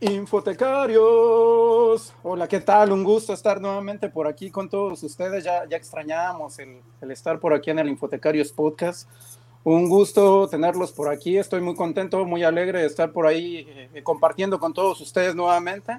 Infotecarios, 0.00 2.14
hola, 2.22 2.46
¿qué 2.46 2.60
tal? 2.60 2.92
Un 2.92 3.02
gusto 3.02 3.32
estar 3.32 3.60
nuevamente 3.60 4.08
por 4.08 4.28
aquí 4.28 4.48
con 4.48 4.68
todos 4.68 5.02
ustedes. 5.02 5.42
Ya, 5.42 5.68
ya 5.68 5.76
extrañábamos 5.76 6.60
el, 6.60 6.80
estar 7.10 7.40
por 7.40 7.54
aquí 7.54 7.70
en 7.70 7.80
el 7.80 7.88
Infotecarios 7.88 8.52
Podcast. 8.52 9.08
Un 9.64 9.88
gusto 9.88 10.46
tenerlos 10.48 10.92
por 10.92 11.08
aquí. 11.08 11.36
Estoy 11.36 11.60
muy 11.60 11.74
contento, 11.74 12.24
muy 12.24 12.44
alegre 12.44 12.82
de 12.82 12.86
estar 12.86 13.10
por 13.10 13.26
ahí 13.26 13.66
eh, 13.92 14.02
compartiendo 14.04 14.60
con 14.60 14.72
todos 14.72 15.00
ustedes 15.00 15.34
nuevamente. 15.34 15.98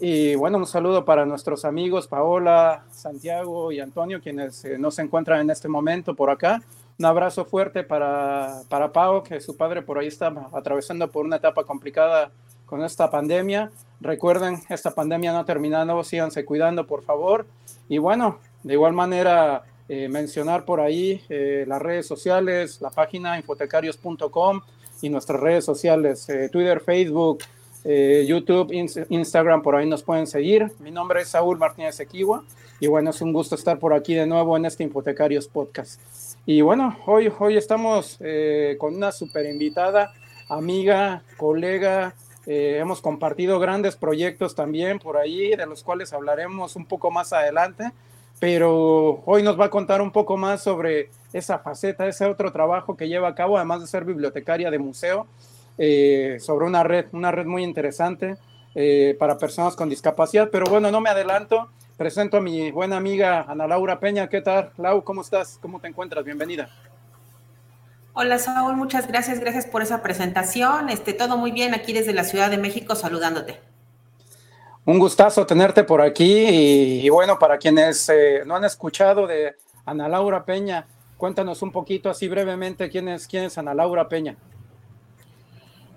Y 0.00 0.34
bueno, 0.34 0.56
un 0.56 0.66
saludo 0.66 1.04
para 1.04 1.26
nuestros 1.26 1.66
amigos 1.66 2.08
Paola, 2.08 2.84
Santiago 2.90 3.70
y 3.70 3.80
Antonio, 3.80 4.20
quienes 4.22 4.64
eh, 4.64 4.78
no 4.78 4.90
se 4.90 5.02
encuentran 5.02 5.40
en 5.40 5.50
este 5.50 5.68
momento 5.68 6.14
por 6.14 6.30
acá. 6.30 6.62
Un 6.98 7.04
abrazo 7.04 7.44
fuerte 7.44 7.82
para, 7.84 8.62
para 8.68 8.92
Pau, 8.92 9.22
que 9.22 9.40
su 9.40 9.56
padre 9.56 9.82
por 9.82 9.98
ahí 9.98 10.06
está 10.06 10.32
atravesando 10.52 11.10
por 11.10 11.24
una 11.24 11.36
etapa 11.36 11.64
complicada 11.64 12.30
con 12.66 12.82
esta 12.82 13.10
pandemia. 13.10 13.70
Recuerden, 14.00 14.60
esta 14.68 14.90
pandemia 14.92 15.32
no 15.32 15.40
ha 15.40 15.44
terminado, 15.44 16.02
síganse 16.02 16.44
cuidando, 16.44 16.86
por 16.86 17.02
favor. 17.02 17.46
Y 17.88 17.98
bueno, 17.98 18.38
de 18.62 18.74
igual 18.74 18.92
manera, 18.92 19.64
eh, 19.88 20.08
mencionar 20.08 20.64
por 20.64 20.80
ahí 20.80 21.20
eh, 21.28 21.64
las 21.66 21.82
redes 21.82 22.06
sociales, 22.06 22.80
la 22.80 22.90
página 22.90 23.36
infotecarios.com 23.38 24.60
y 25.02 25.08
nuestras 25.08 25.40
redes 25.40 25.64
sociales, 25.64 26.28
eh, 26.28 26.48
Twitter, 26.48 26.80
Facebook, 26.80 27.40
eh, 27.84 28.24
YouTube, 28.26 28.72
Instagram, 29.08 29.62
por 29.62 29.76
ahí 29.76 29.88
nos 29.88 30.02
pueden 30.02 30.26
seguir. 30.26 30.70
Mi 30.78 30.90
nombre 30.90 31.22
es 31.22 31.28
Saúl 31.28 31.58
Martínez 31.58 31.98
Equiwa 32.00 32.44
y 32.78 32.86
bueno, 32.86 33.10
es 33.10 33.20
un 33.20 33.32
gusto 33.32 33.54
estar 33.54 33.78
por 33.78 33.94
aquí 33.94 34.14
de 34.14 34.26
nuevo 34.26 34.56
en 34.56 34.66
este 34.66 34.82
Infotecarios 34.82 35.48
Podcast. 35.48 36.00
Y 36.46 36.60
bueno, 36.62 36.96
hoy, 37.06 37.32
hoy 37.38 37.56
estamos 37.56 38.18
con 38.78 38.94
una 38.94 39.12
super 39.12 39.46
invitada, 39.46 40.12
amiga, 40.48 41.22
colega, 41.36 42.14
eh, 42.46 42.78
hemos 42.80 43.02
compartido 43.02 43.60
grandes 43.60 43.96
proyectos 43.96 44.54
también 44.54 44.98
por 44.98 45.18
ahí, 45.18 45.54
de 45.54 45.66
los 45.66 45.82
cuales 45.82 46.12
hablaremos 46.12 46.74
un 46.74 46.86
poco 46.86 47.10
más 47.10 47.32
adelante, 47.32 47.92
pero 48.38 49.22
hoy 49.26 49.42
nos 49.42 49.60
va 49.60 49.66
a 49.66 49.70
contar 49.70 50.00
un 50.00 50.10
poco 50.10 50.36
más 50.36 50.62
sobre 50.62 51.10
esa 51.32 51.58
faceta, 51.58 52.08
ese 52.08 52.24
otro 52.24 52.50
trabajo 52.50 52.96
que 52.96 53.08
lleva 53.08 53.28
a 53.28 53.34
cabo, 53.34 53.56
además 53.56 53.82
de 53.82 53.86
ser 53.86 54.04
bibliotecaria 54.04 54.70
de 54.70 54.78
museo, 54.78 55.26
eh, 55.82 56.36
sobre 56.40 56.66
una 56.66 56.82
red, 56.82 57.06
una 57.12 57.32
red 57.32 57.46
muy 57.46 57.64
interesante 57.64 58.36
eh, 58.74 59.16
para 59.18 59.38
personas 59.38 59.74
con 59.74 59.88
discapacidad. 59.88 60.50
Pero 60.52 60.66
bueno, 60.66 60.90
no 60.90 61.00
me 61.00 61.08
adelanto, 61.08 61.70
presento 61.96 62.36
a 62.36 62.40
mi 62.42 62.70
buena 62.70 62.98
amiga 62.98 63.46
Ana 63.48 63.66
Laura 63.66 63.98
Peña. 63.98 64.28
¿Qué 64.28 64.42
tal? 64.42 64.72
Lau, 64.76 65.02
¿cómo 65.02 65.22
estás? 65.22 65.58
¿Cómo 65.62 65.80
te 65.80 65.88
encuentras? 65.88 66.22
Bienvenida. 66.22 66.68
Hola 68.12 68.38
Saúl, 68.38 68.76
muchas 68.76 69.08
gracias, 69.08 69.40
gracias 69.40 69.64
por 69.64 69.80
esa 69.80 70.02
presentación. 70.02 70.90
Este, 70.90 71.14
todo 71.14 71.38
muy 71.38 71.50
bien 71.50 71.72
aquí 71.72 71.94
desde 71.94 72.12
la 72.12 72.24
Ciudad 72.24 72.50
de 72.50 72.58
México 72.58 72.94
saludándote. 72.94 73.58
Un 74.84 74.98
gustazo 74.98 75.46
tenerte 75.46 75.84
por 75.84 76.02
aquí 76.02 76.44
y, 76.46 77.06
y 77.06 77.08
bueno, 77.08 77.38
para 77.38 77.56
quienes 77.56 78.06
eh, 78.10 78.42
no 78.44 78.54
han 78.56 78.64
escuchado 78.64 79.26
de 79.26 79.54
Ana 79.86 80.08
Laura 80.08 80.44
Peña, 80.44 80.86
cuéntanos 81.16 81.62
un 81.62 81.72
poquito 81.72 82.10
así 82.10 82.28
brevemente 82.28 82.90
quién 82.90 83.08
es, 83.08 83.26
quién 83.26 83.44
es 83.44 83.56
Ana 83.56 83.72
Laura 83.72 84.08
Peña. 84.08 84.36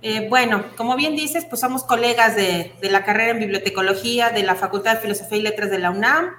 Eh, 0.06 0.28
bueno, 0.28 0.66
como 0.76 0.98
bien 0.98 1.16
dices, 1.16 1.46
pues 1.46 1.62
somos 1.62 1.86
colegas 1.86 2.36
de, 2.36 2.76
la 2.82 3.06
carrera 3.06 3.32
en 3.32 3.40
bibliotecología 3.40 4.32
de 4.32 4.44
la 4.44 4.54
Facultad 4.56 4.96
de 4.96 5.00
Filosofía 5.02 5.38
y 5.38 5.42
Letras 5.44 5.72
de 5.72 5.80
la 5.80 5.92
UNAM. 5.92 6.30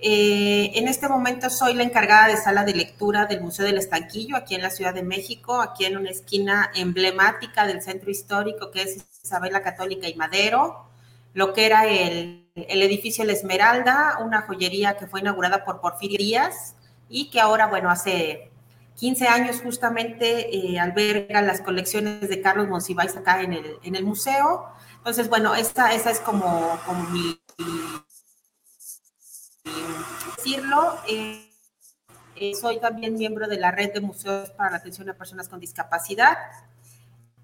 Eh, 0.00 0.70
en 0.74 0.88
este 0.88 1.06
momento 1.06 1.50
soy 1.50 1.74
la 1.74 1.82
encargada 1.82 2.28
de 2.28 2.38
sala 2.38 2.64
de 2.64 2.72
lectura 2.72 3.26
del 3.26 3.42
Museo 3.42 3.66
del 3.66 3.76
Estanquillo, 3.76 4.34
aquí 4.34 4.54
en 4.54 4.62
la 4.62 4.70
Ciudad 4.70 4.94
de 4.94 5.02
México, 5.02 5.60
aquí 5.60 5.84
en 5.84 5.98
una 5.98 6.08
esquina 6.08 6.70
emblemática 6.74 7.66
del 7.66 7.82
centro 7.82 8.10
histórico 8.10 8.70
que 8.70 8.80
es 8.80 9.04
Isabel 9.22 9.52
la 9.52 9.60
Católica 9.60 10.08
y 10.08 10.14
Madero, 10.14 10.86
lo 11.34 11.52
que 11.52 11.66
era 11.66 11.84
el, 11.84 12.48
el 12.54 12.80
edificio 12.80 13.26
La 13.26 13.34
Esmeralda, 13.34 14.20
una 14.24 14.40
joyería 14.40 14.96
que 14.96 15.06
fue 15.06 15.20
inaugurada 15.20 15.66
por 15.66 15.82
Porfirio 15.82 16.16
Díaz 16.16 16.76
y 17.10 17.28
que 17.28 17.40
ahora, 17.40 17.66
bueno, 17.66 17.90
hace 17.90 18.50
15 18.96 19.28
años 19.28 19.60
justamente 19.62 20.56
eh, 20.56 20.80
alberga 20.80 21.42
las 21.42 21.60
colecciones 21.60 22.28
de 22.28 22.40
Carlos 22.40 22.68
Monsiváis 22.68 23.16
acá 23.16 23.42
en 23.42 23.52
el, 23.52 23.78
en 23.82 23.94
el 23.94 24.04
museo. 24.04 24.66
Entonces, 24.98 25.28
bueno, 25.28 25.54
esta, 25.54 25.92
esa 25.92 26.10
es 26.10 26.20
como, 26.20 26.78
como 26.86 27.04
mi 27.10 27.38
decirlo, 30.36 30.96
eh, 31.08 32.52
soy 32.60 32.80
también 32.80 33.14
miembro 33.14 33.48
de 33.48 33.58
la 33.58 33.70
red 33.70 33.92
de 33.92 34.00
museos 34.00 34.50
para 34.50 34.70
la 34.70 34.76
atención 34.78 35.08
a 35.10 35.14
personas 35.14 35.48
con 35.48 35.60
discapacidad. 35.60 36.38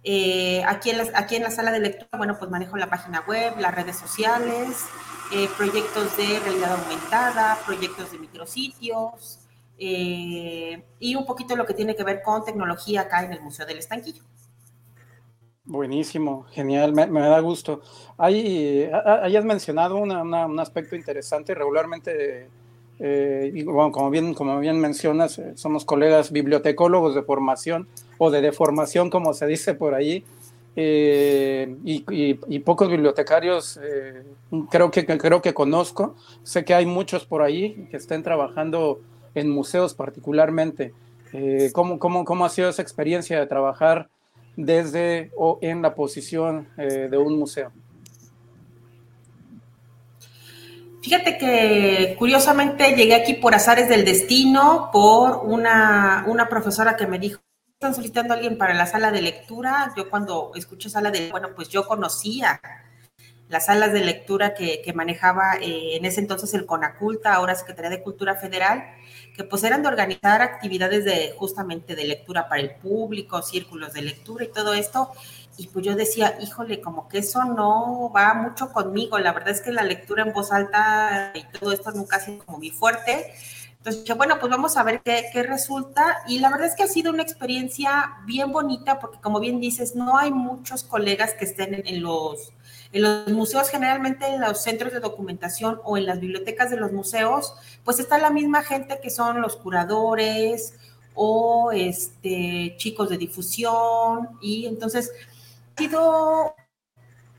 Eh, 0.04 0.64
aquí, 0.66 0.90
en 0.90 0.98
la, 0.98 1.06
aquí 1.14 1.36
en 1.36 1.42
la 1.42 1.50
sala 1.50 1.70
de 1.70 1.80
lectura, 1.80 2.08
bueno, 2.16 2.38
pues 2.38 2.50
manejo 2.50 2.76
la 2.76 2.88
página 2.88 3.20
web, 3.20 3.54
las 3.58 3.74
redes 3.74 3.96
sociales, 3.96 4.86
eh, 5.32 5.48
proyectos 5.56 6.16
de 6.16 6.40
realidad 6.40 6.72
aumentada, 6.72 7.58
proyectos 7.64 8.10
de 8.12 8.18
micrositios 8.18 9.41
eh, 9.78 10.82
y 10.98 11.14
un 11.14 11.26
poquito 11.26 11.56
lo 11.56 11.66
que 11.66 11.74
tiene 11.74 11.94
que 11.94 12.04
ver 12.04 12.22
con 12.22 12.44
tecnología 12.44 13.02
acá 13.02 13.24
en 13.24 13.32
el 13.32 13.40
Museo 13.40 13.66
del 13.66 13.78
Estanquillo. 13.78 14.22
Buenísimo, 15.64 16.44
genial, 16.50 16.92
me, 16.92 17.20
da 17.20 17.38
gusto. 17.40 17.82
Ahí, 18.18 18.90
ahí 19.22 19.36
has 19.36 19.44
mencionado 19.44 19.96
una, 19.96 20.22
un 20.22 20.60
aspecto 20.60 20.96
interesante, 20.96 21.54
regularmente, 21.54 22.48
eh, 22.98 23.50
y, 23.54 23.62
bueno, 23.62 23.92
como, 23.92 24.10
bien, 24.10 24.34
como 24.34 24.58
bien 24.58 24.80
mencionas, 24.80 25.38
eh, 25.38 25.52
somos 25.56 25.84
colegas 25.84 26.32
bibliotecólogos 26.32 27.14
de 27.14 27.22
formación 27.22 27.88
o 28.18 28.30
de 28.30 28.40
deformación, 28.40 29.08
como 29.08 29.34
se 29.34 29.46
dice 29.46 29.74
por 29.74 29.94
ahí, 29.94 30.24
eh, 30.74 31.76
y, 31.84 32.58
pocos 32.60 32.88
bibliotecarios 32.88 33.78
eh, 33.82 34.22
creo, 34.70 34.90
que, 34.90 35.04
creo 35.04 35.42
que 35.42 35.52
conozco, 35.52 36.14
sé 36.44 36.64
que 36.64 36.72
hay 36.72 36.86
muchos 36.86 37.26
por 37.26 37.42
ahí 37.42 37.86
que 37.90 37.98
estén 37.98 38.22
trabajando 38.22 39.00
en 39.34 39.50
museos 39.50 39.94
particularmente. 39.94 40.92
Eh, 41.32 41.70
¿cómo, 41.72 41.98
cómo, 41.98 42.24
¿Cómo 42.24 42.44
ha 42.44 42.48
sido 42.48 42.68
esa 42.68 42.82
experiencia 42.82 43.38
de 43.38 43.46
trabajar? 43.46 44.08
desde 44.56 45.30
o 45.36 45.58
en 45.62 45.82
la 45.82 45.94
posición 45.94 46.68
eh, 46.76 47.08
de 47.10 47.18
un 47.18 47.38
museo. 47.38 47.72
Fíjate 51.02 51.36
que 51.36 52.14
curiosamente 52.18 52.94
llegué 52.94 53.14
aquí 53.14 53.34
por 53.34 53.54
azares 53.54 53.88
del 53.88 54.04
destino, 54.04 54.90
por 54.92 55.40
una, 55.44 56.24
una 56.28 56.48
profesora 56.48 56.96
que 56.96 57.08
me 57.08 57.18
dijo, 57.18 57.40
están 57.72 57.94
solicitando 57.94 58.32
a 58.32 58.36
alguien 58.36 58.56
para 58.56 58.72
la 58.72 58.86
sala 58.86 59.10
de 59.10 59.20
lectura. 59.20 59.92
Yo 59.96 60.08
cuando 60.08 60.52
escuché 60.54 60.88
sala 60.88 61.10
de, 61.10 61.30
bueno, 61.32 61.48
pues 61.56 61.68
yo 61.68 61.88
conocía 61.88 62.60
las 63.52 63.66
salas 63.66 63.92
de 63.92 64.02
lectura 64.02 64.54
que, 64.54 64.90
manejaba 64.94 65.56
eh, 65.60 65.96
en 65.96 66.06
ese 66.06 66.20
entonces 66.20 66.54
el 66.54 66.64
CONACULTA, 66.64 67.34
ahora 67.34 67.54
Secretaría 67.54 67.90
de 67.90 68.02
Cultura 68.02 68.34
Federal, 68.34 68.82
que 69.36 69.44
pues 69.44 69.62
eran 69.62 69.82
de 69.82 69.88
organizar 69.88 70.40
actividades 70.40 71.04
de 71.04 71.34
justamente 71.36 71.94
de 71.94 72.06
lectura 72.06 72.48
para 72.48 72.62
el 72.62 72.70
público, 72.76 73.42
círculos 73.42 73.92
de 73.92 74.00
lectura 74.00 74.44
y 74.44 74.48
todo 74.48 74.72
esto. 74.72 75.10
Y 75.58 75.66
pues 75.66 75.84
yo 75.84 75.94
decía, 75.94 76.38
híjole, 76.40 76.80
como 76.80 77.08
que 77.08 77.18
eso 77.18 77.44
no 77.44 78.10
va 78.10 78.32
mucho 78.32 78.72
conmigo. 78.72 79.18
La 79.18 79.34
verdad 79.34 79.50
es 79.50 79.60
que 79.60 79.70
la 79.70 79.82
lectura 79.82 80.22
en 80.22 80.32
voz 80.32 80.50
alta 80.50 81.32
y 81.34 81.44
todo 81.58 81.72
esto 81.72 81.90
nunca 81.90 82.16
ha 82.16 82.20
sido 82.20 82.42
como 82.46 82.56
muy 82.56 82.70
fuerte. 82.70 83.34
Entonces 83.76 84.02
dije, 84.04 84.14
bueno, 84.14 84.38
pues 84.40 84.50
vamos 84.50 84.78
a 84.78 84.82
ver 84.82 85.02
qué, 85.02 85.42
resulta. 85.42 86.22
Y 86.26 86.38
la 86.38 86.48
verdad 86.48 86.68
es 86.68 86.74
que 86.74 86.84
ha 86.84 86.88
sido 86.88 87.12
una 87.12 87.22
experiencia 87.22 88.14
bien 88.24 88.50
bonita 88.50 88.98
porque 88.98 89.20
como 89.20 89.40
bien 89.40 89.60
dices, 89.60 89.94
no 89.94 90.16
hay 90.16 90.30
muchos 90.30 90.84
colegas 90.84 91.34
que 91.34 91.44
estén 91.44 91.82
en 91.86 92.02
los 92.02 92.54
en 92.92 93.02
los 93.02 93.28
museos, 93.28 93.70
generalmente 93.70 94.26
en 94.26 94.40
los 94.40 94.62
centros 94.62 94.92
de 94.92 95.00
documentación 95.00 95.80
o 95.84 95.96
en 95.96 96.06
las 96.06 96.20
bibliotecas 96.20 96.70
de 96.70 96.76
los 96.76 96.92
museos, 96.92 97.54
pues 97.84 97.98
está 97.98 98.18
la 98.18 98.30
misma 98.30 98.62
gente 98.62 99.00
que 99.02 99.10
son 99.10 99.40
los 99.40 99.56
curadores 99.56 100.74
o 101.14 101.72
este, 101.72 102.74
chicos 102.76 103.08
de 103.08 103.18
difusión. 103.18 104.28
Y 104.40 104.66
entonces 104.66 105.10
ha 105.74 105.80
sido 105.80 106.54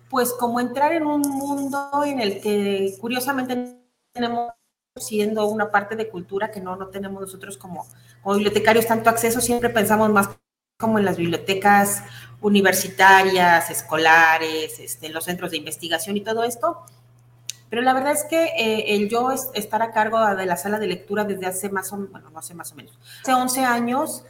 pues 0.09 0.33
como 0.33 0.59
entrar 0.59 0.93
en 0.93 1.05
un 1.05 1.21
mundo 1.21 1.89
en 2.05 2.19
el 2.19 2.41
que 2.41 2.95
curiosamente 2.99 3.79
tenemos 4.11 4.51
siendo 4.95 5.47
una 5.47 5.71
parte 5.71 5.95
de 5.95 6.09
cultura 6.09 6.51
que 6.51 6.61
no, 6.61 6.75
no 6.75 6.87
tenemos 6.89 7.19
nosotros 7.19 7.57
como, 7.57 7.87
como 8.21 8.35
bibliotecarios 8.35 8.85
tanto 8.85 9.09
acceso, 9.09 9.41
siempre 9.41 9.69
pensamos 9.69 10.11
más 10.11 10.29
como 10.83 10.99
en 10.99 11.05
las 11.05 11.15
bibliotecas 11.15 12.03
universitarias, 12.41 13.69
escolares, 13.69 14.81
este, 14.81 15.07
los 15.07 15.23
centros 15.23 15.51
de 15.51 15.57
investigación 15.57 16.17
y 16.17 16.21
todo 16.21 16.43
esto. 16.43 16.83
Pero 17.69 17.81
la 17.81 17.93
verdad 17.93 18.11
es 18.11 18.25
que 18.25 18.43
eh, 18.57 18.95
el 18.95 19.07
yo 19.07 19.31
es, 19.31 19.49
estar 19.53 19.81
a 19.81 19.93
cargo 19.93 20.19
de 20.35 20.45
la 20.45 20.57
sala 20.57 20.77
de 20.79 20.87
lectura 20.87 21.23
desde 21.23 21.45
hace 21.45 21.69
más 21.69 21.93
o 21.93 21.95
menos, 21.95 22.11
bueno, 22.11 22.29
no 22.31 22.41
sé 22.41 22.53
más 22.53 22.73
o 22.73 22.75
menos, 22.75 22.99
hace 23.21 23.33
11 23.33 23.63
años, 23.63 24.25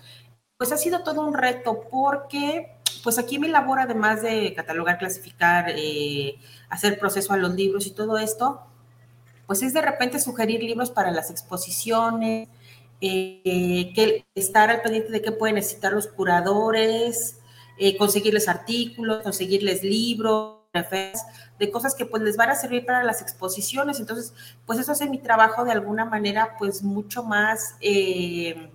pues 0.56 0.72
ha 0.72 0.78
sido 0.78 1.02
todo 1.02 1.26
un 1.26 1.34
reto 1.34 1.88
porque 1.90 2.78
pues 3.04 3.18
aquí 3.18 3.40
mi 3.40 3.48
labor, 3.48 3.80
además 3.80 4.22
de 4.22 4.54
catalogar, 4.54 5.00
clasificar, 5.00 5.66
eh, 5.70 6.36
hacer 6.70 7.00
proceso 7.00 7.34
a 7.34 7.38
los 7.38 7.56
libros 7.56 7.88
y 7.88 7.92
todo 7.92 8.20
esto, 8.20 8.62
pues 9.48 9.64
es 9.64 9.74
de 9.74 9.82
repente 9.82 10.20
sugerir 10.20 10.62
libros 10.62 10.92
para 10.92 11.10
las 11.10 11.32
exposiciones, 11.32 12.48
eh, 13.06 13.92
que 13.94 14.26
estar 14.34 14.70
al 14.70 14.82
pendiente 14.82 15.12
de 15.12 15.22
qué 15.22 15.34
pueden 15.34 15.56
necesitar 15.56 15.92
los 15.92 16.08
curadores, 16.08 17.38
eh, 17.78 17.98
conseguirles 17.98 18.48
artículos, 18.48 19.22
conseguirles 19.24 19.84
libros, 19.84 20.60
de 21.60 21.70
cosas 21.70 21.96
que 21.96 22.06
pues 22.06 22.24
les 22.24 22.38
van 22.38 22.50
a 22.50 22.56
servir 22.56 22.86
para 22.86 23.04
las 23.04 23.22
exposiciones. 23.22 24.00
Entonces, 24.00 24.34
pues 24.66 24.80
eso 24.80 24.94
hace 24.94 25.10
mi 25.10 25.18
trabajo 25.18 25.66
de 25.66 25.74
alguna 25.74 26.06
manera 26.06 26.56
pues 26.58 26.82
mucho 26.82 27.24
más 27.24 27.76
eh, 27.82 28.70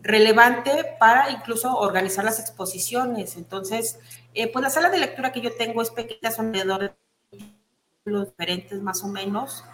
relevante 0.00 0.96
para 0.98 1.30
incluso 1.30 1.72
organizar 1.78 2.24
las 2.24 2.40
exposiciones. 2.40 3.36
Entonces, 3.36 4.00
pues 4.34 4.60
la 4.60 4.70
sala 4.70 4.90
de 4.90 4.98
lectura 4.98 5.30
que 5.30 5.40
yo 5.40 5.54
tengo 5.54 5.82
es 5.82 5.90
pequeña, 5.90 6.32
son 6.32 6.48
alrededor 6.48 6.96
de 7.30 8.10
los 8.10 8.30
diferentes 8.30 8.82
más 8.82 9.04
o 9.04 9.06
menos 9.06 9.64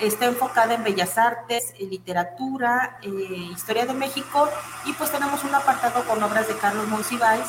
está 0.00 0.26
enfocada 0.26 0.74
en 0.74 0.84
bellas 0.84 1.18
artes, 1.18 1.74
en 1.78 1.90
literatura, 1.90 2.98
eh, 3.02 3.08
historia 3.52 3.86
de 3.86 3.94
México, 3.94 4.48
y 4.86 4.92
pues 4.94 5.10
tenemos 5.12 5.44
un 5.44 5.54
apartado 5.54 6.04
con 6.06 6.22
obras 6.22 6.48
de 6.48 6.56
Carlos 6.56 6.88
Monsiváis, 6.88 7.46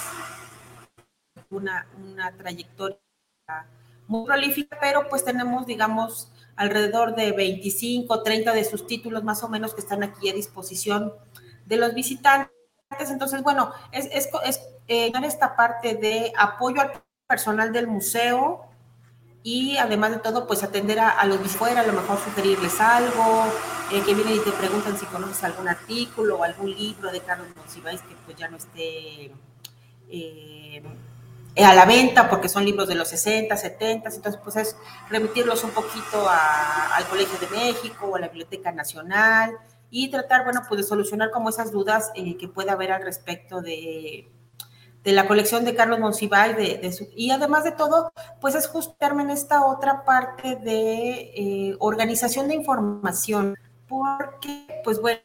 una, 1.50 1.88
una 1.98 2.32
trayectoria 2.32 2.98
muy 4.08 4.26
prolífica, 4.26 4.78
pero 4.80 5.08
pues 5.10 5.24
tenemos, 5.24 5.66
digamos, 5.66 6.32
alrededor 6.56 7.16
de 7.16 7.32
25, 7.32 8.24
30 8.24 8.54
de 8.54 8.64
sus 8.66 8.86
títulos 8.86 9.24
más 9.24 9.44
o 9.44 9.50
menos 9.50 9.74
que 9.74 9.82
están 9.82 10.04
aquí 10.04 10.30
a 10.30 10.34
disposición 10.34 11.14
de 11.66 11.78
los 11.78 11.94
visitantes. 11.94 12.52
Entonces, 13.10 13.42
bueno, 13.42 13.72
es, 13.92 14.10
es, 14.12 14.30
es 14.46 14.60
eh, 14.88 15.12
esta 15.24 15.56
parte 15.56 15.96
de 15.96 16.34
apoyo 16.38 16.82
al 16.82 16.92
personal 17.28 17.72
del 17.72 17.88
museo, 17.88 18.71
y 19.44 19.78
además 19.78 20.12
de 20.12 20.18
todo, 20.20 20.46
pues 20.46 20.64
atender 20.64 21.00
a, 21.00 21.26
los 21.26 21.42
de 21.42 21.50
fuera, 21.50 21.82
a 21.82 21.88
lo 21.88 21.94
mejor 21.94 22.20
sugerirles 22.20 22.80
algo, 22.80 23.46
eh, 23.92 24.02
que 24.06 24.14
vienen 24.14 24.36
y 24.36 24.40
te 24.40 24.52
preguntan 24.52 24.98
si 24.98 25.06
conoces 25.08 25.44
algún 25.44 25.68
artículo 25.68 26.38
o 26.38 26.44
algún 26.44 26.72
libro 26.72 27.12
de 27.12 27.22
Carlos 27.22 27.48
Monsiváis 27.56 28.02
que 28.02 28.16
pues 28.26 28.38
ya 28.38 28.48
no 28.48 28.58
esté 28.58 29.32
eh, 30.10 30.84
a 31.58 31.74
la 31.74 31.86
venta 31.86 32.30
porque 32.30 32.48
son 32.48 32.66
libros 32.66 32.88
de 32.88 32.96
los 32.96 33.08
60, 33.10 33.58
70, 33.58 34.10
entonces 34.10 34.40
pues 34.44 34.56
es 34.56 34.76
remitirlos 35.10 35.64
un 35.64 35.72
poquito 35.72 36.30
al 36.30 37.06
Colegio 37.08 37.38
de 37.40 37.48
México 37.48 38.08
o 38.08 38.16
a 38.16 38.20
la 38.20 38.28
Biblioteca 38.28 38.72
Nacional 38.72 39.58
y 39.90 40.10
tratar, 40.10 40.44
bueno, 40.44 40.62
pues 40.70 40.82
de 40.82 40.88
solucionar 40.88 41.32
como 41.32 41.50
esas 41.50 41.72
dudas 41.72 42.12
eh, 42.16 42.38
que 42.38 42.48
pueda 42.48 42.74
haber 42.74 42.92
al 42.92 43.04
respecto 43.04 43.62
de 43.62 44.32
de 45.04 45.12
la 45.14 45.28
colección 45.28 45.66
de 45.66 45.76
Carlos 45.76 46.00
Monsiváis, 46.00 46.56
de, 46.56 47.10
y 47.16 47.32
además 47.32 47.64
de 47.64 47.72
todo, 47.72 48.12
pues 48.40 48.56
es 48.56 48.68
justarme 48.68 49.24
en 49.24 49.32
esta 49.32 49.66
otra 49.66 50.06
parte 50.06 50.56
de 50.58 51.32
eh, 51.36 51.76
organización 51.80 52.48
de 52.48 52.56
información, 52.56 53.56
porque, 53.88 54.82
pues 54.84 55.02
bueno, 55.02 55.20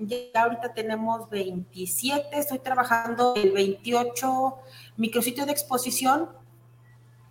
ya 0.00 0.42
ahorita 0.42 0.74
tenemos 0.74 1.30
27, 1.30 2.38
estoy 2.38 2.58
trabajando 2.58 3.34
el 3.36 3.52
28 3.52 4.56
micrositio 4.96 5.46
de 5.46 5.52
exposición, 5.52 6.30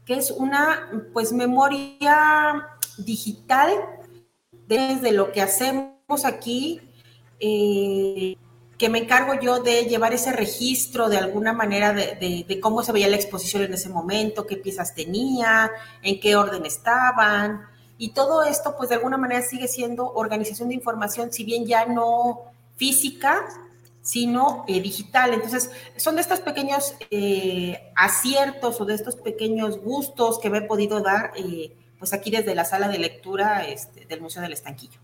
que 0.05 0.15
es 0.15 0.31
una, 0.31 0.89
pues, 1.13 1.33
memoria 1.33 2.67
digital 2.97 3.71
desde 4.67 5.11
lo 5.11 5.31
que 5.31 5.41
hacemos 5.41 6.25
aquí, 6.25 6.81
eh, 7.39 8.38
que 8.83 8.89
me 8.89 9.00
encargo 9.00 9.35
yo 9.39 9.63
de 9.63 9.85
llevar 9.85 10.13
ese 10.13 10.33
registro 10.33 11.07
de 11.07 11.15
alguna 11.15 11.53
manera 11.53 11.94
de, 11.94 12.59
cómo 12.62 12.83
se 12.83 12.91
veía 12.91 13.07
la 13.07 13.15
exposición 13.15 13.63
en 13.63 13.74
ese 13.74 13.88
momento, 13.88 14.45
qué 14.45 14.57
piezas 14.57 14.94
tenía, 14.94 15.71
en 16.01 16.19
qué 16.19 16.35
orden 16.35 16.65
estaban. 16.65 17.62
Y 17.97 18.09
todo 18.09 18.44
esto, 18.44 18.75
pues 18.75 18.89
de 18.89 18.95
alguna 18.95 19.15
manera 19.15 19.41
sigue 19.41 19.69
siendo 19.69 20.12
organización 20.12 20.68
de 20.68 20.75
información, 20.75 21.31
si 21.31 21.45
bien 21.45 21.65
ya 21.65 21.85
no 21.85 22.41
física, 22.75 23.45
sino 24.01 24.65
eh, 24.68 24.81
digital. 24.81 25.33
Entonces, 25.33 25.71
son 25.95 26.15
de 26.15 26.21
estos 26.21 26.41
pequeños 26.41 26.94
eh, 27.09 27.89
aciertos 27.95 28.81
o 28.81 28.86
de 28.86 28.95
estos 28.95 29.15
pequeños 29.15 29.79
gustos 29.79 30.39
que 30.39 30.50
me 30.50 30.57
he 30.57 30.63
podido 30.63 31.00
dar, 31.00 31.31
eh, 31.38 31.74
pues 31.97 32.12
aquí 32.12 32.31
desde 32.31 32.53
la 32.53 32.65
sala 32.65 32.89
de 32.89 33.00
lectura 33.00 33.65
este, 33.65 34.06
del 34.07 34.19
Museo 34.19 34.41
del 34.41 34.51
Estanquillo. 34.51 35.00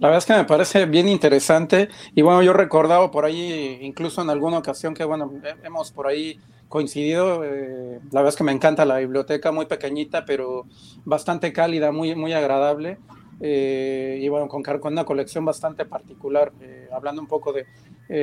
La 0.00 0.08
verdad 0.08 0.18
es 0.18 0.26
que 0.26 0.34
me 0.34 0.44
parece 0.44 0.86
bien 0.86 1.08
interesante 1.08 1.88
y 2.16 2.22
bueno, 2.22 2.42
yo 2.42 2.52
recordaba 2.52 3.10
por 3.12 3.24
ahí, 3.24 3.78
incluso 3.80 4.22
en 4.22 4.30
alguna 4.30 4.58
ocasión 4.58 4.92
que 4.92 5.04
bueno, 5.04 5.32
hemos 5.62 5.92
por 5.92 6.08
ahí 6.08 6.40
coincidido, 6.68 7.44
eh, 7.44 8.00
la 8.10 8.20
verdad 8.20 8.30
es 8.30 8.36
que 8.36 8.42
me 8.42 8.50
encanta 8.50 8.84
la 8.84 8.98
biblioteca, 8.98 9.52
muy 9.52 9.66
pequeñita, 9.66 10.24
pero 10.24 10.66
bastante 11.04 11.52
cálida, 11.52 11.92
muy, 11.92 12.16
muy 12.16 12.32
agradable. 12.32 12.98
Eh, 13.40 14.18
y 14.20 14.28
bueno, 14.28 14.48
con, 14.48 14.64
con, 14.64 14.92
una 14.92 15.04
colección 15.04 15.44
bastante 15.44 15.84
particular, 15.84 16.52
eh, 16.60 16.88
hablando 16.92 17.22
un 17.22 17.28
poco 17.28 17.52
de 17.52 17.66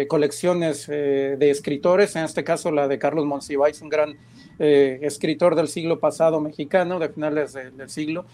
colecciones 0.07 0.85
de 0.87 1.49
escritores, 1.49 2.15
en 2.15 2.23
este 2.25 2.43
caso 2.43 2.71
la 2.71 2.87
de 2.87 2.99
Carlos 2.99 3.25
Monsiváis, 3.25 3.81
un 3.81 3.89
gran 3.89 4.15
escritor 4.59 5.55
del 5.55 5.69
siglo 5.69 5.99
pasado 5.99 6.39
mexicano, 6.39 6.99
de 6.99 7.09
finales 7.09 7.53
del 7.53 7.89
siglo. 7.89 8.25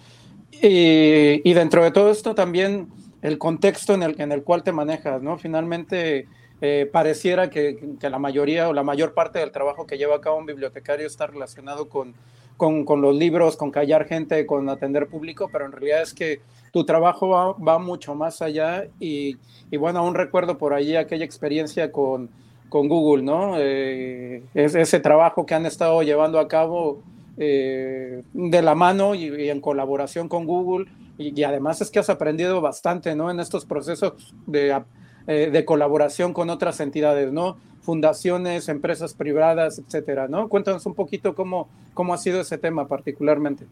Y, 0.52 1.50
y, 1.50 1.54
dentro 1.54 1.84
de 1.84 1.92
todo 1.92 2.12
esto 2.12 2.36
también 2.36 2.90
el 3.28 3.38
contexto 3.38 3.94
en 3.94 4.04
el, 4.04 4.20
en 4.22 4.32
el 4.32 4.44
cual 4.44 4.64
te 4.64 4.72
manejas, 4.72 5.22
¿no? 5.22 5.38
Finalmente, 5.38 6.28
eh, 6.62 6.90
pareciera 6.92 7.50
que, 7.50 7.78
la 8.02 8.20
mayoría 8.20 8.70
o 8.70 8.74
la 8.74 8.84
mayor 8.84 9.14
parte 9.14 9.40
del 9.40 9.52
trabajo 9.52 9.86
que 9.86 9.98
lleva 9.98 10.16
a 10.16 10.22
cabo 10.22 10.38
un 10.38 10.46
bibliotecario 10.46 11.06
está 11.06 11.28
relacionado 11.28 11.90
con, 11.90 12.16
con, 12.56 13.02
los 13.02 13.16
libros, 13.16 13.58
con 13.58 13.70
callar 13.70 14.06
gente, 14.06 14.46
con 14.46 14.70
atender 14.70 15.08
público, 15.08 15.50
pero 15.52 15.66
en 15.66 15.74
realidad 15.74 16.02
es 16.02 16.14
que 16.14 16.40
tu 16.72 16.86
trabajo 16.86 17.28
va, 17.28 17.52
va 17.54 17.80
mucho 17.80 18.16
más 18.16 18.42
allá 18.42 18.88
y, 19.00 19.38
y, 19.70 19.78
bueno, 19.78 20.00
aún 20.00 20.16
recuerdo 20.16 20.58
por 20.58 20.74
allí 20.74 20.96
aquella 20.96 21.26
experiencia 21.26 21.92
con, 21.92 22.30
con 22.70 22.88
Google, 22.88 23.24
¿no? 23.24 23.56
Eh, 23.58 24.44
es, 24.54 24.74
ese 24.74 25.02
trabajo 25.02 25.46
que 25.46 25.54
han 25.54 25.66
estado 25.66 26.02
llevando 26.02 26.40
a 26.40 26.48
cabo 26.48 27.04
eh, 27.38 28.24
de 28.34 28.62
la 28.62 28.74
mano 28.74 29.16
y 29.16 29.50
en 29.50 29.60
colaboración 29.60 30.30
con 30.30 30.46
Google 30.46 30.88
y, 31.18 31.44
además 31.44 31.82
es 31.82 31.90
que 31.90 32.00
has 32.00 32.10
aprendido 32.10 32.62
bastante, 32.62 33.16
¿no? 33.16 33.32
En 33.32 33.40
estos 33.40 33.66
procesos 33.66 34.36
de, 34.46 34.84
eh, 35.28 35.50
de 35.52 35.66
colaboración 35.66 36.34
con 36.34 36.50
otras 36.50 36.80
entidades, 36.80 37.32
¿no? 37.32 37.58
Fundaciones, 37.82 38.70
empresas 38.70 39.14
privadas, 39.14 39.80
etcétera, 39.80 40.28
¿no? 40.28 40.48
Cuéntanos 40.50 40.86
un 40.86 40.94
poquito 40.94 41.34
cómo, 41.36 41.70
cómo 41.94 42.14
ha 42.14 42.18
sido 42.18 42.42
ese 42.42 42.58
tema 42.58 42.88
particularmente. 42.88 43.66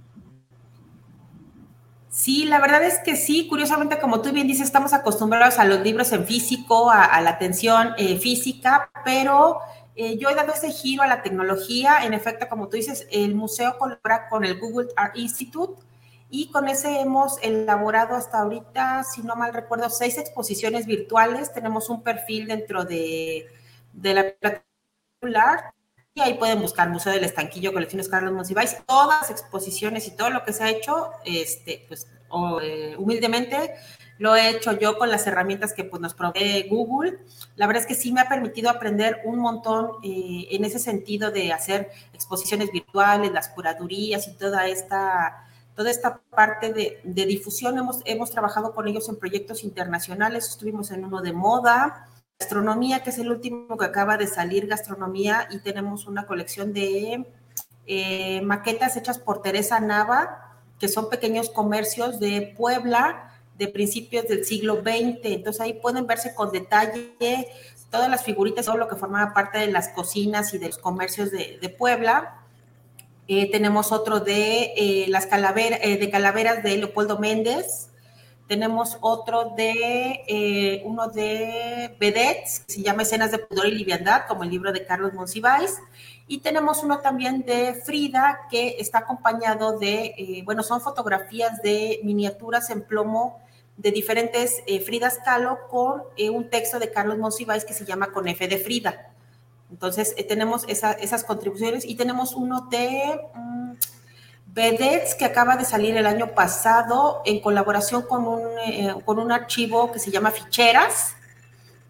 Sí, 2.10 2.46
la 2.46 2.62
verdad 2.62 2.82
es 2.84 3.00
que 3.00 3.18
sí, 3.18 3.48
curiosamente, 3.50 4.00
como 4.00 4.22
tú 4.22 4.32
bien 4.32 4.48
dices, 4.48 4.68
estamos 4.68 4.94
acostumbrados 4.94 5.60
a 5.60 5.66
los 5.66 5.82
libros 5.82 6.14
en 6.14 6.25
físico, 6.25 6.90
a, 6.90 7.20
la 7.20 7.32
atención 7.32 7.90
eh, 7.98 8.18
física, 8.18 8.90
pero 9.04 9.60
eh, 9.98 10.18
yo 10.18 10.30
he 10.30 10.36
dado 10.36 10.54
ese 10.54 10.72
giro 10.72 11.04
a 11.04 11.08
la 11.08 11.22
tecnología. 11.22 12.06
En 12.06 12.14
efecto, 12.14 12.48
como 12.48 12.70
tú 12.70 12.78
dices, 12.78 13.06
el 13.12 13.36
museo 13.36 13.78
colabora 13.78 14.30
con 14.30 14.46
el 14.46 14.58
Google 14.58 14.88
Art 14.96 15.18
Institute 15.18 15.74
y 16.36 16.48
con 16.48 16.68
ese 16.68 17.00
hemos 17.00 17.38
elaborado 17.42 18.13
hasta 18.13 18.39
ahorita, 18.39 19.06
si 19.06 19.22
no 19.22 19.38
mal 19.38 19.54
recuerdo, 19.54 19.89
seis 19.89 20.18
exposiciones 20.18 20.86
virtuales. 20.86 21.54
Tenemos 21.54 21.89
un 21.89 22.04
perfil 22.04 22.48
dentro 22.48 22.84
de, 22.84 23.48
de 23.94 24.13
la 24.13 24.34
plataforma 24.34 25.74
y 26.13 26.20
ahí 26.20 26.34
pueden 26.34 26.62
buscar 26.62 26.89
Museo 26.89 27.13
del 27.13 27.24
Estanquillo, 27.24 27.72
Colecciones 27.72 28.10
Carlos 28.10 28.34
Monsiváis, 28.34 28.75
todas 28.86 29.22
las 29.22 29.32
exposiciones 29.32 30.08
y 30.08 30.12
todo 30.12 30.30
lo 30.30 30.44
que 30.44 30.51
se 30.51 30.65
ha 30.65 30.70
hecho, 30.70 31.12
este, 31.24 31.86
pues 31.88 32.06
eh, 32.62 32.96
humildemente 32.98 33.74
lo 34.18 34.36
he 34.36 34.50
hecho 34.50 34.77
yo 34.77 34.98
con 34.98 35.10
las 35.10 35.25
herramientas 35.27 35.72
que 35.72 35.86
pues, 35.86 36.01
nos 36.01 36.13
provee 36.13 36.68
Google. 36.70 37.20
La 37.56 37.65
verdad 37.65 37.84
es 37.84 37.88
que 37.88 37.96
sí 37.96 38.12
me 38.12 38.20
ha 38.20 38.27
permitido 38.27 38.70
aprender 38.70 39.22
un 39.24 39.39
montón 39.39 39.92
eh, 40.04 40.48
en 40.51 40.65
ese 40.65 40.80
sentido 40.80 41.32
de 41.32 41.54
hacer 41.54 41.92
exposiciones 42.13 42.72
virtuales, 42.74 43.32
las 43.32 43.48
curadurías 43.48 44.27
y 44.27 44.34
toda 44.34 44.68
esta 44.68 45.45
toda 45.75 45.91
esta 45.91 46.22
parte 46.29 46.74
de, 46.74 47.25
difusión. 47.25 47.77
Hemos, 47.77 48.01
hemos 48.05 48.32
trabajado 48.32 48.74
con 48.74 48.88
ellos 48.88 49.08
en 49.10 49.17
proyectos 49.17 49.63
internacionales, 49.63 50.48
estuvimos 50.50 50.91
en 50.91 51.03
uno 51.03 51.22
de 51.22 51.34
moda, 51.34 52.08
gastronomía, 52.39 53.03
que 53.03 53.10
es 53.10 53.17
el 53.17 53.29
último 53.29 53.77
que 53.77 53.86
acaba 53.86 54.17
de 54.17 54.27
salir, 54.27 54.67
gastronomía, 54.67 55.48
y 55.51 55.60
tenemos 55.60 56.08
una 56.08 56.25
colección 56.25 56.74
de 56.74 57.25
eh, 57.86 58.41
maquetas 58.41 58.96
hechas 58.98 59.20
por 59.20 59.41
Teresa 59.41 59.79
Nava, 59.79 60.63
que 60.79 60.88
son 60.88 61.10
pequeños 61.10 61.50
comercios 61.50 62.20
de 62.20 62.53
Puebla 62.58 63.32
de 63.58 63.67
principios 63.67 64.27
del 64.27 64.46
siglo 64.46 64.82
XX. 64.82 65.20
Entonces 65.24 65.62
ahí 65.62 65.74
pueden 65.74 66.08
verse 66.08 66.36
con 66.36 66.51
detalle 66.51 67.48
todas 67.89 68.10
las 68.10 68.24
figuritas, 68.24 68.65
todo 68.65 68.75
lo 68.75 68.89
que 68.89 68.98
formaba 68.98 69.34
parte 69.34 69.60
de 69.60 69.67
las 69.67 69.89
cocinas 69.89 70.53
y 70.53 70.58
de 70.58 70.67
los 70.67 70.77
comercios 70.77 71.32
de, 71.32 71.60
de 71.62 71.70
Puebla 71.70 72.45
eh, 73.27 73.50
tenemos 73.51 73.91
otro 73.91 74.20
de 74.20 74.74
eh, 74.77 75.05
las 75.10 75.25
calaveras, 75.25 75.79
eh, 75.84 75.98
de 75.98 76.10
calaveras 76.10 76.63
de 76.63 76.77
Leopoldo 76.77 77.20
Méndez. 77.20 77.89
tenemos 78.48 78.98
otro 79.01 79.55
de, 79.58 80.24
eh, 80.27 80.82
uno 80.86 81.08
de 81.08 81.96
vedettes, 82.00 82.60
que 82.67 82.74
se 82.74 82.84
llama 82.84 83.01
Escenas 83.01 83.32
de 83.32 83.39
Pudor 83.39 83.65
y 83.67 83.72
Liviandad, 83.72 84.27
como 84.27 84.44
el 84.44 84.51
libro 84.51 84.72
de 84.72 84.86
Carlos 84.86 85.13
Monsiváis. 85.13 85.79
Y 86.27 86.39
tenemos 86.39 86.84
uno 86.84 87.00
también 87.00 87.44
de 87.44 87.74
Frida, 87.74 88.41
que 88.51 88.75
está 88.79 89.00
acompañado 89.00 89.79
de, 89.79 90.13
eh, 90.17 90.44
bueno, 90.46 90.62
son 90.63 90.79
fotografías 90.82 91.62
de 91.63 92.00
miniaturas 92.03 92.70
en 92.70 92.84
plomo 92.84 93.39
de 93.77 93.91
diferentes 93.91 94.62
eh, 94.67 94.79
Fridas 94.79 95.20
Kahlo 95.25 95.67
con 95.70 96.03
un 96.32 96.50
texto 96.50 96.79
de 96.79 96.91
Carlos 96.91 97.17
Monsiváis 97.17 97.65
que 97.65 97.74
se 97.74 97.86
llama 97.86 98.12
Con 98.12 98.27
F 98.27 98.48
de 98.48 98.58
Frida. 98.58 99.14
Entonces, 99.72 100.15
tenemos 100.27 100.65
esas 100.67 101.24
contribuciones 101.24 101.86
y 101.86 101.95
tenemos 101.95 102.34
uno 102.34 102.67
de... 102.69 103.22
Vedettes, 104.55 105.15
que 105.15 105.25
acaba 105.25 105.57
de 105.57 105.65
salir 105.65 105.98
el 105.98 106.07
año 106.07 106.34
pasado 106.34 107.22
en 107.25 107.41
colaboración 107.41 108.03
con 108.03 108.25
un, 108.25 108.41
eh, 108.65 108.95
con 109.03 109.19
un 109.19 109.34
archivo 109.34 109.91
que 109.91 110.00
se 110.00 110.12
llama 110.12 110.31
Ficheras, 110.31 111.13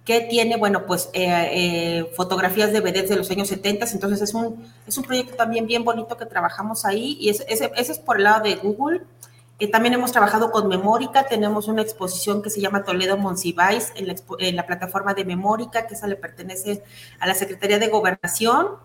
que 0.04 0.22
tiene, 0.22 0.58
bueno, 0.58 0.88
pues 0.88 1.10
eh, 1.14 1.26
eh, 1.52 2.12
fotografías 2.16 2.72
de 2.72 2.82
vedettes 2.82 3.10
de 3.10 3.18
los 3.18 3.30
años 3.30 3.50
70, 3.50 3.86
entonces 3.92 4.20
es 4.22 4.34
un, 4.34 4.68
es 4.88 4.98
un 4.98 5.04
proyecto 5.04 5.36
también 5.36 5.68
bien 5.68 5.84
bonito 5.84 6.18
que 6.18 6.26
trabajamos 6.26 6.86
ahí 6.86 7.18
y 7.20 7.30
ese, 7.30 7.46
ese, 7.48 7.72
es 7.76 8.00
por 8.00 8.18
el 8.18 8.24
lado 8.24 8.44
de 8.44 8.56
Google. 8.56 9.02
También 9.72 9.94
hemos 9.94 10.12
trabajado 10.12 10.52
con 10.52 10.68
Memórica, 10.68 11.28
tenemos 11.28 11.68
una 11.68 11.82
exposición 11.82 12.42
que 12.42 12.50
se 12.50 12.60
llama 12.62 12.84
Toledo 12.84 13.18
Monsiváis 13.18 13.94
en 13.96 14.08
la, 14.08 14.16
en 14.40 14.56
la 14.56 14.66
plataforma 14.66 15.14
de 15.14 15.26
Memórica, 15.26 15.88
que 15.88 15.94
esa 15.94 16.08
le 16.08 16.18
pertenece 16.18 16.84
a 17.20 17.28
la 17.28 17.34
Secretaría 17.36 17.80
de 17.80 17.88
Gobernación 17.88 18.78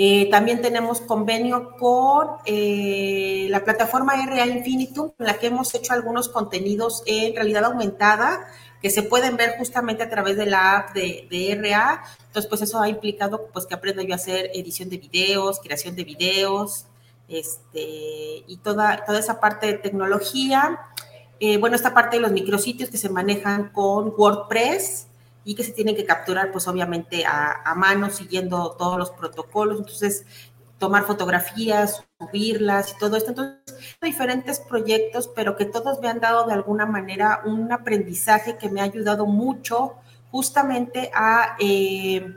eh, 0.00 0.30
también 0.30 0.62
tenemos 0.62 1.00
convenio 1.00 1.72
con 1.76 2.28
eh, 2.46 3.48
la 3.50 3.64
plataforma 3.64 4.14
RA 4.14 4.46
Infinitum, 4.46 5.10
en 5.18 5.26
la 5.26 5.40
que 5.40 5.48
hemos 5.48 5.74
hecho 5.74 5.92
algunos 5.92 6.28
contenidos 6.28 7.02
en 7.04 7.34
realidad 7.34 7.64
aumentada, 7.64 8.46
que 8.80 8.90
se 8.90 9.02
pueden 9.02 9.36
ver 9.36 9.56
justamente 9.58 10.04
a 10.04 10.08
través 10.08 10.36
de 10.36 10.46
la 10.46 10.76
app 10.76 10.94
de, 10.94 11.58
RA. 11.60 12.04
Entonces, 12.28 12.48
pues 12.48 12.62
eso 12.62 12.80
ha 12.80 12.88
implicado 12.88 13.48
pues, 13.52 13.66
que 13.66 13.74
aprenda 13.74 14.04
yo 14.04 14.12
a 14.12 14.16
hacer 14.16 14.52
edición 14.54 14.88
de 14.88 14.98
videos, 14.98 15.58
creación 15.58 15.96
de 15.96 16.04
videos, 16.04 16.86
este, 17.28 18.44
y 18.46 18.58
toda, 18.62 19.04
toda 19.04 19.18
esa 19.18 19.40
parte 19.40 19.66
de 19.66 19.74
tecnología. 19.74 20.80
Eh, 21.40 21.58
bueno, 21.58 21.76
esta 21.76 21.94
parte 21.94 22.16
de 22.16 22.22
los 22.22 22.32
micrositios 22.32 22.90
que 22.90 22.96
se 22.96 23.08
manejan 23.08 23.70
con 23.70 24.12
WordPress, 24.16 25.08
y 25.48 25.54
que 25.54 25.64
se 25.64 25.72
tienen 25.72 25.96
que 25.96 26.04
capturar, 26.04 26.52
pues 26.52 26.68
obviamente 26.68 27.24
a, 27.24 27.74
mano, 27.74 28.10
siguiendo 28.10 28.72
todos 28.72 28.98
los 28.98 29.10
protocolos. 29.12 29.78
Entonces, 29.78 30.26
tomar 30.76 31.04
fotografías, 31.04 32.04
subirlas 32.18 32.92
y 32.92 32.98
todo 32.98 33.16
esto. 33.16 33.30
Entonces, 33.30 33.56
diferentes 34.02 34.60
proyectos, 34.60 35.26
pero 35.34 35.56
que 35.56 35.64
todos 35.64 36.00
me 36.02 36.08
han 36.08 36.20
dado 36.20 36.46
de 36.46 36.52
alguna 36.52 36.84
manera 36.84 37.40
un 37.46 37.72
aprendizaje 37.72 38.58
que 38.58 38.68
me 38.68 38.82
ha 38.82 38.84
ayudado 38.84 39.24
mucho 39.24 39.94
justamente 40.30 41.10
a 41.14 41.56
eh, 41.58 42.36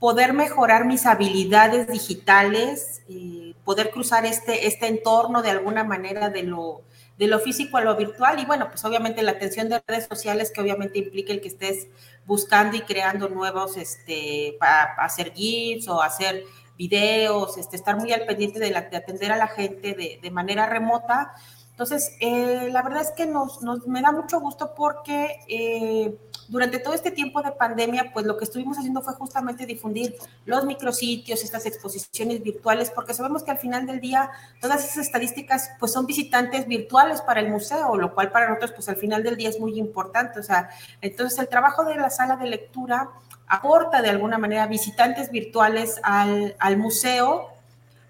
poder 0.00 0.32
mejorar 0.32 0.84
mis 0.84 1.06
habilidades 1.06 1.86
digitales, 1.86 3.02
eh, 3.08 3.45
poder 3.66 3.90
cruzar 3.90 4.24
este, 4.24 4.68
este 4.68 4.86
entorno 4.86 5.42
de 5.42 5.50
alguna 5.50 5.82
manera 5.82 6.30
de 6.30 6.44
lo, 6.44 6.82
de 7.18 7.26
lo 7.26 7.40
físico 7.40 7.76
a 7.76 7.80
lo 7.80 7.96
virtual 7.96 8.38
y 8.38 8.46
bueno, 8.46 8.68
pues 8.68 8.84
obviamente 8.84 9.24
la 9.24 9.32
atención 9.32 9.68
de 9.68 9.82
redes 9.84 10.06
sociales 10.06 10.52
que 10.52 10.60
obviamente 10.60 11.00
implica 11.00 11.32
el 11.32 11.40
que 11.40 11.48
estés 11.48 11.88
buscando 12.26 12.76
y 12.76 12.82
creando 12.82 13.28
nuevos, 13.28 13.76
este, 13.76 14.56
para 14.60 14.94
hacer 14.98 15.32
GIFs 15.34 15.88
o 15.88 16.00
hacer 16.00 16.44
videos, 16.78 17.58
este, 17.58 17.74
estar 17.74 17.96
muy 17.96 18.12
al 18.12 18.24
pendiente 18.24 18.60
de, 18.60 18.76
atender 18.76 19.32
a 19.32 19.36
la 19.36 19.48
gente 19.48 19.94
de, 19.94 20.20
de 20.22 20.30
manera 20.30 20.66
remota. 20.66 21.34
Entonces, 21.70 22.16
eh, 22.20 22.68
la 22.70 22.82
verdad 22.82 23.02
es 23.02 23.10
que 23.10 23.26
nos, 23.26 23.62
nos, 23.62 23.84
me 23.88 24.00
da 24.00 24.12
mucho 24.12 24.38
gusto 24.38 24.74
porque 24.76 25.40
eh, 25.48 26.16
durante 26.48 26.78
todo 26.78 26.94
este 26.94 27.10
tiempo 27.10 27.42
de 27.42 27.52
pandemia, 27.52 28.10
pues 28.12 28.26
lo 28.26 28.36
que 28.36 28.44
estuvimos 28.44 28.78
haciendo 28.78 29.02
fue 29.02 29.14
justamente 29.14 29.66
difundir 29.66 30.16
los 30.44 30.64
micrositios, 30.64 31.42
estas 31.42 31.66
exposiciones 31.66 32.42
virtuales, 32.42 32.90
porque 32.90 33.14
sabemos 33.14 33.42
que 33.42 33.50
al 33.50 33.58
final 33.58 33.86
del 33.86 34.00
día 34.00 34.30
todas 34.60 34.84
esas 34.84 35.06
estadísticas 35.06 35.70
pues 35.78 35.92
son 35.92 36.06
visitantes 36.06 36.66
virtuales 36.66 37.20
para 37.22 37.40
el 37.40 37.50
museo, 37.50 37.96
lo 37.96 38.14
cual 38.14 38.30
para 38.30 38.48
nosotros 38.48 38.72
pues 38.72 38.88
al 38.88 38.96
final 38.96 39.22
del 39.22 39.36
día 39.36 39.48
es 39.48 39.58
muy 39.58 39.78
importante. 39.78 40.40
O 40.40 40.42
sea, 40.42 40.70
entonces 41.00 41.38
el 41.38 41.48
trabajo 41.48 41.84
de 41.84 41.96
la 41.96 42.10
sala 42.10 42.36
de 42.36 42.46
lectura 42.46 43.10
aporta 43.48 44.02
de 44.02 44.10
alguna 44.10 44.38
manera 44.38 44.66
visitantes 44.66 45.30
virtuales 45.30 46.00
al, 46.02 46.56
al 46.58 46.76
museo, 46.76 47.50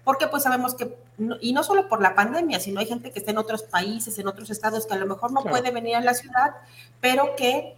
porque 0.03 0.27
pues 0.27 0.43
sabemos 0.43 0.75
que, 0.75 0.95
y 1.41 1.53
no 1.53 1.63
solo 1.63 1.89
por 1.89 2.01
la 2.01 2.15
pandemia, 2.15 2.59
sino 2.59 2.79
hay 2.79 2.85
gente 2.85 3.11
que 3.11 3.19
está 3.19 3.31
en 3.31 3.37
otros 3.37 3.63
países, 3.63 4.17
en 4.19 4.27
otros 4.27 4.49
estados, 4.49 4.85
que 4.85 4.93
a 4.93 4.97
lo 4.97 5.05
mejor 5.05 5.31
no 5.31 5.43
puede 5.43 5.71
venir 5.71 5.95
a 5.95 6.01
la 6.01 6.13
ciudad, 6.13 6.55
pero 7.01 7.35
que 7.35 7.75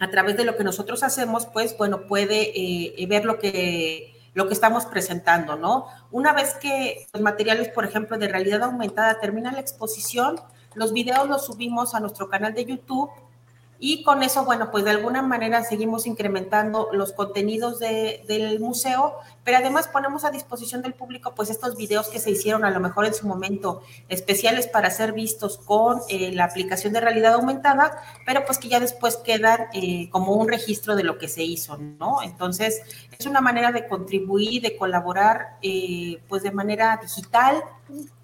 a 0.00 0.10
través 0.10 0.36
de 0.36 0.44
lo 0.44 0.56
que 0.56 0.64
nosotros 0.64 1.02
hacemos, 1.02 1.46
pues, 1.46 1.76
bueno, 1.76 2.06
puede 2.06 2.52
eh, 2.58 3.06
ver 3.06 3.24
lo 3.24 3.38
que, 3.38 4.14
lo 4.34 4.48
que 4.48 4.54
estamos 4.54 4.86
presentando, 4.86 5.56
¿no? 5.56 5.86
Una 6.10 6.32
vez 6.32 6.54
que 6.54 7.06
los 7.12 7.22
materiales, 7.22 7.68
por 7.68 7.84
ejemplo, 7.84 8.18
de 8.18 8.26
realidad 8.26 8.62
aumentada 8.62 9.20
terminan 9.20 9.54
la 9.54 9.60
exposición, 9.60 10.40
los 10.74 10.92
videos 10.92 11.28
los 11.28 11.44
subimos 11.44 11.94
a 11.94 12.00
nuestro 12.00 12.28
canal 12.28 12.54
de 12.54 12.64
YouTube 12.64 13.10
y 13.82 14.02
con 14.02 14.22
eso, 14.22 14.44
bueno, 14.44 14.70
pues 14.70 14.84
de 14.84 14.90
alguna 14.90 15.22
manera 15.22 15.64
seguimos 15.64 16.06
incrementando 16.06 16.90
los 16.92 17.14
contenidos 17.14 17.78
del 17.78 18.60
museo, 18.60 19.14
pero 19.42 19.56
además 19.56 19.88
ponemos 19.88 20.26
a 20.26 20.30
disposición 20.30 20.82
del 20.82 20.92
público 20.92 21.34
pues 21.34 21.48
estos 21.48 21.76
videos 21.76 22.08
que 22.08 22.18
se 22.18 22.30
hicieron 22.30 22.66
a 22.66 22.70
lo 22.70 22.78
mejor 22.78 23.06
en 23.06 23.14
su 23.14 23.26
momento 23.26 23.82
especiales 24.10 24.66
para 24.66 24.90
ser 24.90 25.14
vistos 25.14 25.56
con 25.56 26.00
eh, 26.10 26.30
la 26.32 26.44
aplicación 26.44 26.92
de 26.92 27.00
realidad 27.00 27.32
aumentada, 27.32 28.02
pero 28.26 28.44
pues 28.44 28.58
que 28.58 28.68
ya 28.68 28.80
después 28.80 29.16
quedan 29.16 29.68
eh, 29.72 30.10
como 30.10 30.34
un 30.34 30.46
registro 30.46 30.94
de 30.94 31.04
lo 31.04 31.16
que 31.16 31.28
se 31.28 31.42
hizo, 31.42 31.78
¿no? 31.78 32.22
Entonces, 32.22 32.82
es 33.18 33.24
una 33.24 33.40
manera 33.40 33.72
de 33.72 33.88
contribuir, 33.88 34.60
de 34.60 34.76
colaborar 34.76 35.56
eh, 35.62 36.22
pues 36.28 36.42
de 36.42 36.52
manera 36.52 37.00
digital 37.02 37.64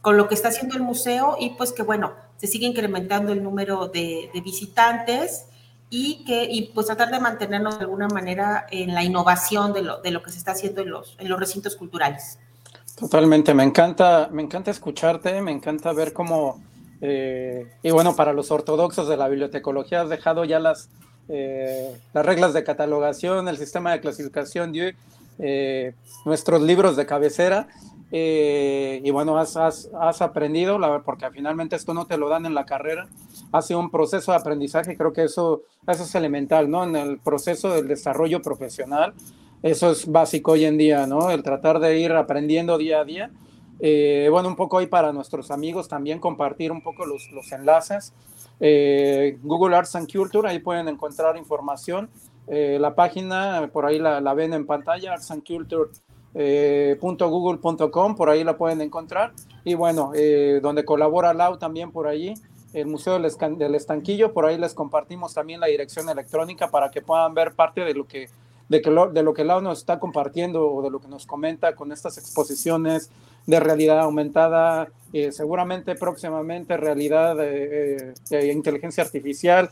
con 0.01 0.17
lo 0.17 0.29
que 0.29 0.35
está 0.35 0.49
haciendo 0.49 0.77
el 0.77 0.83
museo 0.83 1.37
y 1.39 1.51
pues 1.51 1.73
que 1.73 1.83
bueno, 1.83 2.13
se 2.37 2.47
sigue 2.47 2.67
incrementando 2.67 3.33
el 3.33 3.43
número 3.43 3.89
de, 3.89 4.31
visitantes 4.45 5.47
y 5.91 6.25
que 6.25 6.45
y 6.45 6.71
pues 6.75 6.87
tratar 6.87 7.11
de 7.11 7.21
mantenernos 7.21 7.79
de 7.79 7.85
alguna 7.85 8.09
manera 8.09 8.67
en 8.71 8.95
la 8.95 9.05
innovación 9.05 9.73
de 9.73 9.83
lo, 9.83 10.01
de 10.01 10.11
lo 10.11 10.23
que 10.23 10.31
se 10.31 10.39
está 10.39 10.53
haciendo 10.53 10.83
en 10.83 10.91
los, 10.91 11.17
en 11.19 11.29
los 11.29 11.39
recintos 11.39 11.77
culturales. 11.77 12.39
Totalmente, 12.99 13.53
me 13.53 13.63
encanta, 13.63 14.29
me 14.33 14.43
encanta 14.43 14.71
escucharte, 14.71 15.43
me 15.43 15.53
encanta 15.53 15.93
ver 15.93 16.15
cómo, 16.15 16.63
eh, 17.03 17.71
y 17.83 17.91
bueno, 17.91 18.17
para 18.17 18.33
los 18.33 18.51
ortodoxos 18.51 19.07
de 19.07 19.19
la 19.19 19.29
bibliotecología 19.29 20.01
has 20.01 20.09
dejado 20.09 20.47
ya 20.47 20.59
las, 20.59 20.89
eh, 21.29 21.95
las 22.15 22.25
reglas 22.25 22.55
de 22.55 22.65
catalogación, 22.65 23.49
el 23.49 23.59
sistema 23.59 23.93
de 23.93 24.01
clasificación, 24.01 24.73
eh, 25.39 25.93
nuestros 26.25 26.63
libros 26.63 26.97
de 26.97 27.05
cabecera, 27.05 27.69
eh, 28.13 29.01
y 29.03 29.11
bueno, 29.11 29.37
has, 29.37 29.57
has, 29.57 29.91
has, 30.01 30.23
aprendido, 30.23 30.79
porque 31.05 31.29
finalmente 31.31 31.75
esto 31.75 31.93
no 31.93 32.07
te 32.07 32.17
lo 32.17 32.29
dan 32.29 32.47
en 32.47 32.55
la 32.55 32.65
carrera, 32.65 33.09
ha 33.51 33.63
sido 33.63 33.81
un 33.81 33.91
proceso 33.91 34.31
de 34.31 34.39
aprendizaje, 34.39 34.97
creo 34.97 35.13
que 35.13 35.25
eso, 35.25 35.63
eso 35.89 36.05
es 36.05 36.15
elemental, 36.15 36.71
¿no? 36.71 36.85
En 36.85 36.95
el 36.95 37.19
proceso 37.19 37.71
del 37.71 37.89
desarrollo 37.89 38.43
profesional, 38.43 39.13
eso 39.63 39.91
es 39.91 40.07
básico 40.07 40.53
hoy 40.53 40.67
en 40.67 40.79
día, 40.79 41.07
¿no? 41.07 41.31
El 41.31 41.43
tratar 41.43 41.81
de 41.81 41.99
ir 41.99 42.13
aprendiendo 42.13 42.79
día 42.79 43.01
a 43.01 43.05
día. 43.05 43.31
Eh, 43.81 44.29
bueno, 44.31 44.49
un 44.49 44.57
poco 44.57 44.77
hoy 44.77 44.87
para 44.87 45.13
nuestros 45.13 45.51
amigos 45.51 45.89
también 45.89 46.19
compartir 46.21 46.71
un 46.71 46.83
poco 46.83 47.05
los, 47.07 47.31
los 47.33 47.51
enlaces. 47.53 48.15
Eh, 48.61 49.39
Google 49.43 49.77
Arts 49.77 49.97
and 49.97 50.11
Culture, 50.11 50.49
ahí 50.49 50.61
pueden 50.61 50.89
encontrar 50.89 51.37
información. 51.37 52.09
la 52.47 52.95
página, 52.95 53.69
por 53.73 53.85
ahí 53.85 53.99
la, 53.99 54.21
la 54.21 54.33
ven 54.33 54.53
en 54.53 54.65
pantalla, 54.65 55.15
Arts 55.15 55.33
and 55.33 55.45
Culture 55.45 55.91
eh, 56.39 56.99
.google.com, 57.01 58.15
por 58.15 58.29
ahí 58.29 58.45
la 58.45 58.57
pueden 58.59 58.83
encontrar. 58.83 59.33
Y 59.65 59.75
bueno, 59.75 60.13
eh, 60.15 60.61
donde 60.63 60.85
colabora 60.85 61.33
Lau 61.33 61.57
también 61.57 61.91
por 61.91 62.07
allí, 62.07 62.35
el 62.75 62.87
Museo 62.87 63.19
del, 63.19 63.75
Estanquillo, 63.75 64.35
por 64.35 64.45
ahí 64.45 64.59
les 64.59 64.75
compartimos 64.75 65.33
también 65.33 65.61
la 65.61 65.67
dirección 65.67 66.11
electrónica 66.11 66.69
para 66.69 66.91
que 66.91 67.01
puedan 67.01 67.33
ver 67.33 67.55
parte 67.55 67.81
de 67.81 67.95
lo 67.95 68.07
que 68.07 68.29
de, 68.69 68.83
lo, 68.83 69.11
de 69.11 69.23
lo 69.23 69.33
que 69.33 69.45
Lau 69.45 69.63
nos 69.63 69.79
está 69.79 69.99
compartiendo 69.99 70.69
o 70.69 70.83
de 70.83 70.91
lo 70.91 71.01
que 71.01 71.09
nos 71.09 71.25
comenta 71.25 71.75
con 71.75 71.93
estas 71.93 72.19
exposiciones 72.19 73.11
de 73.47 73.61
realidad 73.61 74.01
aumentada, 74.01 74.89
eh, 75.13 75.31
seguramente 75.31 75.95
próximamente 75.95 76.77
realidad 76.77 77.37
de, 77.37 78.13
inteligencia 78.53 79.05
artificial, 79.05 79.71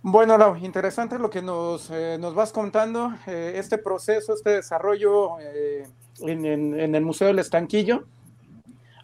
Bueno, 0.02 0.54
interesante 0.58 1.18
lo 1.18 1.30
que 1.30 1.40
nos, 1.40 1.90
eh, 1.90 2.18
nos 2.20 2.35
vas 2.35 2.52
contando, 2.52 3.14
eh, 3.26 3.54
este 3.56 3.78
proceso, 3.78 4.35
este 4.35 4.50
desarrollo 4.50 5.40
eh, 5.40 5.87
en, 6.20 6.44
en, 6.44 6.94
el 6.94 7.02
Museo 7.02 7.28
del 7.28 7.38
Estanquillo, 7.38 8.04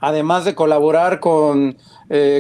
además 0.02 0.44
de 0.44 0.54
colaborar 0.54 1.18
con, 1.21 1.78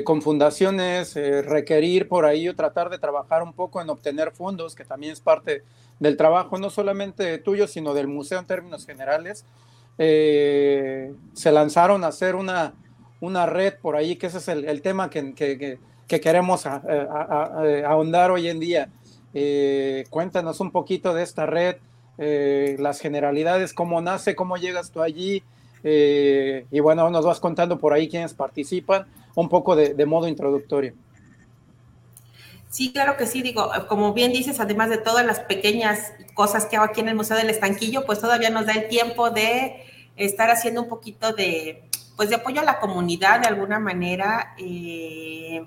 con 0.04 0.20
fundaciones, 0.20 1.14
requerir 1.14 2.08
por 2.08 2.26
ahí 2.26 2.46
o 2.48 2.54
tratar 2.54 2.90
de 2.90 2.98
trabajar 2.98 3.42
un 3.42 3.54
poco 3.54 3.80
en 3.80 3.88
obtener 3.88 4.32
fondos, 4.32 4.74
que 4.74 4.84
también 4.84 5.12
es 5.12 5.20
parte 5.20 5.62
del 5.98 6.18
trabajo, 6.18 6.58
no 6.58 6.68
solamente 6.68 7.38
tuyo, 7.38 7.66
sino 7.66 7.94
del 7.94 8.08
museo 8.08 8.40
en 8.40 8.46
términos 8.46 8.84
generales, 8.84 9.46
eh, 9.98 11.14
se 11.32 11.52
lanzaron 11.52 12.04
a 12.04 12.08
hacer 12.08 12.34
una, 12.34 12.74
una 13.20 13.46
red 13.46 13.74
por 13.80 13.96
ahí, 13.96 14.16
que 14.16 14.26
ese 14.26 14.38
es 14.38 14.48
el, 14.48 14.82
tema 14.82 15.08
que, 15.10 15.34
que, 15.34 15.78
que 16.08 16.20
queremos 16.20 16.66
ahondar 16.66 18.30
hoy 18.30 18.48
en 18.48 18.60
día. 18.60 18.90
Eh, 19.34 20.04
cuéntanos 20.10 20.60
un 20.60 20.70
poquito 20.70 21.14
de 21.14 21.22
esta 21.22 21.46
red, 21.46 21.76
eh, 22.18 22.76
las 22.78 23.00
generalidades, 23.00 23.72
cómo 23.72 24.00
nace, 24.00 24.36
cómo 24.36 24.56
llegas 24.56 24.90
tú 24.90 25.02
allí, 25.02 25.42
y 25.84 26.80
bueno, 26.80 27.08
nos 27.10 27.24
vas 27.24 27.40
contando 27.40 27.78
por 27.78 27.92
ahí 27.92 28.08
quiénes 28.08 28.34
participan, 28.34 29.06
un 29.34 29.48
poco 29.48 29.74
de, 29.74 29.94
de 29.94 30.06
modo 30.06 30.28
introductorio. 30.28 30.94
Sí, 32.72 32.90
claro 32.90 33.18
que 33.18 33.26
sí, 33.26 33.42
digo, 33.42 33.70
como 33.86 34.14
bien 34.14 34.32
dices, 34.32 34.58
además 34.58 34.88
de 34.88 34.96
todas 34.96 35.26
las 35.26 35.40
pequeñas 35.40 36.14
cosas 36.32 36.64
que 36.64 36.76
hago 36.76 36.86
aquí 36.86 37.00
en 37.00 37.08
el 37.08 37.14
Museo 37.14 37.36
del 37.36 37.50
Estanquillo, 37.50 38.06
pues 38.06 38.18
todavía 38.18 38.48
nos 38.48 38.64
da 38.64 38.72
el 38.72 38.88
tiempo 38.88 39.28
de 39.28 39.84
estar 40.16 40.50
haciendo 40.50 40.80
un 40.82 40.88
poquito 40.88 41.34
de, 41.34 41.82
pues 42.16 42.30
de 42.30 42.36
apoyo 42.36 42.62
a 42.62 42.64
la 42.64 42.80
comunidad 42.80 43.40
de 43.40 43.48
alguna 43.48 43.78
manera. 43.78 44.54
Eh, 44.56 45.66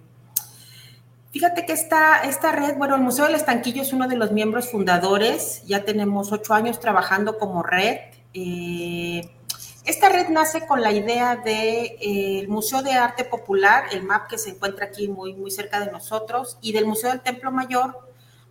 fíjate 1.31 1.67
que 1.67 1.73
esta, 1.73 2.23
esta 2.23 2.51
red, 2.51 2.75
bueno, 2.75 2.95
el 2.95 3.01
Museo 3.01 3.25
del 3.25 3.35
Estanquillo 3.35 3.83
es 3.83 3.93
uno 3.93 4.07
de 4.07 4.15
los 4.15 4.31
miembros 4.31 4.71
fundadores, 4.71 5.61
ya 5.67 5.85
tenemos 5.85 6.31
ocho 6.31 6.55
años 6.55 6.79
trabajando 6.79 7.37
como 7.37 7.61
red. 7.61 7.97
Eh, 8.33 9.29
esta 9.85 10.09
red 10.09 10.29
nace 10.29 10.65
con 10.65 10.81
la 10.81 10.91
idea 10.91 11.35
del 11.35 11.43
de, 11.43 11.97
eh, 12.01 12.47
Museo 12.47 12.81
de 12.81 12.93
Arte 12.93 13.23
Popular, 13.23 13.85
el 13.91 14.03
MAP 14.03 14.29
que 14.29 14.37
se 14.37 14.49
encuentra 14.49 14.85
aquí 14.85 15.07
muy, 15.07 15.33
muy 15.33 15.51
cerca 15.51 15.79
de 15.79 15.91
nosotros, 15.91 16.57
y 16.61 16.73
del 16.73 16.85
Museo 16.87 17.11
del 17.11 17.21
Templo 17.21 17.51
Mayor, 17.51 18.05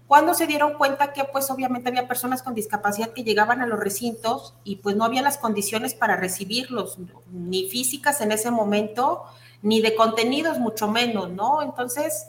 cuando 0.07 0.35
se 0.35 0.47
dieron 0.47 0.75
cuenta 0.75 1.13
que 1.13 1.25
pues 1.25 1.51
obviamente 1.51 1.89
había 1.89 2.07
personas 2.07 2.43
con 2.43 2.55
discapacidad 2.55 3.13
que 3.13 3.25
llegaban 3.25 3.63
a 3.63 3.67
los 3.67 3.81
recintos 3.81 4.55
y 4.63 4.77
pues 4.77 4.97
no 4.97 5.05
había 5.05 5.23
las 5.23 5.39
condiciones 5.39 5.95
para 5.95 6.17
recibirlos, 6.17 6.99
ni 7.33 7.69
físicas 7.69 8.21
en 8.21 8.31
ese 8.31 8.51
momento, 8.51 9.25
ni 9.63 9.81
de 9.81 9.95
contenidos, 9.95 10.59
mucho 10.59 10.89
menos, 10.89 11.31
¿no? 11.31 11.63
Entonces, 11.63 12.29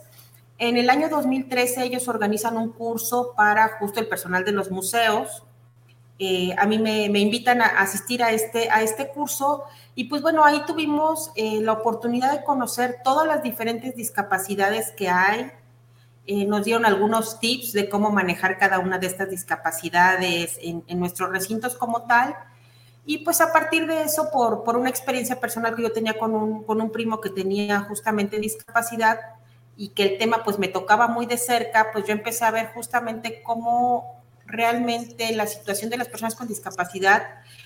en 0.58 0.78
el 0.78 0.88
año 0.88 1.10
2013 1.10 1.84
ellos 1.84 2.08
organizan 2.08 2.56
un 2.56 2.70
curso 2.70 3.34
para 3.36 3.76
justo 3.78 4.00
el 4.00 4.08
personal 4.08 4.44
de 4.44 4.52
los 4.52 4.70
museos, 4.70 5.42
eh, 6.18 6.54
a 6.56 6.66
mí 6.66 6.78
me, 6.78 7.04
invitan 7.18 7.60
a 7.60 7.66
asistir 7.66 8.22
a 8.22 8.30
este, 8.30 8.70
a 8.70 8.80
este 8.80 9.08
curso 9.08 9.64
y 9.94 10.04
pues 10.04 10.22
bueno, 10.22 10.44
ahí 10.44 10.62
tuvimos 10.66 11.30
eh, 11.36 11.60
la 11.60 11.72
oportunidad 11.72 12.32
de 12.32 12.42
conocer 12.42 13.00
todas 13.04 13.26
las 13.26 13.42
diferentes 13.42 13.94
discapacidades 13.94 14.92
que 14.92 15.10
hay. 15.10 15.50
Eh, 16.26 16.46
nos 16.46 16.64
dieron 16.64 16.86
algunos 16.86 17.38
tips 17.38 17.72
de 17.72 17.88
cómo 17.88 18.10
manejar 18.10 18.58
cada 18.58 18.78
una 18.78 18.98
de 18.98 19.06
estas 19.06 19.28
discapacidades 19.28 20.58
en, 20.62 20.84
nuestros 20.98 21.30
recintos 21.30 21.76
como 21.76 22.02
tal. 22.02 22.34
Y 23.04 23.18
pues 23.18 23.40
a 23.40 23.52
partir 23.52 23.86
de 23.86 24.02
eso, 24.02 24.30
por, 24.32 24.64
por 24.64 24.76
una 24.76 24.88
experiencia 24.90 25.38
personal 25.38 25.76
que 25.76 25.82
yo 25.82 25.92
tenía 25.92 26.18
con 26.18 26.34
un, 26.34 26.64
con 26.64 26.80
un 26.80 26.90
primo 26.90 27.20
que 27.20 27.30
tenía 27.30 27.80
justamente 27.80 28.40
discapacidad 28.40 29.20
y 29.76 29.90
que 29.90 30.02
el 30.02 30.18
tema 30.18 30.42
pues 30.42 30.58
me 30.58 30.68
tocaba 30.68 31.08
muy 31.08 31.26
de 31.26 31.36
cerca, 31.36 31.90
pues 31.92 32.06
yo 32.06 32.12
empecé 32.12 32.44
a 32.44 32.50
ver 32.50 32.72
justamente 32.74 33.42
cómo 33.42 34.15
realmente 34.46 35.34
la 35.34 35.46
situación 35.46 35.90
de 35.90 35.96
las 35.96 36.08
personas 36.08 36.34
con 36.34 36.48
discapacidad, 36.48 37.22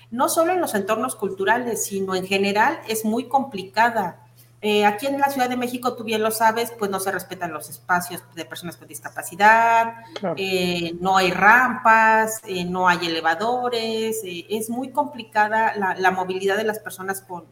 no 0.09 0.29
solo 0.29 0.53
en 0.53 0.61
los 0.61 0.75
entornos 0.75 1.15
culturales, 1.15 1.85
sino 1.85 2.15
en 2.15 2.25
general, 2.25 2.79
es 2.87 3.05
muy 3.05 3.25
complicada. 3.25 4.17
Eh, 4.63 4.85
aquí 4.85 5.07
en 5.07 5.19
la 5.19 5.29
Ciudad 5.29 5.49
de 5.49 5.57
México, 5.57 5.95
tú 5.95 6.03
bien 6.03 6.21
lo 6.21 6.29
sabes, 6.29 6.71
pues 6.77 6.91
no 6.91 6.99
se 6.99 7.11
respetan 7.11 7.51
los 7.51 7.69
espacios 7.69 8.21
de 8.35 8.45
personas 8.45 8.77
con 8.77 8.87
discapacidad, 8.87 9.95
eh, 10.37 10.95
no 10.99 11.17
hay 11.17 11.31
rampas, 11.31 12.41
eh, 12.45 12.63
no 12.63 12.87
hay 12.87 13.07
elevadores, 13.07 14.21
es 14.23 14.69
muy 14.69 14.91
complicada 14.91 15.73
la, 15.75 16.11
movilidad 16.11 16.57
de 16.57 16.63
las 16.63 16.77
personas 16.77 17.21
con, 17.21 17.45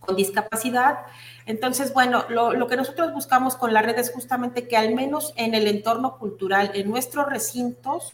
con 0.00 0.16
discapacidad. 0.16 1.00
Entonces, 1.48 1.94
bueno, 1.94 2.26
lo, 2.28 2.66
que 2.66 2.76
nosotros 2.76 3.10
buscamos 3.14 3.56
con 3.56 3.72
la 3.72 3.80
red 3.80 3.98
es 3.98 4.12
justamente 4.12 4.68
que 4.68 4.76
al 4.76 4.94
menos 4.94 5.32
en 5.34 5.54
el 5.54 5.66
entorno 5.66 6.18
cultural, 6.18 6.70
en 6.74 6.90
nuestros 6.90 7.26
recintos, 7.26 8.12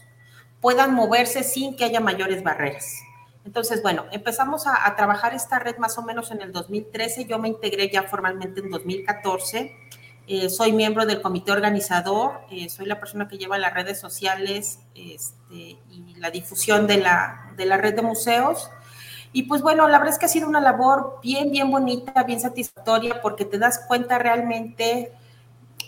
puedan 0.60 0.94
moverse 0.94 1.42
sin 1.42 1.74
que 1.74 1.82
haya 1.82 1.98
mayores 1.98 2.44
barreras. 2.44 3.00
Entonces, 3.44 3.82
bueno, 3.82 4.04
empezamos 4.12 4.68
a, 4.68 4.94
trabajar 4.94 5.34
esta 5.34 5.58
red 5.58 5.78
más 5.78 5.98
o 5.98 6.02
menos 6.02 6.30
en 6.30 6.42
el 6.42 6.52
2013. 6.52 7.24
Yo 7.24 7.40
me 7.40 7.48
integré 7.48 7.90
ya 7.90 8.04
formalmente 8.04 8.60
en 8.60 8.70
2014. 8.70 9.76
Eh, 10.28 10.48
soy 10.48 10.70
miembro 10.70 11.04
del 11.04 11.20
comité 11.20 11.50
organizador, 11.50 12.40
eh, 12.52 12.68
soy 12.70 12.86
la 12.86 13.00
persona 13.00 13.26
que 13.26 13.36
lleva 13.36 13.58
las 13.58 13.74
redes 13.74 13.98
sociales 13.98 14.78
este, 14.94 15.76
y 15.90 16.14
la 16.18 16.30
difusión 16.30 16.86
de 16.86 16.98
la, 16.98 17.52
de 17.56 17.66
la 17.66 17.78
red 17.78 17.96
de 17.96 18.02
museos. 18.02 18.70
Y 19.34 19.42
pues 19.42 19.62
bueno, 19.62 19.88
la 19.88 19.98
verdad 19.98 20.14
es 20.14 20.20
que 20.20 20.26
ha 20.26 20.28
sido 20.28 20.46
una 20.46 20.60
labor 20.60 21.18
bien, 21.20 21.50
bien 21.50 21.68
bonita, 21.68 22.22
bien 22.22 22.38
satisfactoria, 22.38 23.20
porque 23.20 23.44
te 23.44 23.58
das 23.58 23.80
cuenta 23.80 24.16
realmente 24.16 25.12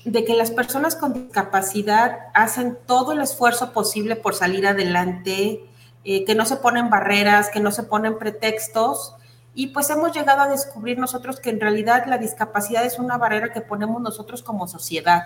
de 0.05 0.25
que 0.25 0.35
las 0.35 0.51
personas 0.51 0.97
con 0.97 1.13
discapacidad 1.13 2.19
hacen 2.35 2.77
todo 2.87 3.13
el 3.13 3.21
esfuerzo 3.21 3.73
posible 3.73 4.17
por 4.17 4.35
salir 4.35 4.67
adelante, 4.67 5.65
eh, 6.03 6.25
que 6.25 6.35
no 6.35 6.45
se 6.45 6.57
ponen 6.57 6.91
barreras, 6.91 7.49
que 7.49 7.61
no 7.61 7.71
se 7.71 7.85
ponen 7.85 8.19
pretextos. 8.19 9.15
Y 9.55 9.69
pues 9.69 9.91
hemos 9.91 10.11
llegado 10.11 10.41
a 10.41 10.49
descubrir 10.49 10.99
nosotros 10.99 11.39
que 11.39 11.51
en 11.51 11.61
realidad 11.61 12.07
la 12.09 12.19
discapacidad 12.19 12.85
es 12.85 12.99
una 12.99 13.17
barrera 13.17 13.53
que 13.53 13.61
ponemos 13.61 14.03
nosotros 14.03 14.43
como 14.43 14.67
sociedad. 14.67 15.23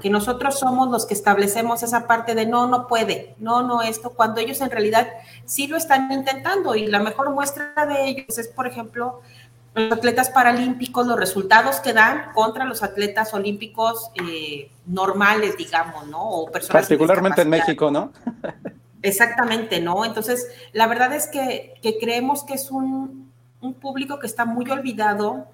Que 0.00 0.10
nosotros 0.10 0.58
somos 0.58 0.90
los 0.90 1.06
que 1.06 1.14
establecemos 1.14 1.82
esa 1.82 2.06
parte 2.06 2.34
de 2.34 2.46
no, 2.46 2.66
no 2.66 2.86
puede, 2.86 3.34
no, 3.38 3.62
no 3.62 3.82
esto, 3.82 4.10
cuando 4.10 4.40
ellos 4.40 4.60
en 4.60 4.70
realidad 4.70 5.08
sí 5.44 5.66
lo 5.66 5.76
están 5.76 6.10
intentando. 6.10 6.74
Y 6.74 6.86
la 6.86 6.98
mejor 6.98 7.30
muestra 7.30 7.72
de 7.86 8.08
ellos 8.08 8.38
es, 8.38 8.48
por 8.48 8.66
ejemplo, 8.66 9.20
los 9.74 9.92
atletas 9.92 10.30
paralímpicos, 10.30 11.06
los 11.06 11.18
resultados 11.18 11.80
que 11.80 11.92
dan 11.92 12.32
contra 12.32 12.64
los 12.64 12.82
atletas 12.82 13.34
olímpicos 13.34 14.10
eh, 14.14 14.70
normales, 14.86 15.56
digamos, 15.58 16.06
¿no? 16.08 16.22
O 16.22 16.50
personas 16.50 16.86
Particularmente 16.86 17.42
en 17.42 17.50
México, 17.50 17.90
¿no? 17.90 18.12
Exactamente, 19.02 19.80
¿no? 19.80 20.04
Entonces, 20.04 20.48
la 20.72 20.86
verdad 20.86 21.12
es 21.12 21.28
que, 21.28 21.74
creemos 22.00 22.42
que 22.44 22.54
es 22.54 22.70
un, 22.70 23.30
público 23.80 24.18
que 24.18 24.26
está 24.26 24.44
muy 24.44 24.70
olvidado, 24.70 25.48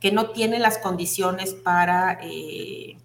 que 0.00 0.12
no 0.12 0.30
tiene 0.30 0.58
las 0.58 0.78
condiciones 0.78 1.54
para, 1.54 2.18
eh, 2.22 2.98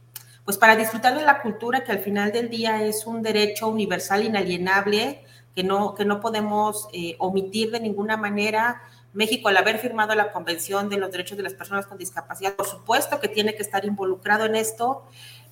pues 0.45 0.57
para 0.57 0.75
disfrutar 0.75 1.17
de 1.17 1.23
la 1.23 1.41
cultura, 1.41 1.83
que 1.83 1.91
al 1.91 1.99
final 1.99 2.31
del 2.31 2.49
día 2.49 2.83
es 2.83 3.05
un 3.07 3.23
derecho 3.23 3.67
universal 3.67 4.23
inalienable, 4.23 5.25
que 5.55 5.63
no, 5.63 5.95
que 5.95 6.05
no 6.05 6.21
podemos 6.21 6.87
eh, 6.93 7.15
omitir 7.17 7.71
de 7.71 7.79
ninguna 7.79 8.15
manera 8.15 8.83
México, 9.15 9.47
al 9.47 9.57
haber 9.57 9.79
firmado 9.79 10.13
la 10.13 10.33
Convención 10.33 10.89
de 10.89 10.97
los 10.97 11.09
Derechos 11.09 11.37
de 11.37 11.43
las 11.43 11.53
Personas 11.53 11.87
con 11.87 11.97
Discapacidad, 11.97 12.53
por 12.55 12.67
supuesto 12.67 13.19
que 13.21 13.29
tiene 13.29 13.55
que 13.55 13.63
estar 13.63 13.85
involucrado 13.85 14.45
en 14.45 14.55
esto. 14.55 15.03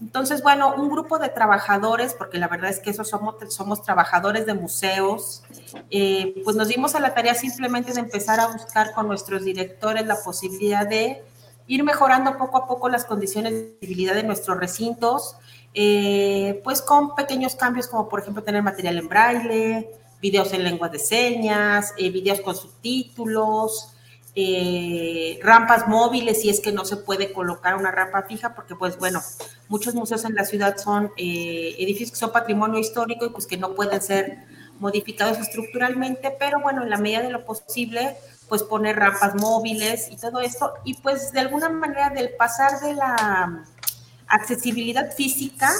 Entonces, 0.01 0.43
bueno, 0.43 0.75
un 0.75 0.89
grupo 0.89 1.17
de 1.17 1.29
trabajadores, 1.29 2.13
porque 2.13 2.37
la 2.37 2.49
verdad 2.49 2.69
es 2.69 2.79
que 2.79 2.89
esos 2.89 3.07
somos, 3.07 3.35
somos 3.53 3.81
trabajadores 3.81 4.45
de 4.45 4.53
museos, 4.53 5.43
eh, 5.89 6.41
pues 6.43 6.57
nos 6.57 6.67
dimos 6.67 6.93
a 6.93 6.99
la 6.99 7.13
tarea 7.13 7.35
simplemente 7.35 7.93
de 7.93 8.01
empezar 8.01 8.41
a 8.41 8.47
buscar 8.47 8.93
con 8.93 9.07
nuestros 9.07 9.45
directores 9.45 10.05
la 10.05 10.17
posibilidad 10.21 10.85
de 10.85 11.23
ir 11.67 11.83
mejorando 11.83 12.37
poco 12.37 12.57
a 12.57 12.67
poco 12.67 12.89
las 12.89 13.05
condiciones 13.05 13.53
de 13.53 13.77
visibilidad 13.79 14.15
de 14.15 14.23
nuestros 14.23 14.57
recintos, 14.57 15.35
eh, 15.73 16.61
pues 16.63 16.81
con 16.81 17.15
pequeños 17.15 17.55
cambios 17.55 17.87
como 17.87 18.09
por 18.09 18.19
ejemplo 18.21 18.43
tener 18.43 18.61
material 18.61 18.97
en 18.97 19.07
braille, 19.07 19.89
videos 20.21 20.53
en 20.53 20.63
lengua 20.63 20.89
de 20.89 20.99
señas, 20.99 21.93
eh, 21.97 22.09
videos 22.09 22.41
con 22.41 22.55
subtítulos, 22.55 23.93
eh, 24.35 25.39
rampas 25.43 25.87
móviles 25.87 26.41
si 26.41 26.49
es 26.49 26.59
que 26.59 26.71
no 26.71 26.85
se 26.85 26.97
puede 26.97 27.31
colocar 27.33 27.75
una 27.75 27.91
rampa 27.91 28.23
fija, 28.23 28.55
porque 28.55 28.75
pues 28.75 28.97
bueno, 28.97 29.21
muchos 29.67 29.93
museos 29.93 30.25
en 30.25 30.33
la 30.33 30.43
ciudad 30.43 30.77
son 30.77 31.11
eh, 31.17 31.75
edificios 31.77 32.11
que 32.11 32.17
son 32.17 32.31
patrimonio 32.31 32.79
histórico 32.79 33.25
y 33.25 33.29
pues 33.29 33.45
que 33.45 33.57
no 33.57 33.75
pueden 33.75 34.01
ser 34.01 34.39
modificados 34.79 35.37
estructuralmente, 35.37 36.35
pero 36.39 36.59
bueno, 36.61 36.81
en 36.81 36.89
la 36.89 36.97
medida 36.97 37.21
de 37.21 37.29
lo 37.29 37.45
posible, 37.45 38.15
pues 38.49 38.63
poner 38.63 38.97
rampas 38.97 39.35
móviles 39.35 40.09
y 40.11 40.17
todo 40.17 40.39
esto, 40.39 40.73
y 40.83 40.95
pues 40.95 41.31
de 41.31 41.39
alguna 41.39 41.69
manera 41.69 42.09
del 42.09 42.31
pasar 42.35 42.79
de 42.81 42.93
la 42.93 43.63
accesibilidad 44.27 45.11
física, 45.11 45.71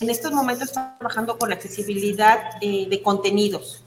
en 0.00 0.10
estos 0.10 0.32
momentos 0.32 0.68
estamos 0.68 0.98
trabajando 0.98 1.38
con 1.38 1.52
accesibilidad 1.52 2.38
eh, 2.60 2.86
de 2.88 3.02
contenidos. 3.02 3.84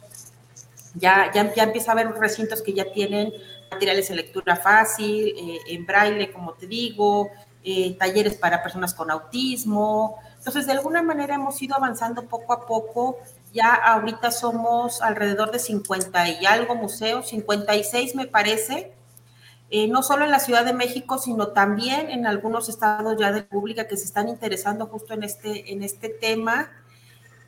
Ya, 0.95 1.31
ya, 1.33 1.53
ya 1.53 1.63
empieza 1.63 1.91
a 1.91 1.93
haber 1.93 2.11
recintos 2.11 2.61
que 2.61 2.73
ya 2.73 2.91
tienen 2.91 3.33
materiales 3.71 4.09
en 4.11 4.17
lectura 4.17 4.55
fácil, 4.55 5.33
eh, 5.35 5.59
en 5.67 5.85
braille, 5.85 6.31
como 6.31 6.53
te 6.53 6.67
digo, 6.67 7.31
eh, 7.63 7.95
talleres 7.97 8.35
para 8.35 8.61
personas 8.61 8.93
con 8.93 9.09
autismo. 9.09 10.19
Entonces, 10.37 10.67
de 10.67 10.73
alguna 10.73 11.01
manera 11.01 11.35
hemos 11.35 11.59
ido 11.61 11.75
avanzando 11.75 12.23
poco 12.23 12.53
a 12.53 12.65
poco. 12.65 13.17
Ya 13.53 13.75
ahorita 13.75 14.31
somos 14.31 15.03
alrededor 15.03 15.51
de 15.51 15.59
50 15.59 16.27
y 16.41 16.45
algo 16.47 16.73
museos, 16.73 17.27
56 17.29 18.15
me 18.15 18.25
parece, 18.25 18.95
eh, 19.69 19.87
no 19.87 20.01
solo 20.01 20.25
en 20.25 20.31
la 20.31 20.39
Ciudad 20.39 20.65
de 20.65 20.73
México, 20.73 21.19
sino 21.19 21.49
también 21.49 22.09
en 22.09 22.25
algunos 22.25 22.67
estados 22.67 23.15
ya 23.19 23.31
de 23.31 23.41
República 23.41 23.87
que 23.87 23.95
se 23.95 24.05
están 24.05 24.27
interesando 24.27 24.87
justo 24.87 25.13
en 25.13 25.21
este, 25.21 25.71
en 25.71 25.83
este 25.83 26.09
tema. 26.09 26.71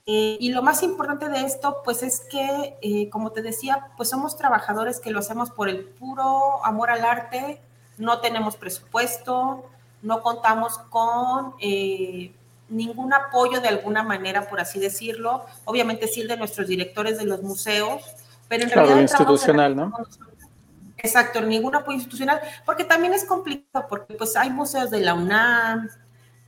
Eh, 0.05 0.37
y 0.39 0.51
lo 0.51 0.61
más 0.61 0.83
importante 0.83 1.27
de 1.27 1.41
esto, 1.41 1.81
pues 1.83 2.03
es 2.03 2.21
que, 2.29 2.77
eh, 2.83 3.09
como 3.09 3.31
te 3.31 3.41
decía, 3.41 3.87
pues 3.97 4.09
somos 4.09 4.37
trabajadores 4.37 4.99
que 4.99 5.09
lo 5.09 5.19
hacemos 5.19 5.49
por 5.49 5.69
el 5.69 5.85
puro 5.85 6.63
amor 6.63 6.91
al 6.91 7.03
arte, 7.03 7.59
no 7.97 8.19
tenemos 8.21 8.57
presupuesto, 8.57 9.65
no 10.03 10.21
contamos 10.21 10.77
con 10.77 11.55
ningún 12.69 13.13
apoyo 13.13 13.61
de 13.61 13.67
alguna 13.67 14.03
manera, 14.03 14.47
por 14.47 14.59
así 14.59 14.79
decirlo. 14.79 15.45
Obviamente 15.65 16.07
sí 16.07 16.23
de 16.23 16.37
nuestros 16.37 16.67
directores 16.67 17.17
de 17.17 17.25
los 17.25 17.41
museos, 17.41 18.03
pero 18.47 18.63
en 18.63 18.69
claro, 18.69 18.87
realidad... 18.87 19.09
institucional, 19.09 19.75
¿no? 19.75 19.93
Exacto, 20.97 21.41
ningún 21.41 21.75
apoyo 21.75 21.95
institucional, 21.95 22.41
porque 22.65 22.83
también 22.83 23.13
es 23.13 23.25
complicado, 23.25 23.85
porque 23.87 24.15
pues 24.15 24.35
hay 24.35 24.49
museos 24.49 24.89
de 24.89 25.01
la 25.01 25.13
UNAM, 25.13 25.89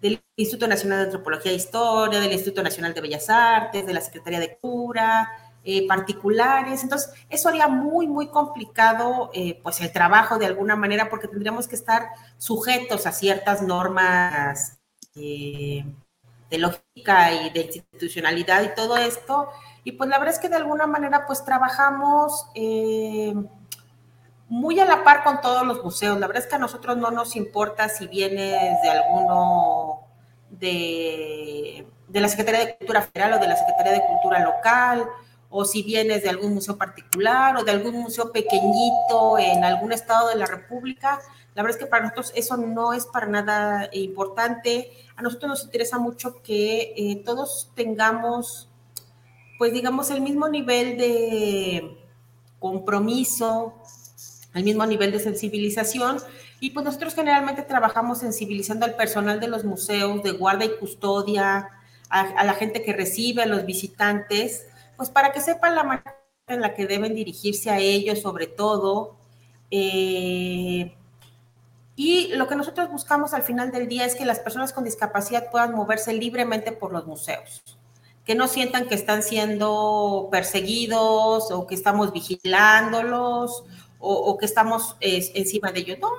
del 0.02 0.22
Instituto 0.36 0.68
Nacional 0.68 1.00
de 1.00 1.06
Antropología 1.06 1.52
e 1.52 1.56
Historia, 1.56 2.20
del 2.20 2.32
Instituto 2.32 2.64
Nacional 2.64 2.94
de 2.94 3.02
Bellas 3.02 3.30
Artes, 3.30 3.86
de 3.86 3.94
la 3.94 4.02
Secretaría 4.02 4.40
de 4.40 4.58
Cultura, 4.58 5.30
eh, 5.64 5.88
particulares. 5.88 6.82
Entonces, 6.84 7.12
eso 7.30 7.50
haría 7.50 7.68
muy, 7.68 8.08
muy 8.08 8.28
complicado 8.30 9.30
eh, 9.34 9.60
pues 9.62 9.82
el 9.82 9.92
trabajo 9.92 10.38
de 10.38 10.46
alguna 10.46 10.76
manera 10.76 11.10
porque 11.10 11.28
tendríamos 11.28 11.68
que 11.68 11.76
estar 11.76 12.10
sujetos 12.38 13.06
a 13.06 13.12
ciertas 13.12 13.62
normas 13.62 14.80
eh, 15.16 15.84
de 16.50 16.58
lógica 16.58 17.32
y 17.32 17.50
de 17.50 17.62
institucionalidad 17.62 18.64
y 18.64 18.76
todo 18.76 18.98
esto. 18.98 19.50
Y 19.84 19.94
pues 19.94 20.10
la 20.10 20.20
verdad 20.20 20.36
es 20.36 20.40
que 20.40 20.50
de 20.50 20.58
alguna 20.58 20.88
manera 20.88 21.26
pues 21.26 21.44
trabajamos 21.46 22.46
muy 24.50 24.80
a 24.80 24.86
la 24.86 25.04
par 25.04 25.24
con 25.24 25.42
todos 25.42 25.66
los 25.66 25.84
museos. 25.84 26.20
La 26.20 26.28
verdad 26.28 26.44
es 26.44 26.50
que 26.50 26.56
a 26.56 26.60
nosotros 26.60 26.98
no 26.98 27.12
nos 27.12 27.36
importa 27.36 27.90
si 27.90 28.08
vienes 28.08 28.82
de 28.82 28.90
alguno 28.90 30.02
de, 30.50 31.88
de, 32.08 32.22
la 32.22 32.30
Secretaría 32.30 32.66
de 32.66 32.78
Cultura 32.78 33.02
Federal 33.02 33.34
o 33.34 33.40
de 33.40 33.48
la 33.48 33.56
Secretaría 33.56 33.92
de 33.94 34.06
Cultura 34.06 34.40
Local, 34.40 35.08
o 35.50 35.66
si 35.66 35.84
vienes 35.84 36.24
de 36.24 36.30
algún 36.30 36.54
museo 36.54 36.78
particular 36.78 37.56
o 37.58 37.64
de 37.64 37.72
algún 37.72 37.96
museo 37.96 38.32
pequeñito 38.32 39.38
en 39.38 39.64
algún 39.64 39.92
estado 39.94 40.30
de 40.30 40.36
la 40.36 40.46
República. 40.46 41.20
La 41.58 41.64
verdad 41.64 41.80
es 41.80 41.84
que 41.84 41.90
para 41.90 42.04
nosotros 42.04 42.32
eso 42.36 42.56
no 42.56 42.94
es 42.94 43.08
para 43.08 43.26
nada 43.26 43.90
importante. 43.92 44.92
A 45.16 45.24
nosotros 45.24 45.50
nos 45.50 45.64
interesa 45.64 45.98
mucho 45.98 46.44
que 46.44 46.94
eh, 46.96 47.24
todos 47.26 47.72
tengamos, 47.74 48.70
pues 49.58 49.74
digamos, 49.74 50.12
el 50.12 50.22
mismo 50.22 50.48
nivel 50.50 51.00
de 51.00 51.98
compromiso, 52.60 53.74
al 54.54 54.66
mismo 54.66 54.86
nivel 54.86 55.12
de 55.12 55.20
sensibilización. 55.20 56.20
Y 56.60 56.70
pues 56.70 56.86
nosotros 56.86 57.16
generalmente 57.16 57.64
trabajamos 57.64 58.20
sensibilizando 58.20 58.86
al 58.86 58.96
personal 58.96 59.40
de 59.40 59.48
los 59.48 59.64
museos, 59.64 60.22
de 60.22 60.34
guarda 60.34 60.64
y 60.64 60.78
custodia, 60.78 61.70
a, 62.12 62.44
la 62.44 62.54
gente 62.54 62.84
que 62.84 62.94
recibe, 62.94 63.42
a 63.42 63.48
los 63.48 63.66
visitantes, 63.66 64.68
pues 64.96 65.10
para 65.10 65.32
que 65.32 65.42
sepan 65.42 65.74
la 65.74 65.84
manera 65.84 66.18
en 66.46 66.62
la 66.62 66.76
que 66.76 66.86
deben 66.86 67.16
dirigirse 67.16 67.72
a 67.72 67.80
ellos, 67.80 68.22
sobre 68.22 68.46
todo. 68.46 69.18
Eh, 69.72 70.97
y 72.00 72.28
lo 72.36 72.48
que 72.48 72.56
nosotros 72.56 72.92
buscamos 72.92 73.34
al 73.34 73.42
final 73.42 73.72
del 73.72 73.88
día 73.88 74.06
es 74.06 74.14
que 74.14 74.24
las 74.24 74.38
personas 74.38 74.72
con 74.72 74.84
discapacidad 74.84 75.50
puedan 75.50 75.74
moverse 75.74 76.14
libremente 76.14 76.72
por 76.72 76.94
los 76.94 77.08
museos, 77.08 77.64
que 78.24 78.36
no 78.36 78.48
sientan 78.48 78.88
que 78.88 78.94
están 78.94 79.24
siendo 79.24 80.30
perseguidos 80.32 81.50
o 81.52 81.66
que 81.66 81.74
estamos 81.74 82.14
vigilándolos 82.14 83.64
o, 83.98 84.38
que 84.38 84.46
estamos 84.46 84.96
encima 85.00 85.72
de 85.72 85.80
ellos. 85.80 85.98
No, 86.00 86.12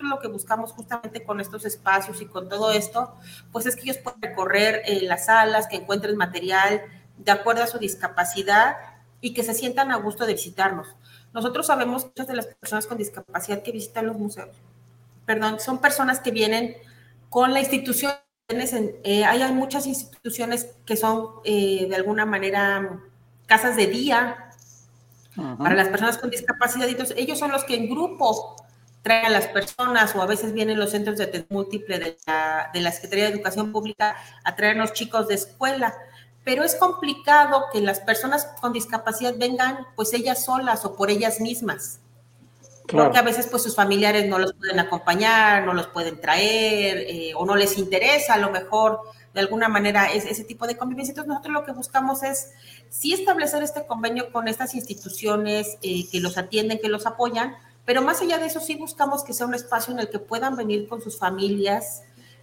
lo 0.00 0.18
que 0.18 0.26
buscamos 0.26 0.72
justamente 0.72 1.22
con 1.22 1.40
estos 1.40 1.64
espacios 1.64 2.20
y 2.20 2.26
con 2.26 2.48
todo 2.48 2.72
esto, 2.72 3.14
pues 3.52 3.66
es 3.66 3.76
que 3.76 3.82
ellos 3.82 3.98
puedan 3.98 4.20
recorrer 4.20 4.82
eh, 4.86 5.02
las 5.02 5.26
salas, 5.26 5.68
que 5.68 5.76
encuentren 5.76 6.16
material 6.16 6.82
de 7.16 7.30
acuerdo 7.30 7.62
a 7.62 7.68
su 7.68 7.78
discapacidad 7.78 8.76
y 9.20 9.34
que 9.34 9.44
se 9.44 9.54
sientan 9.54 9.92
a 9.92 9.98
gusto 9.98 10.26
de 10.26 10.32
visitarnos. 10.32 10.88
Nosotros 11.32 11.68
sabemos 11.68 12.06
muchas 12.06 12.26
de 12.26 12.34
las 12.34 12.46
personas 12.46 12.86
con 12.86 12.98
discapacidad 12.98 13.62
que 13.62 13.70
visitan 13.70 14.08
los 14.08 14.18
museos, 14.18 14.56
perdón, 15.26 15.60
son 15.60 15.80
personas 15.80 16.20
que 16.20 16.30
vienen 16.30 16.76
con 17.28 17.52
la 17.52 17.60
institución. 17.60 18.12
Eh, 18.48 19.24
hay, 19.24 19.52
muchas 19.52 19.86
instituciones 19.86 20.74
que 20.84 20.96
son 20.96 21.28
eh, 21.44 21.86
de 21.88 21.96
alguna 21.96 22.26
manera 22.26 23.00
casas 23.46 23.76
de 23.76 23.86
día 23.86 24.50
para 25.58 25.74
las 25.74 25.88
personas 25.88 26.18
con 26.18 26.30
discapacidad. 26.30 26.88
Entonces, 26.88 27.16
ellos 27.18 27.38
son 27.38 27.50
los 27.50 27.64
que 27.64 27.76
en 27.76 27.88
grupo 27.88 28.56
traen 29.02 29.26
a 29.26 29.30
las 29.30 29.48
personas 29.48 30.14
o 30.14 30.22
a 30.22 30.26
veces 30.26 30.52
vienen 30.52 30.78
los 30.78 30.90
centros 30.90 31.16
de 31.18 31.24
atención 31.24 31.48
múltiple 31.50 31.98
de 31.98 32.18
la, 32.26 32.70
de 32.72 32.80
la 32.80 32.92
Secretaría 32.92 33.24
de 33.24 33.32
Educación 33.32 33.72
Pública 33.72 34.16
a 34.44 34.54
traernos 34.54 34.92
chicos 34.92 35.28
de 35.28 35.34
escuela. 35.34 35.94
Pero 36.44 36.64
es 36.64 36.74
complicado 36.74 37.66
que 37.72 37.80
las 37.80 38.00
personas 38.00 38.46
con 38.60 38.72
discapacidad 38.72 39.34
vengan 39.38 39.86
pues 39.96 40.12
ellas 40.12 40.44
solas 40.44 40.84
o 40.84 40.94
por 40.94 41.10
ellas 41.10 41.40
mismas. 41.40 42.01
Porque 42.86 43.18
a 43.18 43.22
veces 43.22 43.46
pues 43.46 43.62
sus 43.62 43.74
familiares 43.74 44.28
no 44.28 44.38
los 44.38 44.54
pueden 44.54 44.78
acompañar, 44.80 45.64
no 45.64 45.72
los 45.72 45.86
pueden 45.88 46.20
traer 46.20 46.98
eh, 46.98 47.32
o 47.36 47.46
no 47.46 47.54
les 47.56 47.78
interesa 47.78 48.34
a 48.34 48.38
lo 48.38 48.50
mejor 48.50 49.00
de 49.34 49.40
alguna 49.40 49.68
manera 49.68 50.12
es, 50.12 50.26
ese 50.26 50.44
tipo 50.44 50.66
de 50.66 50.76
convivencia. 50.76 51.12
Entonces 51.12 51.28
nosotros 51.28 51.54
lo 51.54 51.64
que 51.64 51.72
buscamos 51.72 52.22
es 52.22 52.50
sí 52.90 53.12
establecer 53.12 53.62
este 53.62 53.86
convenio 53.86 54.30
con 54.32 54.48
estas 54.48 54.74
instituciones 54.74 55.78
eh, 55.82 56.08
que 56.10 56.20
los 56.20 56.36
atienden, 56.36 56.78
que 56.80 56.88
los 56.88 57.06
apoyan, 57.06 57.56
pero 57.84 58.02
más 58.02 58.20
allá 58.20 58.38
de 58.38 58.46
eso 58.46 58.60
sí 58.60 58.76
buscamos 58.76 59.24
que 59.24 59.32
sea 59.32 59.46
un 59.46 59.54
espacio 59.54 59.92
en 59.94 60.00
el 60.00 60.10
que 60.10 60.18
puedan 60.18 60.56
venir 60.56 60.86
con 60.88 61.00
sus 61.00 61.18
familias, 61.18 62.02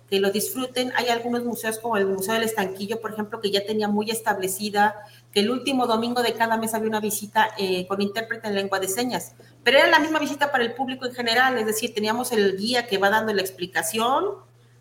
que 0.09 0.19
lo 0.19 0.31
disfruten. 0.31 0.91
Hay 0.95 1.07
algunos 1.07 1.45
museos 1.45 1.79
como 1.79 1.95
el 1.97 2.07
Museo 2.07 2.33
del 2.33 2.43
Estanquillo, 2.43 2.99
por 2.99 3.13
ejemplo, 3.13 3.39
que 3.39 3.51
ya 3.51 3.65
tenía 3.65 3.87
muy 3.87 4.09
establecida 4.09 4.95
que 5.33 5.41
el 5.41 5.51
último 5.51 5.85
domingo 5.85 6.23
de 6.23 6.33
cada 6.33 6.57
mes 6.57 6.73
había 6.73 6.89
una 6.89 6.99
visita 6.99 7.49
eh, 7.57 7.85
con 7.87 8.01
intérprete 8.01 8.47
en 8.47 8.55
lengua 8.55 8.79
de 8.79 8.87
señas, 8.87 9.33
pero 9.63 9.77
era 9.77 9.87
la 9.87 9.99
misma 9.99 10.19
visita 10.19 10.51
para 10.51 10.63
el 10.63 10.73
público 10.73 11.05
en 11.05 11.13
general, 11.13 11.57
es 11.57 11.65
decir, 11.65 11.93
teníamos 11.93 12.31
el 12.31 12.57
guía 12.57 12.87
que 12.87 12.97
va 12.97 13.09
dando 13.09 13.33
la 13.33 13.41
explicación, 13.41 14.25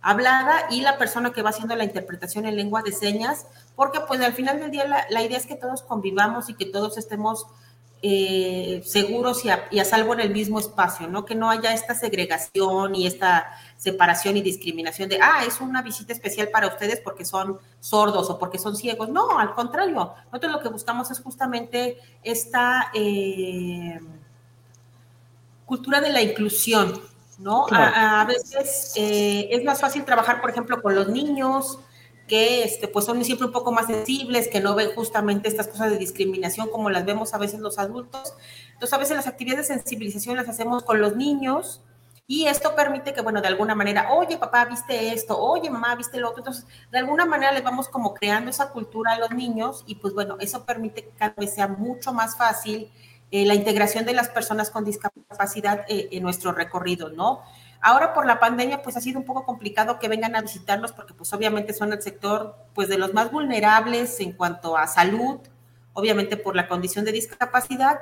hablada 0.00 0.66
y 0.70 0.80
la 0.80 0.96
persona 0.96 1.32
que 1.32 1.42
va 1.42 1.50
haciendo 1.50 1.74
la 1.76 1.84
interpretación 1.84 2.46
en 2.46 2.56
lengua 2.56 2.82
de 2.82 2.92
señas, 2.92 3.46
porque 3.74 4.00
pues 4.00 4.20
al 4.20 4.32
final 4.32 4.61
del 4.61 4.70
día 4.70 5.06
la, 5.08 5.22
idea 5.22 5.37
es 5.38 5.46
que 5.46 5.56
todos 5.56 5.82
convivamos 5.82 6.48
y 6.48 6.54
que 6.54 6.66
todos 6.66 6.98
estemos 6.98 7.46
eh, 8.00 8.80
seguros 8.84 9.44
y 9.44 9.50
a, 9.50 9.84
salvo 9.84 10.14
en 10.14 10.20
el 10.20 10.30
mismo 10.30 10.61
espacio, 10.61 11.08
¿no? 11.08 11.24
Que 11.24 11.34
no 11.34 11.50
haya 11.50 11.72
esta 11.72 11.96
segregación 11.96 12.94
y 12.94 13.08
esta 13.08 13.50
separación 13.76 14.37
y 14.37 14.42
discriminación 14.42 15.08
de, 15.08 15.18
ah, 15.20 15.44
es 15.44 15.61
una 15.61 15.82
visita 15.82 16.12
especial 16.12 16.48
para 16.48 16.68
ustedes 16.68 17.00
porque 17.00 17.24
son 17.24 17.58
sordos 17.80 18.30
o 18.30 18.38
porque 18.38 18.58
son 18.58 18.76
ciegos. 18.76 19.08
No, 19.08 19.38
al 19.38 19.52
contrario, 19.52 20.14
nosotros 20.26 20.52
lo 20.52 20.61
que 20.61 20.68
buscamos 20.68 21.11
es 21.11 21.20
justamente 21.20 21.98
esta 22.22 22.92
eh, 22.94 23.98
cultura 25.66 26.00
de 26.00 26.11
la 26.11 26.22
inclusión, 26.22 27.00
¿no? 27.38 27.66
A, 27.70 28.24
veces 28.26 28.92
eh, 28.94 29.48
es 29.50 29.64
más 29.64 29.80
fácil 29.80 30.04
trabajar, 30.04 30.40
por 30.40 30.50
ejemplo, 30.50 30.80
con 30.80 30.94
los 30.94 31.08
niños, 31.08 31.80
que 32.28 32.62
este, 32.62 32.86
pues 32.86 33.06
son 33.06 33.24
siempre 33.24 33.46
un 33.46 33.52
poco 33.52 33.72
más 33.72 33.86
sensibles, 33.86 34.46
que 34.46 34.60
no 34.60 34.76
ven 34.76 34.90
justamente 34.94 35.48
estas 35.48 35.66
cosas 35.66 35.90
de 35.90 35.98
discriminación 35.98 36.68
como 36.70 36.90
las 36.90 37.04
vemos 37.04 37.34
a 37.34 37.38
veces 37.38 37.58
los 37.58 37.78
adultos. 37.78 38.34
Entonces, 38.74 38.92
a 38.92 38.98
veces 38.98 39.16
las 39.16 39.26
actividades 39.26 39.68
de 39.68 39.74
sensibilización 39.74 40.36
las 40.36 40.48
hacemos 40.48 40.84
con 40.84 41.00
los 41.00 41.16
niños 41.16 41.80
y 42.30 42.46
esto 42.46 42.76
permite 42.76 43.14
que, 43.14 43.22
bueno, 43.22 43.40
de 43.40 43.48
alguna 43.48 43.74
manera, 43.74 44.12
oye, 44.12 44.36
papá, 44.36 44.66
viste 44.66 45.14
esto, 45.14 45.38
oye, 45.38 45.70
mamá, 45.70 45.94
viste 45.94 46.20
lo 46.20 46.28
otro. 46.28 46.40
Entonces, 46.40 46.66
de 46.92 46.98
alguna 46.98 47.24
manera 47.24 47.52
les 47.52 47.64
vamos 47.64 47.88
como 47.88 48.12
creando 48.12 48.50
esa 48.50 48.70
cultura 48.70 49.14
a 49.14 49.18
los 49.18 49.30
niños 49.30 49.82
y 49.86 49.94
pues 49.94 50.12
bueno, 50.12 50.36
eso 50.38 50.66
permite 50.66 51.04
que 51.04 51.10
cada 51.16 51.34
vez 51.38 51.54
sea 51.54 51.68
mucho 51.68 52.12
más 52.12 52.36
fácil 52.36 52.92
eh, 53.30 53.46
la 53.46 53.54
integración 53.54 54.04
de 54.04 54.12
las 54.12 54.28
personas 54.28 54.70
con 54.70 54.84
discapacidad 54.84 55.86
eh, 55.88 56.08
en 56.12 56.22
nuestro 56.22 56.52
recorrido, 56.52 57.08
¿no? 57.08 57.40
Ahora 57.80 58.12
por 58.12 58.26
la 58.26 58.40
pandemia, 58.40 58.82
pues 58.82 58.96
ha 58.96 59.00
sido 59.00 59.20
un 59.20 59.24
poco 59.24 59.44
complicado 59.44 59.98
que 59.98 60.08
vengan 60.08 60.34
a 60.34 60.42
visitarnos 60.42 60.92
porque 60.92 61.14
pues 61.14 61.32
obviamente 61.32 61.72
son 61.72 61.92
el 61.92 62.02
sector 62.02 62.56
pues 62.74 62.88
de 62.88 62.98
los 62.98 63.14
más 63.14 63.30
vulnerables 63.30 64.18
en 64.20 64.32
cuanto 64.32 64.76
a 64.76 64.86
salud, 64.86 65.38
obviamente 65.92 66.36
por 66.36 66.56
la 66.56 66.66
condición 66.66 67.04
de 67.04 67.12
discapacidad, 67.12 68.00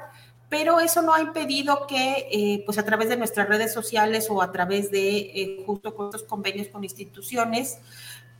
pero 0.48 0.80
eso 0.80 1.02
no 1.02 1.12
ha 1.12 1.20
impedido 1.20 1.86
que 1.86 2.28
eh, 2.30 2.62
pues 2.64 2.78
a 2.78 2.84
través 2.84 3.08
de 3.08 3.16
nuestras 3.16 3.48
redes 3.48 3.72
sociales 3.72 4.28
o 4.30 4.40
a 4.40 4.52
través 4.52 4.90
de 4.90 5.18
eh, 5.18 5.62
justo 5.66 5.94
con 5.94 6.06
estos 6.06 6.22
convenios 6.22 6.68
con 6.68 6.84
instituciones, 6.84 7.78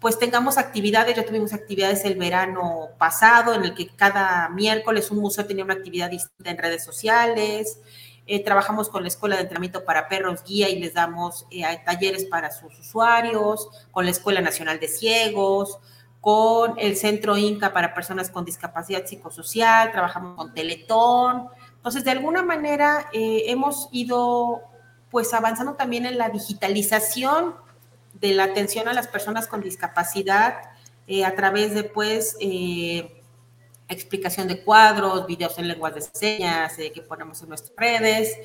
pues 0.01 0.19
tengamos 0.19 0.59
actividades, 0.59 1.17
ya 1.17 1.25
tuvimos 1.25 1.53
actividades 1.53 2.05
el 2.05 2.17
verano 2.17 2.91
pasado 2.99 3.55
en 3.55 3.65
el 3.65 3.75
que 3.75 3.89
cada 3.89 4.49
miércoles 4.51 5.11
un 5.11 5.19
museo 5.19 5.47
tenía 5.47 5.65
una 5.65 5.75
actividad 5.75 6.11
distinta 6.11 6.51
en 6.51 6.59
redes 6.59 6.85
sociales, 6.85 7.81
eh, 8.29 8.43
trabajamos 8.43 8.89
con 8.89 9.03
la 9.03 9.09
Escuela 9.09 9.37
de 9.37 9.43
Entrenamiento 9.43 9.85
para 9.85 10.09
Perros 10.09 10.43
Guía 10.43 10.69
y 10.69 10.81
les 10.81 10.95
damos 10.95 11.47
eh, 11.51 11.63
talleres 11.85 12.25
para 12.25 12.51
sus 12.51 12.77
usuarios, 12.77 13.69
con 13.93 14.05
la 14.05 14.11
Escuela 14.11 14.41
Nacional 14.41 14.81
de 14.81 14.89
Ciegos, 14.89 15.79
con 16.21 16.75
el 16.77 16.97
Centro 16.97 17.37
Inca 17.37 17.73
para 17.73 17.95
Personas 17.95 18.31
con 18.31 18.45
Discapacidad 18.45 19.07
Psicosocial, 19.07 19.93
trabajamos 19.93 20.37
con 20.37 20.53
Teletón. 20.55 21.47
Entonces, 21.77 22.05
de 22.05 22.11
alguna 22.11 22.43
manera 22.43 23.09
eh, 23.13 23.45
hemos 23.47 23.89
ido 23.93 24.63
pues 25.13 25.33
avanzando 25.33 25.75
también 25.75 26.05
en 26.05 26.19
la 26.19 26.29
digitalización 26.29 27.55
de 28.15 28.33
la 28.33 28.45
atención 28.45 28.89
a 28.89 28.93
las 28.93 29.07
personas 29.07 29.47
con 29.47 29.61
discapacidad 29.61 30.57
a 31.25 31.31
través 31.37 31.73
de 31.73 31.85
pues 31.85 32.37
explicación 33.89 34.49
de 34.49 34.61
cuadros, 34.63 35.27
videos 35.27 35.59
en 35.59 35.69
lenguas 35.69 35.95
de 35.95 36.01
señas 36.01 36.79
eh, 36.79 36.91
que 36.93 37.03
ponemos 37.03 37.41
en 37.43 37.49
nuestras 37.49 37.77
redes. 37.77 38.37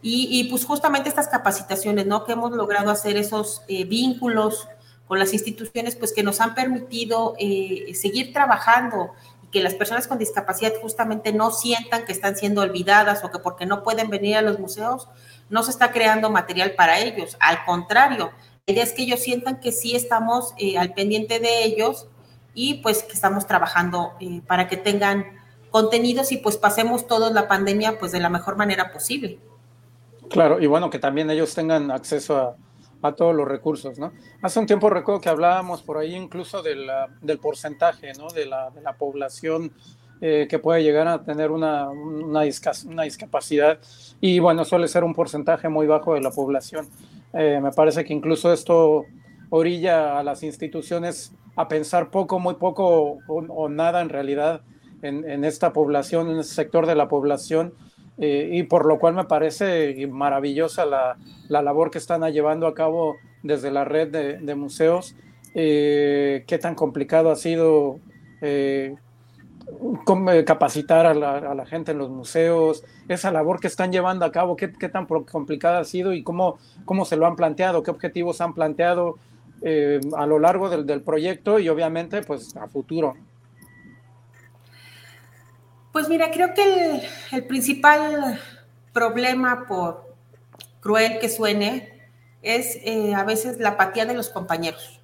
Y, 0.00 0.44
pues 0.48 0.64
justamente 0.64 1.08
estas 1.08 1.26
capacitaciones, 1.26 2.06
¿no? 2.06 2.24
Que 2.24 2.32
hemos 2.32 2.52
logrado 2.52 2.92
hacer 2.92 3.16
esos 3.16 3.62
eh, 3.66 3.84
vínculos 3.84 4.68
con 5.08 5.18
las 5.18 5.32
instituciones, 5.32 5.96
pues 5.96 6.12
que 6.12 6.22
nos 6.22 6.40
han 6.40 6.54
permitido 6.54 7.34
eh, 7.36 7.92
seguir 7.94 8.32
trabajando 8.32 9.10
y 9.42 9.48
que 9.48 9.60
las 9.60 9.74
personas 9.74 10.06
con 10.06 10.18
discapacidad 10.18 10.72
justamente 10.80 11.32
no 11.32 11.50
sientan 11.50 12.04
que 12.04 12.12
están 12.12 12.36
siendo 12.36 12.60
olvidadas 12.60 13.24
o 13.24 13.32
que 13.32 13.40
porque 13.40 13.66
no 13.66 13.82
pueden 13.82 14.08
venir 14.08 14.36
a 14.36 14.42
los 14.42 14.60
museos, 14.60 15.08
no 15.50 15.64
se 15.64 15.72
está 15.72 15.90
creando 15.90 16.30
material 16.30 16.76
para 16.76 17.00
ellos. 17.00 17.36
Al 17.40 17.64
contrario, 17.64 18.30
la 18.68 18.72
idea 18.72 18.84
es 18.84 18.92
que 18.92 19.02
ellos 19.02 19.18
sientan 19.18 19.58
que 19.58 19.72
sí 19.72 19.96
estamos 19.96 20.54
al 20.78 20.94
pendiente 20.94 21.40
de 21.40 21.64
ellos 21.64 22.06
y 22.58 22.74
pues 22.82 23.04
que 23.04 23.12
estamos 23.12 23.46
trabajando 23.46 24.14
eh, 24.18 24.42
para 24.44 24.66
que 24.66 24.76
tengan 24.76 25.38
contenidos 25.70 26.32
y 26.32 26.38
pues 26.38 26.56
pasemos 26.56 27.06
toda 27.06 27.30
la 27.30 27.46
pandemia 27.46 28.00
pues 28.00 28.10
de 28.10 28.18
la 28.18 28.30
mejor 28.30 28.56
manera 28.56 28.92
posible. 28.92 29.38
Claro, 30.28 30.60
y 30.60 30.66
bueno, 30.66 30.90
que 30.90 30.98
también 30.98 31.30
ellos 31.30 31.54
tengan 31.54 31.92
acceso 31.92 32.36
a, 32.36 32.56
a 33.00 33.12
todos 33.12 33.32
los 33.32 33.46
recursos, 33.46 33.96
¿no? 34.00 34.12
Hace 34.42 34.58
un 34.58 34.66
tiempo 34.66 34.90
recuerdo 34.90 35.20
que 35.20 35.28
hablábamos 35.28 35.82
por 35.82 35.98
ahí 35.98 36.16
incluso 36.16 36.60
de 36.62 36.74
del 37.22 37.38
porcentaje, 37.38 38.12
¿no? 38.18 38.26
De 38.28 38.44
la, 38.44 38.70
de 38.70 38.82
la 38.82 38.94
población 38.94 39.72
eh, 40.20 40.48
que 40.50 40.58
puede 40.58 40.82
llegar 40.82 41.06
a 41.06 41.22
tener 41.22 41.52
una, 41.52 41.88
una, 41.90 42.40
una, 42.86 43.02
discapacidad 43.04 43.78
y 44.20 44.40
bueno, 44.40 44.64
suele 44.64 44.88
ser 44.88 45.04
un 45.04 45.14
porcentaje 45.14 45.68
muy 45.68 45.86
bajo 45.86 46.14
de 46.14 46.22
la 46.22 46.32
población. 46.32 46.88
Eh, 47.32 47.60
me 47.62 47.70
parece 47.70 48.04
que 48.04 48.12
incluso 48.12 48.52
esto 48.52 49.04
orilla 49.50 50.18
a 50.18 50.24
las 50.24 50.42
instituciones 50.42 51.32
a 51.58 51.66
pensar 51.66 52.10
poco, 52.10 52.38
muy 52.38 52.54
poco 52.54 53.18
o, 53.26 53.68
nada 53.68 54.00
en 54.00 54.10
realidad 54.10 54.62
en, 55.02 55.44
esta 55.44 55.72
población, 55.72 56.30
en 56.30 56.38
este 56.38 56.54
sector 56.54 56.86
de 56.86 56.94
la 56.94 57.08
población, 57.08 57.74
eh, 58.16 58.48
y 58.52 58.62
por 58.62 58.86
lo 58.86 59.00
cual 59.00 59.14
me 59.14 59.24
parece 59.24 60.06
maravillosa 60.06 60.86
la, 60.86 61.16
labor 61.48 61.90
que 61.90 61.98
están 61.98 62.22
llevando 62.32 62.68
a 62.68 62.74
cabo 62.74 63.16
desde 63.42 63.72
la 63.72 63.84
red 63.84 64.38
de, 64.40 64.54
museos. 64.54 65.16
Eh, 65.54 66.44
qué 66.46 66.58
tan 66.58 66.76
complicado 66.76 67.32
ha 67.32 67.36
sido 67.36 67.98
eh, 68.40 68.94
capacitar 70.46 71.06
a 71.06 71.14
la, 71.14 71.66
gente 71.66 71.90
en 71.90 71.98
los 71.98 72.08
museos, 72.08 72.84
esa 73.08 73.32
labor 73.32 73.58
que 73.58 73.66
están 73.66 73.90
llevando 73.90 74.24
a 74.24 74.30
cabo, 74.30 74.54
qué, 74.54 74.72
qué 74.72 74.88
tan 74.88 75.06
complicada 75.06 75.80
ha 75.80 75.84
sido 75.84 76.12
y 76.12 76.22
cómo, 76.22 76.58
cómo 76.84 77.04
se 77.04 77.16
lo 77.16 77.26
han 77.26 77.34
planteado, 77.34 77.82
qué 77.82 77.90
objetivos 77.90 78.40
han 78.40 78.54
planteado 78.54 79.16
eh, 79.60 80.00
a 80.16 80.24
lo 80.24 80.38
largo 80.38 80.68
del, 80.70 81.02
proyecto 81.02 81.58
y 81.58 81.68
obviamente 81.68 82.22
pues 82.22 82.56
a 82.56 82.68
futuro. 82.68 83.16
Pues 85.92 86.08
mira, 86.08 86.30
creo 86.30 86.54
que 86.54 87.02
el, 87.32 87.44
principal 87.44 88.40
problema, 88.92 89.66
por 89.66 90.14
cruel 90.80 91.18
que 91.18 91.28
suene, 91.28 92.08
es 92.42 92.78
eh, 92.84 93.14
a 93.14 93.24
veces 93.24 93.58
la 93.58 93.70
apatía 93.70 94.06
de 94.06 94.14
los 94.14 94.28
compañeros. 94.28 95.00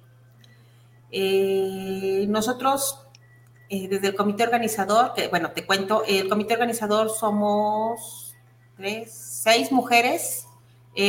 Eh, 1.11 2.25
nosotros, 2.29 3.07
desde 3.69 4.07
el 4.07 4.15
comité 4.15 4.43
organizador, 4.43 5.13
que, 5.13 5.27
bueno, 5.27 5.51
te 5.51 5.65
cuento, 5.65 6.03
el 6.07 6.29
comité 6.29 6.53
organizador 6.53 7.09
somos 7.09 8.35
tres, 8.77 9.11
seis 9.13 9.71
mujeres, 9.71 10.47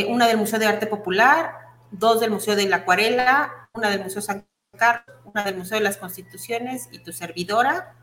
una 0.08 0.26
del 0.26 0.36
Museo 0.36 0.58
de 0.58 0.66
Arte 0.66 0.88
Popular, 0.88 1.65
dos 1.90 2.20
del 2.20 2.30
Museo 2.30 2.56
de 2.56 2.68
la 2.68 2.76
Acuarela, 2.76 3.68
una 3.74 3.90
del 3.90 4.02
Museo 4.02 4.22
San 4.22 4.46
Carlos, 4.76 5.16
una 5.24 5.44
del 5.44 5.56
Museo 5.56 5.78
de 5.78 5.84
las 5.84 5.96
Constituciones 5.96 6.88
y 6.92 6.98
tu 6.98 7.12
servidora. 7.12 7.94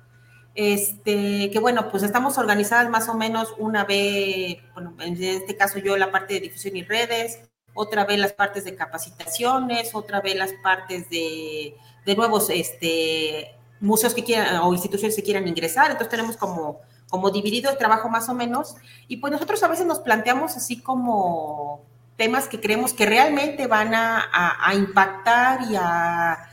Este, 0.56 1.50
que 1.50 1.60
bueno, 1.60 1.90
pues 1.90 2.04
estamos 2.04 2.38
organizadas 2.38 2.90
más 2.90 3.10
o 3.10 3.16
menos 3.16 3.56
una 3.58 3.86
vez, 3.86 4.58
bueno, 4.74 4.96
en 5.00 5.22
este 5.22 5.58
caso 5.58 5.80
yo 5.80 5.98
la 5.98 6.12
parte 6.12 6.36
de 6.36 6.42
difusión 6.42 6.76
y 6.76 6.84
redes, 6.84 7.40
otra 7.74 8.06
vez 8.06 8.20
las 8.20 8.34
partes 8.34 8.64
de 8.64 8.76
capacitaciones, 8.76 9.96
otra 9.96 10.22
vez 10.22 10.36
las 10.36 10.54
partes 10.62 11.10
de, 11.10 11.76
de 12.06 12.16
nuevos 12.16 12.52
este, 12.52 13.56
museos 13.80 14.14
que 14.14 14.24
quieran 14.24 14.58
o 14.58 14.74
instituciones 14.74 15.16
que 15.16 15.24
quieran 15.24 15.48
ingresar. 15.48 15.92
Entonces 15.92 16.10
tenemos 16.10 16.38
como, 16.38 16.82
como 17.10 17.32
dividido 17.32 17.72
el 17.72 17.78
trabajo 17.78 18.10
más 18.10 18.30
o 18.30 18.34
menos. 18.34 18.76
Y 19.08 19.18
pues 19.18 19.32
nosotros 19.32 19.62
a 19.64 19.68
veces 19.68 19.86
nos 19.86 20.00
planteamos 20.00 20.56
así 20.56 20.82
como 20.82 21.86
temas 22.18 22.48
que 22.48 22.60
creemos 22.60 22.94
que 22.94 23.06
realmente 23.06 23.68
van 23.68 23.94
a, 23.96 24.72
impactar 24.74 25.62
y 25.70 25.76
a, 25.76 26.50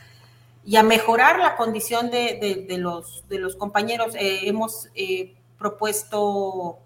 y 0.64 0.76
a, 0.76 0.82
mejorar 0.82 1.38
la 1.38 1.56
condición 1.56 2.10
de, 2.10 2.66
los, 2.78 3.24
de 3.28 3.38
los 3.38 3.56
compañeros. 3.56 4.14
Eh, 4.14 4.48
hemos 4.48 4.88
eh, 4.94 5.34
propuesto 5.58 6.78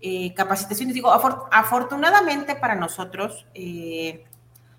eh, 0.00 0.34
capacitaciones, 0.34 0.94
digo, 0.94 1.10
afortunadamente 1.10 2.54
para 2.54 2.74
nosotros, 2.74 3.46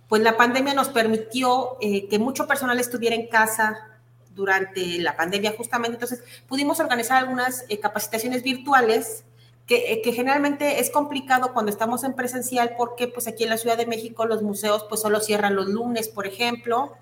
pues 0.08 0.22
la 0.22 0.38
pandemia 0.38 0.74
nos 0.74 0.90
permitió 0.90 1.78
que 1.80 2.20
mucho 2.20 2.48
personal 2.48 2.80
estuviera 2.80 3.16
en 3.16 3.28
casa 3.28 3.78
durante 4.34 5.00
la 5.00 5.18
pandemia 5.18 5.54
justamente, 5.58 5.96
entonces 5.96 6.24
pudimos 6.48 6.80
organizar 6.80 7.18
algunas 7.18 7.66
capacitaciones 7.82 8.42
virtuales 8.42 9.26
eh, 9.70 10.02
que, 10.02 10.14
generalmente 10.14 10.80
es 10.80 10.90
complicado 10.90 11.54
cuando 11.54 11.72
estamos 11.72 12.04
en 12.04 12.14
presencial 12.14 12.74
porque 12.76 13.08
pues 13.08 13.28
aquí 13.28 13.44
en 13.44 13.52
la 13.52 13.58
Ciudad 13.58 13.78
de 13.78 13.86
México 13.86 14.26
los 14.26 14.42
museos 14.42 14.86
pues 14.90 15.02
solo 15.02 15.20
cierran 15.20 15.56
los 15.56 15.68
lunes, 15.68 16.08
por 16.08 16.26
ejemplo. 16.26 16.94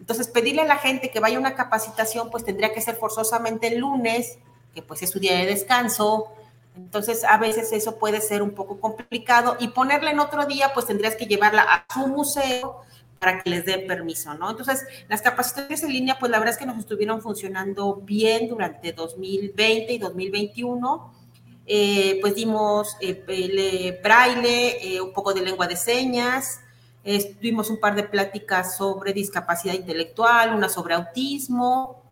Entonces 0.00 0.26
pedirle 0.28 0.62
a 0.62 0.66
la 0.66 0.76
gente 0.76 1.10
que 1.10 1.20
vaya 1.20 1.36
a 1.36 1.40
una 1.40 1.54
capacitación 1.54 2.30
pues 2.30 2.44
tendría 2.44 2.72
que 2.72 2.80
ser 2.80 2.96
forzosamente 2.96 3.68
el 3.68 3.78
lunes, 3.78 4.38
que 4.74 4.82
pues 4.82 5.02
es 5.02 5.10
su 5.10 5.20
día 5.20 5.38
de 5.38 5.46
descanso. 5.46 6.32
Entonces 6.76 7.22
a 7.22 7.38
veces 7.38 7.72
eso 7.72 7.96
puede 7.96 8.20
ser 8.20 8.42
un 8.42 8.52
poco 8.52 8.80
complicado 8.80 9.56
y 9.60 9.68
ponerla 9.68 10.10
en 10.10 10.18
otro 10.18 10.46
día 10.46 10.72
pues 10.74 10.86
tendrías 10.86 11.14
que 11.14 11.26
llevarla 11.26 11.62
a 11.62 11.86
su 11.94 12.08
museo 12.08 12.82
para 13.20 13.40
que 13.42 13.50
les 13.50 13.64
den 13.66 13.86
permiso, 13.86 14.32
¿no? 14.32 14.50
Entonces, 14.50 14.82
las 15.06 15.20
capacitaciones 15.20 15.82
en 15.82 15.92
línea, 15.92 16.18
pues 16.18 16.32
la 16.32 16.38
verdad 16.38 16.54
es 16.54 16.58
que 16.58 16.64
nos 16.64 16.78
estuvieron 16.78 17.20
funcionando 17.20 17.96
bien 17.96 18.48
durante 18.48 18.94
2020 18.94 19.92
y 19.92 19.98
2021 19.98 21.19
eh, 21.72 22.18
pues 22.20 22.34
dimos 22.34 22.96
eh, 22.98 24.00
braille, 24.02 24.96
eh, 24.96 25.00
un 25.00 25.12
poco 25.12 25.32
de 25.32 25.40
lengua 25.40 25.68
de 25.68 25.76
señas, 25.76 26.58
tuvimos 27.38 27.70
un 27.70 27.78
par 27.78 27.94
de 27.94 28.02
pláticas 28.02 28.76
sobre 28.76 29.12
discapacidad 29.12 29.74
intelectual, 29.74 30.52
una 30.52 30.68
sobre 30.68 30.94
autismo, 30.94 32.02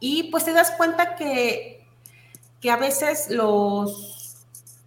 y 0.00 0.30
pues 0.30 0.46
te 0.46 0.54
das 0.54 0.70
cuenta 0.70 1.16
que, 1.16 1.86
que 2.62 2.70
a 2.70 2.78
veces 2.78 3.28
los, 3.28 4.38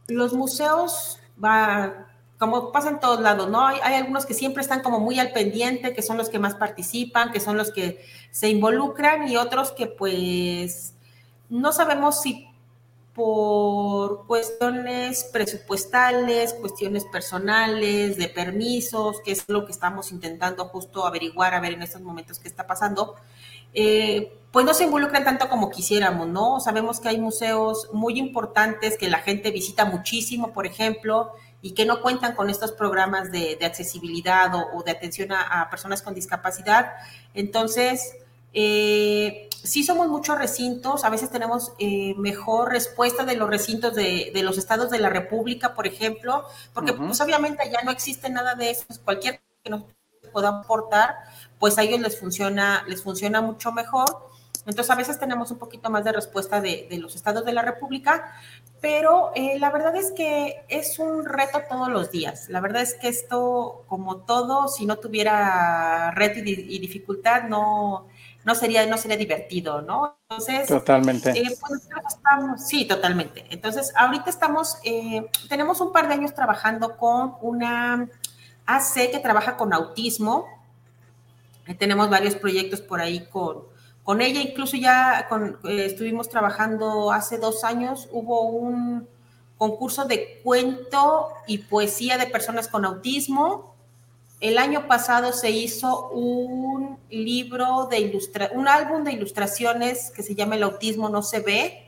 los 0.07 0.33
museos 0.33 1.19
va, 1.41 2.07
como 2.39 2.71
pasa 2.71 2.89
en 2.89 2.99
todos 2.99 3.19
lados, 3.19 3.51
¿no? 3.51 3.67
Hay, 3.67 3.77
hay, 3.83 3.93
algunos 3.93 4.25
que 4.25 4.33
siempre 4.33 4.63
están 4.63 4.81
como 4.81 4.99
muy 4.99 5.19
al 5.19 5.31
pendiente, 5.31 5.93
que 5.93 6.01
son 6.01 6.17
los 6.17 6.29
que 6.29 6.39
más 6.39 6.55
participan, 6.55 7.31
que 7.31 7.39
son 7.39 7.55
los 7.55 7.71
que 7.71 8.03
se 8.31 8.49
involucran, 8.49 9.27
y 9.27 9.37
otros 9.37 9.73
que 9.73 9.85
pues 9.85 10.95
no 11.49 11.71
sabemos 11.71 12.19
si 12.19 12.47
por 13.17 14.27
cuestiones 14.27 15.23
presupuestales, 15.23 16.53
cuestiones 16.53 17.03
personales, 17.05 18.15
de 18.15 18.29
permisos, 18.29 19.21
que 19.25 19.31
es 19.31 19.43
lo 19.47 19.65
que 19.65 19.71
estamos 19.71 20.11
intentando 20.11 20.65
justo 20.65 21.03
averiguar, 21.03 21.55
a 21.55 21.59
ver 21.59 21.73
en 21.73 21.81
estos 21.81 22.01
momentos 22.01 22.37
qué 22.37 22.47
está 22.47 22.67
pasando, 22.67 23.15
eh, 23.73 24.31
pues 24.51 24.67
no 24.67 24.75
se 24.75 24.83
involucran 24.83 25.23
tanto 25.23 25.49
como 25.49 25.71
quisiéramos, 25.71 26.27
¿no? 26.27 26.59
Sabemos 26.59 26.99
que 26.99 27.09
hay 27.09 27.19
museos 27.19 27.89
muy 27.91 28.19
importantes 28.19 28.99
que 28.99 29.09
la 29.09 29.17
gente 29.17 29.49
visita 29.49 29.85
muchísimo, 29.85 30.53
por 30.53 30.67
ejemplo, 30.67 31.31
y 31.63 31.71
que 31.71 31.87
no 31.87 32.03
cuentan 32.03 32.35
con 32.35 32.51
estos 32.51 32.71
programas 32.71 33.31
de, 33.31 33.57
accesibilidad 33.65 34.51
o, 34.75 34.83
de 34.83 34.91
atención 34.91 35.31
a, 35.31 35.67
personas 35.71 36.03
con 36.03 36.13
discapacidad. 36.13 36.93
Entonces, 37.33 38.15
eh, 38.53 39.49
sí 39.63 39.83
somos 39.83 40.07
muchos 40.07 40.37
recintos, 40.37 41.03
a 41.03 41.09
veces 41.09 41.29
tenemos 41.29 41.73
eh, 41.79 42.15
mejor 42.17 42.71
respuesta 42.71 43.23
de 43.23 43.35
los 43.35 43.49
recintos 43.49 43.93
de, 43.93 44.31
los 44.43 44.57
estados 44.57 44.89
de 44.89 44.99
la 44.99 45.09
República, 45.09 45.73
por 45.73 45.87
ejemplo, 45.87 46.45
porque 46.73 46.93
pues 46.93 47.19
obviamente 47.21 47.69
ya 47.71 47.81
no 47.83 47.91
existe 47.91 48.29
nada 48.29 48.55
de 48.55 48.71
eso, 48.71 48.85
cualquier 49.03 49.41
que 49.63 49.69
nos 49.69 49.83
pueda 50.31 50.49
aportar, 50.49 51.15
pues 51.59 51.77
a 51.77 51.83
ellos 51.83 51.99
les 51.99 52.19
funciona, 52.19 52.83
les 52.87 53.03
funciona 53.03 53.41
mucho 53.41 53.71
mejor. 53.71 54.27
Entonces, 54.67 54.91
a 54.91 54.95
veces 54.95 55.17
tenemos 55.17 55.49
un 55.49 55.59
poquito 55.59 55.89
más 55.89 56.03
de 56.03 56.11
respuesta 56.11 56.59
de, 56.59 56.89
los 56.99 57.15
estados 57.15 57.45
de 57.45 57.53
la 57.53 57.61
República, 57.61 58.33
pero 58.81 59.31
eh, 59.33 59.57
la 59.59 59.71
verdad 59.71 59.95
es 59.95 60.11
que 60.11 60.65
es 60.67 60.99
un 60.99 61.23
reto 61.23 61.61
todos 61.69 61.87
los 61.87 62.11
días. 62.11 62.49
La 62.49 62.59
verdad 62.59 62.81
es 62.81 62.95
que 62.95 63.07
esto, 63.07 63.85
como 63.87 64.17
todo, 64.17 64.67
si 64.67 64.85
no 64.85 64.97
tuviera 64.97 66.11
reto 66.11 66.39
y, 66.39 66.79
dificultad, 66.79 67.43
no, 67.43 68.07
no, 68.47 68.55
sería, 68.55 68.85
no 68.87 68.97
sería 68.97 69.17
divertido, 69.17 69.81
¿no? 69.81 70.17
Entonces, 70.29 70.67
totalmente. 70.67 71.31
Eh, 71.31 71.57
pues, 71.59 71.87
estamos, 72.07 72.65
sí, 72.65 72.85
totalmente. 72.85 73.45
Entonces, 73.49 73.93
ahorita 73.95 74.29
estamos, 74.29 74.77
eh, 74.83 75.29
tenemos 75.49 75.81
un 75.81 75.91
par 75.91 76.07
de 76.07 76.13
años 76.15 76.33
trabajando 76.33 76.97
con 76.97 77.35
una 77.41 78.09
AC 78.65 79.11
que 79.11 79.19
trabaja 79.19 79.57
con 79.57 79.73
autismo. 79.73 80.47
tenemos 81.77 82.09
varios 82.09 82.35
proyectos 82.35 82.79
por 82.79 83.01
ahí 83.01 83.27
con 83.27 83.65
con 84.07 84.21
ella 84.21 84.39
incluso 84.39 84.77
ya 84.77 85.27
eh, 85.65 85.85
estuvimos 85.85 86.29
trabajando 86.29 87.11
hace 87.11 87.39
dos 87.39 87.65
años, 87.65 88.07
hubo 88.13 88.43
un 88.43 89.05
concurso 89.57 90.05
de 90.05 90.39
cuento 90.45 91.27
y 91.45 91.57
poesía 91.57 92.17
de 92.17 92.27
personas 92.27 92.69
con 92.69 92.85
autismo. 92.85 93.75
El 94.39 94.57
año 94.57 94.87
pasado 94.87 95.33
se 95.33 95.49
hizo 95.49 96.09
un 96.09 96.97
libro 97.09 97.87
de 97.89 97.99
ilustra 97.99 98.51
un 98.53 98.67
álbum 98.67 99.03
de 99.03 99.13
ilustraciones 99.13 100.11
que 100.11 100.21
se 100.21 100.35
llama 100.35 100.55
El 100.55 100.63
autismo 100.63 101.09
no 101.09 101.23
se 101.23 101.39
ve. 101.39 101.83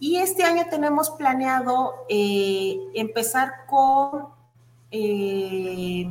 Y 0.00 0.16
este 0.16 0.44
año 0.44 0.66
tenemos 0.70 1.10
planeado 1.10 2.06
eh, 2.08 2.78
empezar 2.94 3.66
con 3.66 4.28
eh, 4.92 6.08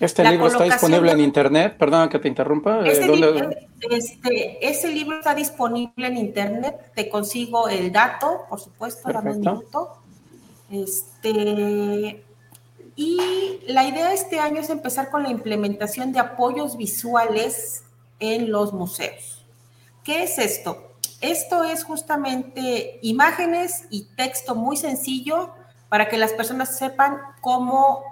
este 0.00 0.24
libro 0.24 0.46
está 0.46 0.64
disponible 0.64 1.12
en 1.12 1.20
internet, 1.20 1.76
perdón 1.78 2.08
que 2.08 2.18
te 2.18 2.28
interrumpa. 2.28 2.86
Este, 2.86 3.06
libro, 3.06 3.50
este, 3.90 4.66
ese 4.66 4.88
libro 4.88 5.18
está 5.18 5.34
disponible 5.34 6.06
en 6.06 6.16
internet, 6.16 6.92
te 6.94 7.10
consigo 7.10 7.68
el 7.68 7.92
dato, 7.92 8.46
por 8.48 8.58
supuesto, 8.58 9.12
dame 9.12 9.32
un 9.32 9.40
minuto. 9.40 9.98
Este, 10.70 12.24
y 13.02 13.62
la 13.66 13.84
idea 13.84 14.12
este 14.12 14.40
año 14.40 14.60
es 14.60 14.68
empezar 14.68 15.08
con 15.10 15.22
la 15.22 15.30
implementación 15.30 16.12
de 16.12 16.18
apoyos 16.18 16.76
visuales 16.76 17.84
en 18.18 18.52
los 18.52 18.74
museos. 18.74 19.46
¿Qué 20.04 20.24
es 20.24 20.36
esto? 20.38 20.92
Esto 21.22 21.64
es 21.64 21.82
justamente 21.82 22.98
imágenes 23.00 23.86
y 23.88 24.04
texto 24.16 24.54
muy 24.54 24.76
sencillo 24.76 25.48
para 25.88 26.10
que 26.10 26.18
las 26.18 26.34
personas 26.34 26.76
sepan 26.76 27.16
cómo 27.40 28.04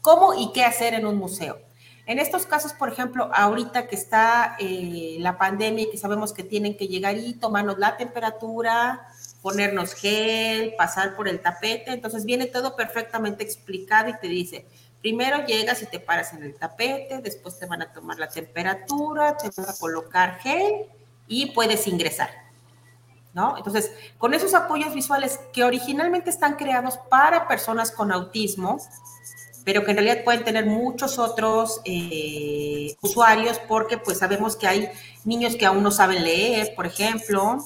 cómo 0.00 0.34
y 0.34 0.50
qué 0.52 0.64
hacer 0.64 0.94
en 0.94 1.06
un 1.06 1.16
museo. 1.16 1.60
En 2.06 2.18
estos 2.18 2.46
casos, 2.46 2.72
por 2.72 2.88
ejemplo, 2.88 3.30
ahorita 3.32 3.86
que 3.86 3.94
está 3.94 4.56
eh, 4.58 5.18
la 5.20 5.38
pandemia 5.38 5.84
y 5.84 5.90
que 5.92 5.98
sabemos 5.98 6.32
que 6.32 6.42
tienen 6.42 6.76
que 6.76 6.88
llegar 6.88 7.16
y 7.16 7.34
tomarnos 7.34 7.78
la 7.78 7.96
temperatura, 7.96 9.06
ponernos 9.44 9.92
gel, 9.92 10.72
pasar 10.74 11.14
por 11.16 11.28
el 11.28 11.38
tapete, 11.38 11.92
entonces 11.92 12.24
viene 12.24 12.46
todo 12.46 12.74
perfectamente 12.74 13.44
explicado 13.44 14.08
y 14.08 14.18
te 14.18 14.26
dice, 14.26 14.66
primero 15.02 15.44
llegas 15.44 15.82
y 15.82 15.86
te 15.86 16.00
paras 16.00 16.32
en 16.32 16.44
el 16.44 16.54
tapete, 16.54 17.18
después 17.18 17.58
te 17.58 17.66
van 17.66 17.82
a 17.82 17.92
tomar 17.92 18.18
la 18.18 18.30
temperatura, 18.30 19.36
te 19.36 19.50
van 19.54 19.68
a 19.68 19.74
colocar 19.78 20.38
gel 20.38 20.86
y 21.28 21.50
puedes 21.50 21.86
ingresar. 21.86 22.30
¿No? 23.34 23.58
Entonces, 23.58 23.92
con 24.16 24.32
esos 24.32 24.54
apoyos 24.54 24.94
visuales 24.94 25.38
que 25.52 25.62
originalmente 25.62 26.30
están 26.30 26.54
creados 26.54 26.96
para 27.10 27.46
personas 27.46 27.90
con 27.90 28.12
autismo, 28.12 28.78
pero 29.62 29.84
que 29.84 29.90
en 29.90 29.98
realidad 29.98 30.24
pueden 30.24 30.44
tener 30.44 30.64
muchos 30.64 31.18
otros 31.18 31.82
eh, 31.84 32.96
usuarios 33.02 33.60
porque 33.68 33.98
pues 33.98 34.20
sabemos 34.20 34.56
que 34.56 34.68
hay 34.68 34.88
niños 35.24 35.56
que 35.56 35.66
aún 35.66 35.82
no 35.82 35.90
saben 35.90 36.24
leer, 36.24 36.74
por 36.74 36.86
ejemplo, 36.86 37.58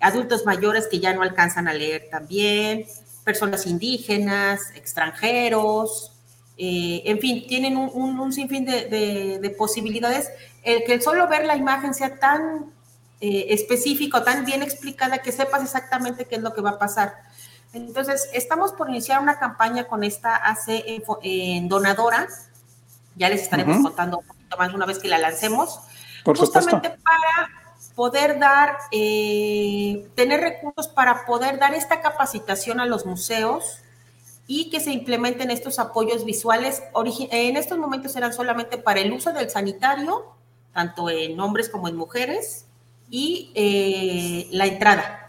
adultos 0.00 0.44
mayores 0.44 0.88
que 0.88 1.00
ya 1.00 1.12
no 1.14 1.22
alcanzan 1.22 1.68
a 1.68 1.74
leer 1.74 2.08
también, 2.10 2.86
personas 3.24 3.66
indígenas, 3.66 4.70
extranjeros, 4.74 6.12
eh, 6.58 7.02
en 7.04 7.18
fin, 7.18 7.46
tienen 7.46 7.76
un, 7.76 8.32
sinfín 8.32 8.64
de, 8.64 9.54
posibilidades. 9.58 10.30
El 10.62 10.84
que 10.84 11.00
solo 11.00 11.28
ver 11.28 11.44
la 11.44 11.56
imagen 11.56 11.94
sea 11.94 12.18
tan 12.18 12.72
eh, 13.20 13.46
específico, 13.50 14.22
tan 14.22 14.44
bien 14.44 14.62
explicada, 14.62 15.18
que 15.18 15.32
sepas 15.32 15.62
exactamente 15.62 16.24
qué 16.24 16.36
es 16.36 16.42
lo 16.42 16.54
que 16.54 16.62
va 16.62 16.70
a 16.70 16.78
pasar. 16.78 17.14
Entonces, 17.72 18.28
estamos 18.32 18.72
por 18.72 18.88
iniciar 18.88 19.20
una 19.20 19.38
campaña 19.38 19.84
con 19.84 20.02
esta 20.02 20.36
AC 20.36 20.84
en 21.22 21.68
donadora. 21.68 22.26
Ya 23.16 23.28
les 23.28 23.42
estaremos 23.42 23.82
contando 23.82 24.18
un 24.18 24.26
poquito 24.26 24.56
más 24.56 24.72
una 24.72 24.86
vez 24.86 24.98
que 24.98 25.08
la 25.08 25.18
lancemos. 25.18 25.80
justamente 26.24 26.90
para 26.90 27.65
poder 27.96 28.38
dar, 28.38 28.76
eh, 28.92 30.06
tener 30.14 30.40
recursos 30.40 30.86
para 30.86 31.24
poder 31.24 31.58
dar 31.58 31.74
esta 31.74 32.02
capacitación 32.02 32.78
a 32.78 32.86
los 32.86 33.06
museos 33.06 33.80
y 34.46 34.70
que 34.70 34.80
se 34.80 34.92
implementen 34.92 35.50
estos 35.50 35.78
apoyos 35.78 36.24
visuales. 36.24 36.82
En 37.32 37.56
estos 37.56 37.78
momentos 37.78 38.14
eran 38.14 38.32
solamente 38.32 38.76
para 38.76 39.00
el 39.00 39.12
uso 39.12 39.32
del 39.32 39.50
sanitario, 39.50 40.26
tanto 40.72 41.08
en 41.08 41.40
hombres 41.40 41.70
como 41.70 41.88
en 41.88 41.96
mujeres, 41.96 42.66
y 43.08 43.50
eh, 43.54 44.46
la 44.50 44.66
entrada 44.66 45.25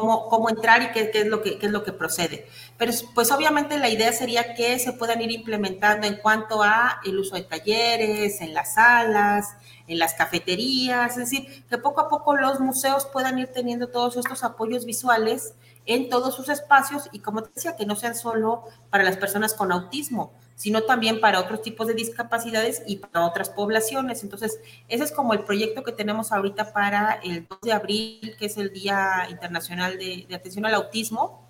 cómo, 0.00 0.48
entrar 0.48 0.82
y 0.82 0.90
qué, 0.92 1.10
es 1.12 1.26
lo 1.26 1.42
que, 1.42 1.58
es 1.60 1.70
lo 1.70 1.84
que 1.84 1.92
procede. 1.92 2.46
Pero 2.78 2.92
pues 3.14 3.30
obviamente 3.30 3.78
la 3.78 3.90
idea 3.90 4.10
sería 4.14 4.54
que 4.54 4.78
se 4.78 4.94
puedan 4.94 5.20
ir 5.20 5.30
implementando 5.30 6.06
en 6.06 6.16
cuanto 6.16 6.62
a 6.62 7.00
el 7.04 7.18
uso 7.18 7.34
de 7.34 7.42
talleres, 7.42 8.40
en 8.40 8.54
las 8.54 8.74
salas, 8.74 9.54
en 9.86 9.98
las 9.98 10.14
cafeterías, 10.14 11.12
es 11.12 11.30
decir, 11.30 11.64
que 11.68 11.76
poco 11.76 12.00
a 12.00 12.08
poco 12.08 12.34
los 12.34 12.58
museos 12.58 13.04
puedan 13.04 13.38
ir 13.38 13.48
teniendo 13.48 13.88
todos 13.88 14.16
estos 14.16 14.44
apoyos 14.44 14.86
visuales 14.86 15.52
en 15.84 16.08
todos 16.08 16.34
sus 16.34 16.48
espacios 16.48 17.10
y 17.12 17.18
como 17.18 17.42
te 17.42 17.50
decía, 17.54 17.76
que 17.76 17.84
no 17.84 17.94
sean 17.94 18.14
solo 18.14 18.64
para 18.88 19.04
las 19.04 19.18
personas 19.18 19.52
con 19.52 19.72
autismo, 19.72 20.32
sino 20.56 20.82
también 20.82 21.20
para 21.20 21.40
otros 21.40 21.62
tipos 21.62 21.86
de 21.86 21.94
discapacidades 21.94 22.82
y 22.86 22.96
para 22.96 23.26
otras 23.26 23.50
poblaciones. 23.50 24.22
Entonces, 24.22 24.60
ese 24.88 25.04
es 25.04 25.12
como 25.12 25.32
el 25.32 25.40
proyecto 25.40 25.82
que 25.82 25.92
tenemos 25.92 26.32
ahorita 26.32 26.72
para 26.72 27.18
el 27.22 27.46
2 27.48 27.60
de 27.62 27.72
abril, 27.72 28.36
que 28.38 28.46
es 28.46 28.56
el 28.56 28.72
Día 28.72 29.26
Internacional 29.30 29.98
de, 29.98 30.26
Atención 30.34 30.66
al 30.66 30.74
Autismo. 30.74 31.48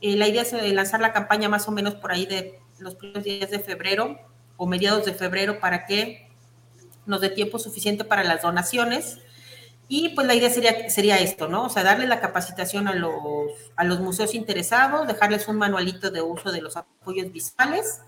Eh, 0.00 0.16
la 0.16 0.28
idea 0.28 0.42
es 0.42 0.52
eh, 0.52 0.72
lanzar 0.72 1.00
la 1.00 1.12
campaña 1.12 1.48
más 1.48 1.68
o 1.68 1.72
menos 1.72 1.94
por 1.94 2.12
ahí 2.12 2.26
de 2.26 2.60
los 2.78 2.94
primeros 2.94 3.24
días 3.24 3.50
de 3.50 3.60
febrero 3.60 4.18
o 4.56 4.66
mediados 4.66 5.04
de 5.04 5.14
febrero 5.14 5.60
para 5.60 5.86
que 5.86 6.28
nos 7.06 7.20
dé 7.20 7.30
tiempo 7.30 7.58
suficiente 7.58 8.04
para 8.04 8.24
las 8.24 8.42
donaciones. 8.42 9.18
Y 9.88 10.10
pues 10.10 10.26
la 10.26 10.34
idea 10.34 10.50
sería, 10.50 10.88
sería 10.88 11.18
esto, 11.18 11.48
¿no? 11.48 11.64
O 11.64 11.68
sea, 11.68 11.82
darle 11.82 12.06
la 12.06 12.20
capacitación 12.20 12.88
a 12.88 12.94
los, 12.94 13.12
a 13.76 13.84
los 13.84 14.00
museos 14.00 14.34
interesados, 14.34 15.06
dejarles 15.06 15.48
un 15.48 15.56
manualito 15.56 16.10
de 16.10 16.22
uso 16.22 16.52
de 16.52 16.62
los 16.62 16.76
apoyos 16.76 17.30
visuales 17.32 18.00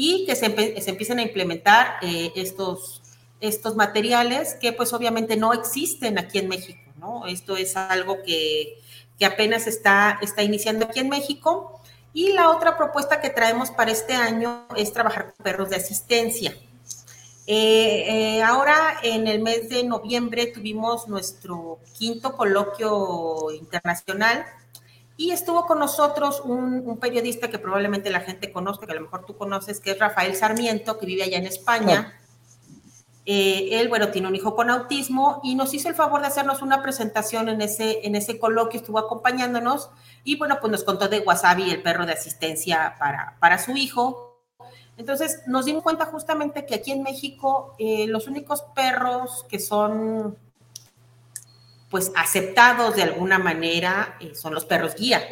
y 0.00 0.24
que 0.26 0.36
se, 0.36 0.46
empiecen 0.46 1.18
a 1.18 1.22
implementar 1.22 1.96
eh, 2.02 2.30
estos, 2.36 3.02
estos 3.40 3.74
materiales 3.74 4.54
que 4.54 4.72
pues 4.72 4.92
obviamente 4.92 5.36
no 5.36 5.52
existen 5.52 6.20
aquí 6.20 6.38
en 6.38 6.46
México, 6.46 6.80
¿no? 7.00 7.26
Esto 7.26 7.56
es 7.56 7.76
algo 7.76 8.22
que, 8.22 8.78
que 9.18 9.26
apenas 9.26 9.66
está, 9.66 10.20
está 10.22 10.44
iniciando 10.44 10.86
aquí 10.86 11.00
en 11.00 11.08
México. 11.08 11.80
Y 12.14 12.32
la 12.32 12.50
otra 12.50 12.76
propuesta 12.76 13.20
que 13.20 13.28
traemos 13.28 13.72
para 13.72 13.90
este 13.90 14.14
año 14.14 14.68
es 14.76 14.92
trabajar 14.92 15.34
con 15.34 15.44
perros 15.44 15.70
de 15.70 15.76
asistencia. 15.76 16.56
Eh, 17.48 18.36
eh, 18.36 18.42
ahora, 18.44 19.00
en 19.02 19.26
el 19.26 19.42
mes 19.42 19.68
de 19.68 19.82
noviembre, 19.82 20.46
tuvimos 20.46 21.08
nuestro 21.08 21.80
quinto 21.98 22.36
coloquio 22.36 23.50
internacional 23.50 24.46
y 25.18 25.32
estuvo 25.32 25.66
con 25.66 25.80
nosotros 25.80 26.40
un, 26.44 26.96
periodista 27.00 27.50
que 27.50 27.58
probablemente 27.58 28.08
la 28.08 28.20
gente 28.20 28.52
conozca, 28.52 28.86
que 28.86 28.92
a 28.92 28.94
lo 28.94 29.00
mejor 29.00 29.26
tú 29.26 29.36
conoces, 29.36 29.80
que 29.80 29.90
es 29.90 29.98
Rafael 29.98 30.36
Sarmiento, 30.36 30.96
que 30.96 31.06
vive 31.06 31.24
allá 31.24 31.38
en 31.38 31.46
España. 31.46 32.16
Eh, 33.26 33.80
él, 33.80 33.88
bueno, 33.88 34.12
tiene 34.12 34.28
un 34.28 34.36
hijo 34.36 34.54
con 34.54 34.70
autismo 34.70 35.40
y 35.42 35.56
nos 35.56 35.74
hizo 35.74 35.88
el 35.88 35.96
favor 35.96 36.20
de 36.20 36.28
hacernos 36.28 36.62
una 36.62 36.84
presentación 36.84 37.48
en 37.48 37.60
ese, 37.60 38.06
en 38.06 38.14
ese 38.14 38.38
coloquio, 38.38 38.78
estuvo 38.78 39.00
acompañándonos 39.00 39.90
y 40.22 40.38
bueno, 40.38 40.58
pues 40.60 40.70
nos 40.70 40.84
contó 40.84 41.08
de 41.08 41.18
Wasabi, 41.18 41.68
el 41.68 41.82
perro 41.82 42.06
de 42.06 42.12
asistencia 42.12 42.94
para, 43.00 43.36
para 43.40 43.58
su 43.58 43.72
hijo. 43.72 44.40
Entonces 44.96 45.42
nos 45.48 45.64
dimos 45.64 45.82
cuenta 45.82 46.06
justamente 46.06 46.64
que 46.64 46.76
aquí 46.76 46.92
en 46.92 47.02
México 47.02 47.74
eh, 47.80 48.06
los 48.06 48.28
únicos 48.28 48.62
perros 48.72 49.44
que 49.48 49.58
son 49.58 50.38
pues 51.90 52.12
aceptados 52.16 52.96
de 52.96 53.02
alguna 53.02 53.38
manera 53.38 54.16
eh, 54.20 54.34
son 54.34 54.54
los 54.54 54.64
perros 54.64 54.94
guía. 54.94 55.22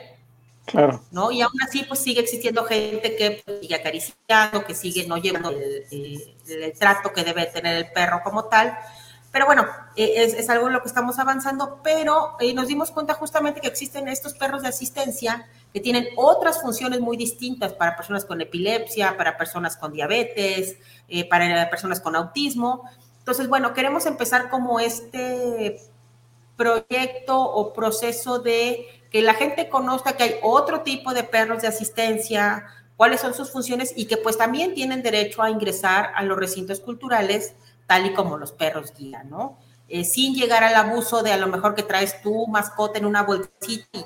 Claro. 0.65 1.05
¿No? 1.13 1.31
Y 1.31 1.43
aún 1.43 1.55
así, 1.67 1.85
pues 1.85 2.01
sigue 2.01 2.21
existiendo 2.21 2.65
gente 2.65 3.15
que 3.15 3.43
pues, 3.45 3.61
sigue 3.61 3.75
acariciando, 3.75 4.65
que 4.67 4.75
sigue 4.75 5.07
no 5.07 5.17
llevando 5.17 5.51
el, 5.51 6.73
trato 6.77 7.13
que 7.13 7.23
debe 7.23 7.47
tener 7.47 7.77
el 7.77 7.93
perro 7.93 8.21
como 8.25 8.47
tal. 8.47 8.77
Pero 9.31 9.47
bueno, 9.47 9.67
eh, 9.95 10.35
es, 10.37 10.49
algo 10.49 10.67
en 10.67 10.73
lo 10.73 10.83
que 10.83 10.89
estamos 10.89 11.19
avanzando, 11.19 11.81
pero 11.85 12.37
eh, 12.41 12.53
nos 12.55 12.69
dimos 12.69 12.91
cuenta 12.91 13.15
justamente 13.15 13.61
que 13.61 13.69
existen 13.69 14.09
estos 14.09 14.35
perros 14.35 14.63
de 14.63 14.69
asistencia 14.69 15.47
que 15.73 15.81
tienen 15.81 16.09
otras 16.17 16.63
funciones 16.63 17.01
muy 17.01 17.17
distintas 17.17 17.75
para 17.75 17.95
personas 17.95 18.25
con 18.25 18.41
epilepsia, 18.41 19.17
para 19.17 19.37
personas 19.37 19.77
con 19.77 19.93
diabetes, 19.93 20.79
para 21.29 21.69
personas 21.69 22.01
con 22.01 22.17
autismo. 22.17 22.89
Entonces, 23.19 23.47
bueno, 23.49 23.75
queremos 23.75 24.07
empezar 24.07 24.49
como 24.49 24.81
este 24.81 25.81
proyecto 26.57 27.39
o 27.41 27.73
proceso 27.73 28.39
de 28.39 28.87
que 29.11 29.23
la 29.23 29.35
gente 29.35 29.69
conozca 29.69 30.17
que 30.17 30.23
hay 30.23 30.35
otro 30.43 30.83
tipo 30.83 31.15
de 31.15 31.23
perros 31.23 31.63
de 31.63 31.69
asistencia, 31.69 32.67
cuáles 32.97 33.21
son 33.21 33.35
sus 33.35 33.51
funciones 33.51 33.93
y 33.97 34.07
que 34.07 34.17
pues 34.17 34.39
también 34.39 34.75
tienen 34.75 35.03
derecho 35.03 35.43
a 35.43 35.51
ingresar 35.51 36.13
a 36.15 36.23
los 36.23 36.39
recintos 36.39 36.81
culturales, 36.81 37.55
tal 37.87 38.07
y 38.07 38.15
como 38.15 38.39
los 38.39 38.53
perros 38.53 38.93
guía, 38.97 39.23
¿no? 39.25 39.59
Eh, 39.89 40.05
sin 40.05 40.35
llegar 40.35 40.65
al 40.65 40.75
abuso 40.75 41.23
de 41.23 41.33
a 41.33 41.37
lo 41.37 41.47
mejor 41.47 41.75
que 41.75 41.85
traes 41.85 42.21
tu 42.21 42.47
mascota 42.49 42.99
en 42.99 43.07
una 43.07 43.23
bolsita 43.23 44.01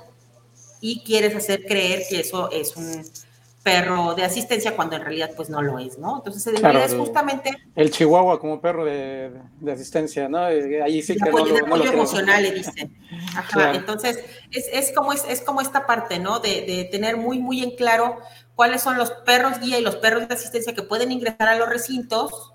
y 0.81 1.03
quieres 1.05 1.35
hacer 1.35 1.65
creer 1.65 2.03
que 2.09 2.21
eso 2.21 2.51
es 2.51 2.77
un 2.77 3.03
perro 3.63 4.15
de 4.15 4.25
asistencia 4.25 4.75
cuando 4.75 4.97
en 4.97 5.03
realidad 5.03 5.31
pues 5.37 5.51
no 5.51 5.61
lo 5.61 5.79
es, 5.79 5.99
¿no? 5.99 6.17
Entonces 6.17 6.55
es 6.55 6.95
justamente... 6.95 7.51
El 7.77 7.91
chihuahua 7.91 8.41
como 8.41 8.61
perro 8.61 8.85
de, 8.85 9.31
asistencia, 9.71 10.29
¿no? 10.29 10.49
Eh, 10.49 10.83
ahí 10.83 11.03
sí 11.03 11.17
que 11.17 11.29
apoyo, 11.29 11.59
no, 11.59 11.67
apoyo 11.67 11.93
emocional, 11.93 12.43
le 12.43 12.53
dicen. 12.53 12.97
Ajá, 13.37 13.75
entonces 13.75 14.19
es, 14.51 14.67
es, 14.73 14.93
como, 14.93 15.13
es, 15.13 15.25
es, 15.29 15.43
como 15.43 15.61
esta 15.61 15.87
parte, 15.87 16.19
¿no? 16.19 16.41
De, 16.41 16.63
de, 16.63 16.85
tener 16.85 17.17
muy, 17.17 17.39
muy 17.39 17.63
en 17.63 17.77
claro 17.77 18.19
cuáles 18.55 18.83
son 18.83 18.97
los 18.97 19.11
perros 19.11 19.61
guía 19.61 19.79
y 19.79 19.83
los 19.83 19.97
perros 19.97 20.27
de 20.27 20.35
asistencia 20.35 20.75
que 20.75 20.83
pueden 20.83 21.13
ingresar 21.13 21.49
a 21.49 21.57
los 21.57 21.69
recintos, 21.69 22.53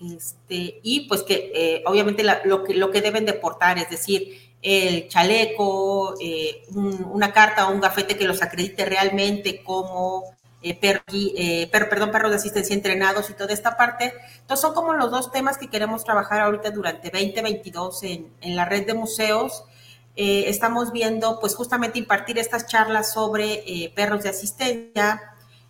este, 0.00 0.80
y 0.82 1.06
pues 1.08 1.22
que 1.22 1.52
eh, 1.54 1.82
obviamente 1.86 2.24
lo, 2.44 2.64
que, 2.64 2.74
lo 2.74 2.90
que 2.90 3.00
deben 3.00 3.24
de 3.24 3.34
portar, 3.34 3.78
es 3.78 3.88
decir, 3.88 4.52
el 4.60 5.08
chaleco, 5.08 6.14
eh, 6.20 6.62
una 6.74 7.32
carta 7.32 7.68
o 7.68 7.72
un 7.72 7.80
gafete 7.80 8.16
que 8.16 8.24
los 8.24 8.42
acredite 8.42 8.84
realmente 8.84 9.62
como 9.62 10.31
eh, 10.62 10.78
eh, 10.82 11.68
perdón, 11.70 12.10
perros 12.10 12.30
de 12.30 12.36
asistencia 12.36 12.74
entrenados 12.74 13.30
y 13.30 13.34
toda 13.34 13.52
esta 13.52 13.76
parte. 13.76 14.14
Entonces 14.40 14.60
son 14.60 14.74
como 14.74 14.92
los 14.94 15.10
dos 15.10 15.30
temas 15.32 15.58
que 15.58 15.68
queremos 15.68 16.04
trabajar 16.04 16.40
ahorita 16.40 16.70
durante 16.70 17.10
2022 17.10 18.02
en, 18.04 18.32
en 18.40 18.56
la 18.56 18.64
red 18.64 18.86
de 18.86 18.94
museos. 18.94 19.64
estamos 20.14 20.92
viendo 20.92 21.40
pues 21.40 21.54
justamente 21.54 21.98
impartir 21.98 22.38
estas 22.38 22.66
charlas 22.66 23.12
sobre 23.12 23.92
perros 23.96 24.22
de 24.22 24.28
asistencia, 24.28 25.22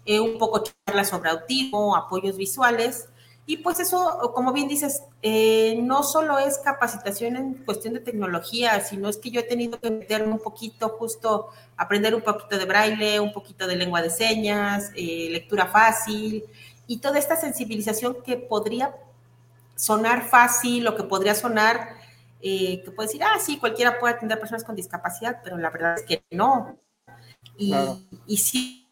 un 0.06 0.36
poco 0.36 0.64
charlas 0.64 1.08
sobre 1.08 1.30
autismo, 1.30 1.94
apoyos 1.94 2.36
visuales 2.36 3.08
y 3.44 3.56
pues 3.56 3.80
eso, 3.80 4.32
como 4.34 4.52
bien 4.52 4.68
dices, 4.68 5.02
eh, 5.20 5.76
no 5.82 6.04
solo 6.04 6.38
es 6.38 6.58
capacitación 6.58 7.36
en 7.36 7.54
cuestión 7.54 7.92
de 7.92 8.00
tecnología, 8.00 8.80
sino 8.80 9.08
es 9.08 9.16
que 9.16 9.32
yo 9.32 9.40
he 9.40 9.44
tenido 9.44 9.80
que 9.80 9.90
meterme 9.90 10.32
un 10.32 10.38
poquito, 10.38 10.90
justo 10.90 11.48
aprender 11.76 12.14
un 12.14 12.22
poquito 12.22 12.56
de 12.56 12.64
braille, 12.66 13.18
un 13.18 13.32
poquito 13.32 13.66
de 13.66 13.74
lengua 13.74 14.00
de 14.00 14.10
señas, 14.10 14.92
eh, 14.94 15.28
lectura 15.30 15.66
fácil 15.66 16.44
y 16.86 16.98
toda 16.98 17.18
esta 17.18 17.34
sensibilización 17.34 18.22
que 18.24 18.36
podría 18.36 18.94
sonar 19.74 20.28
fácil 20.28 20.86
o 20.86 20.94
que 20.94 21.02
podría 21.02 21.34
sonar, 21.34 21.96
eh, 22.40 22.80
que 22.84 22.92
puede 22.92 23.08
decir, 23.08 23.24
ah, 23.24 23.40
sí, 23.40 23.58
cualquiera 23.58 23.98
puede 23.98 24.14
atender 24.14 24.38
personas 24.38 24.62
con 24.62 24.76
discapacidad, 24.76 25.40
pero 25.42 25.58
la 25.58 25.70
verdad 25.70 25.96
es 25.96 26.02
que 26.02 26.22
no. 26.30 26.78
Y, 27.58 27.74
y 28.26 28.36
sí 28.36 28.88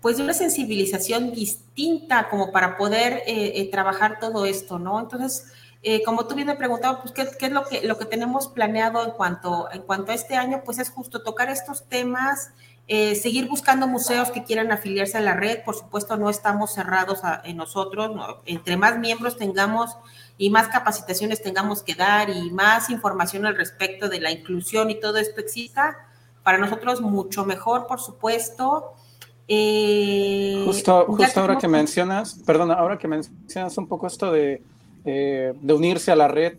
pues 0.00 0.18
una 0.18 0.32
sensibilización 0.32 1.32
distinta 1.32 2.28
como 2.28 2.52
para 2.52 2.76
poder 2.76 3.22
eh, 3.26 3.52
eh, 3.56 3.70
trabajar 3.70 4.18
todo 4.18 4.46
esto, 4.46 4.78
¿no? 4.78 4.98
Entonces, 4.98 5.52
eh, 5.82 6.02
como 6.04 6.26
tú 6.26 6.34
bien 6.34 6.46
me 6.46 6.56
preguntabas, 6.56 7.00
pues, 7.02 7.12
¿qué, 7.12 7.46
es 7.46 7.52
lo 7.52 7.64
que, 7.64 7.86
lo 7.86 7.98
que 7.98 8.06
tenemos 8.06 8.48
planeado 8.48 9.04
en 9.04 9.12
cuanto, 9.12 9.68
en 9.72 9.82
cuanto 9.82 10.12
a 10.12 10.14
este 10.14 10.36
año? 10.36 10.62
Pues 10.64 10.78
es 10.78 10.90
justo 10.90 11.22
tocar 11.22 11.50
estos 11.50 11.84
temas, 11.84 12.50
seguir 12.88 13.46
buscando 13.46 13.86
museos 13.86 14.32
que 14.32 14.42
quieran 14.42 14.72
afiliarse 14.72 15.16
a 15.16 15.20
la 15.20 15.34
red. 15.34 15.62
Por 15.62 15.76
supuesto, 15.76 16.16
no 16.16 16.28
estamos 16.28 16.74
cerrados 16.74 17.20
en 17.44 17.56
nosotros. 17.56 18.10
Entre 18.46 18.76
más 18.76 18.98
miembros 18.98 19.36
tengamos 19.36 19.96
y 20.38 20.50
más 20.50 20.66
capacitaciones 20.66 21.40
tengamos 21.40 21.84
que 21.84 21.94
dar 21.94 22.30
y 22.30 22.50
más 22.50 22.90
información 22.90 23.46
al 23.46 23.56
respecto 23.56 24.08
de 24.08 24.20
la 24.20 24.32
inclusión 24.32 24.90
y 24.90 24.98
todo 24.98 25.18
esto 25.18 25.40
exista, 25.40 26.08
para 26.42 26.58
nosotros 26.58 27.00
mucho 27.00 27.44
mejor, 27.44 27.86
por 27.86 28.00
supuesto. 28.00 28.96
Eh, 29.52 30.62
justo 30.64 31.06
justo 31.06 31.40
ahora 31.40 31.58
que 31.58 31.66
mencionas, 31.66 32.40
perdona, 32.46 32.74
ahora 32.74 32.96
que 32.98 33.08
mencionas 33.08 33.76
un 33.78 33.88
poco 33.88 34.06
esto 34.06 34.30
de, 34.30 34.62
eh, 35.04 35.52
de 35.60 35.74
unirse 35.74 36.12
a 36.12 36.14
la 36.14 36.28
red, 36.28 36.56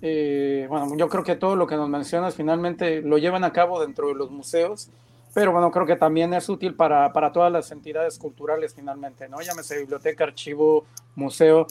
eh, 0.00 0.64
bueno, 0.70 0.96
yo 0.96 1.10
creo 1.10 1.22
que 1.22 1.36
todo 1.36 1.54
lo 1.54 1.66
que 1.66 1.76
nos 1.76 1.90
mencionas 1.90 2.34
finalmente 2.34 3.02
lo 3.02 3.18
llevan 3.18 3.44
a 3.44 3.52
cabo 3.52 3.78
dentro 3.78 4.08
de 4.08 4.14
los 4.14 4.30
museos, 4.30 4.88
pero 5.34 5.52
bueno, 5.52 5.70
creo 5.70 5.84
que 5.84 5.96
también 5.96 6.32
es 6.32 6.48
útil 6.48 6.74
para, 6.74 7.12
para 7.12 7.30
todas 7.30 7.52
las 7.52 7.70
entidades 7.72 8.18
culturales 8.18 8.72
finalmente, 8.74 9.28
¿no? 9.28 9.42
Llámese 9.42 9.78
biblioteca, 9.78 10.24
archivo, 10.24 10.86
museo, 11.16 11.66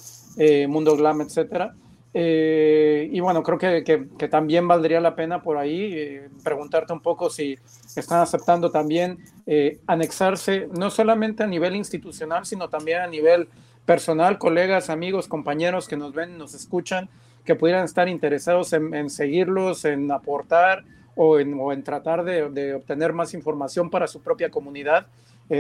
Mundo 0.68 0.96
Glam, 0.96 1.22
etcétera. 1.22 1.74
Eh, 2.14 3.08
y 3.12 3.20
bueno, 3.20 3.44
creo 3.44 3.60
que, 3.60 3.84
que, 3.84 4.28
también 4.28 4.68
valdría 4.68 5.00
la 5.00 5.16
pena 5.16 5.44
por 5.44 5.58
ahí 5.58 5.94
eh, 5.94 6.30
preguntarte 6.44 6.92
un 6.92 7.02
poco 7.02 7.30
si 7.30 7.56
están 7.96 8.22
aceptando 8.22 8.72
también 8.72 9.20
eh, 9.46 9.80
anexarse, 9.86 10.68
no 10.76 10.90
solamente 10.90 11.44
a 11.44 11.48
nivel 11.48 11.76
institucional, 11.76 12.46
sino 12.46 12.68
también 12.68 13.02
a 13.02 13.08
nivel 13.08 13.48
personal, 13.86 14.40
colegas, 14.40 14.90
amigos, 14.90 15.28
compañeros 15.28 15.88
que 15.88 15.98
nos 15.98 16.14
ven, 16.14 16.38
nos 16.38 16.56
escuchan, 16.56 17.10
que 17.46 17.56
pudieran 17.56 17.86
estar 17.86 18.08
interesados 18.08 18.74
en, 18.74 19.10
seguirlos, 19.10 19.86
en 19.86 20.12
aportar 20.12 20.84
o 21.16 21.40
en, 21.40 21.56
o 21.60 21.72
en 21.72 21.84
tratar 21.84 22.24
de, 22.24 22.50
de, 22.50 22.76
obtener 22.76 23.14
más 23.14 23.34
información 23.34 23.90
para 23.90 24.08
su 24.08 24.22
propia 24.22 24.52
comunidad. 24.52 25.08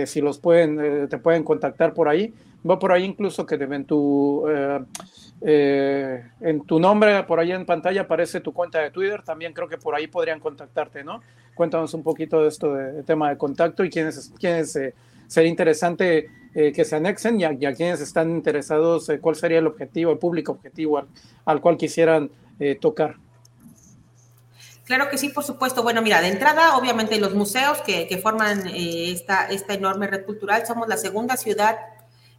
si 0.05 0.21
los 0.21 0.37
pueden, 0.37 1.09
te 1.09 1.17
pueden 1.17 1.43
contactar 1.43 1.95
por 1.95 2.07
ahí. 2.07 2.31
Va 2.67 2.77
por 2.77 2.91
ahí 2.91 3.03
incluso 3.03 3.45
que 3.45 3.57
deben 3.57 3.85
tu 3.85 4.45
eh, 5.41 6.21
en 6.41 6.65
tu 6.65 6.79
nombre, 6.79 7.23
por 7.23 7.39
ahí 7.39 7.53
en 7.53 7.65
pantalla 7.65 8.01
aparece 8.01 8.41
tu 8.41 8.51
cuenta 8.51 8.79
de 8.79 8.91
Twitter, 8.91 9.21
también 9.23 9.53
creo 9.53 9.69
que 9.69 9.77
por 9.77 9.95
ahí 9.95 10.07
podrían 10.07 10.39
contactarte, 10.39 11.03
¿no? 11.03 11.21
Cuéntanos 11.55 11.93
un 11.93 12.03
poquito 12.03 12.41
de 12.41 12.49
esto 12.49 12.73
de, 12.73 13.03
tema 13.03 13.29
de 13.29 13.37
contacto 13.37 13.85
y 13.85 13.89
quiénes, 13.89 14.33
quiénes 14.37 14.75
eh, 14.75 14.93
sería 15.27 15.49
interesante 15.49 16.29
eh, 16.53 16.73
que 16.73 16.83
se 16.83 16.97
anexen 16.97 17.39
y 17.39 17.45
a, 17.45 17.73
quienes 17.73 18.01
están 18.01 18.29
interesados, 18.31 19.09
cuál 19.21 19.35
sería 19.35 19.59
el 19.59 19.67
objetivo, 19.67 20.11
el 20.11 20.17
público 20.17 20.51
objetivo 20.51 21.01
al, 21.45 21.61
cual 21.61 21.77
quisieran 21.77 22.29
tocar. 22.81 23.15
Claro 24.83 25.09
que 25.09 25.17
sí, 25.17 25.29
por 25.29 25.45
supuesto. 25.45 25.81
Bueno, 25.81 26.01
mira, 26.01 26.19
de 26.19 26.27
entrada, 26.27 26.75
obviamente 26.75 27.17
los 27.19 27.33
museos 27.33 27.79
que, 27.83 28.05
que 28.07 28.17
forman 28.17 28.67
esta, 28.67 29.45
esta 29.45 29.73
enorme 29.73 30.07
red 30.07 30.25
cultural, 30.25 30.65
somos 30.65 30.89
la 30.89 30.97
segunda 30.97 31.37
ciudad 31.37 31.77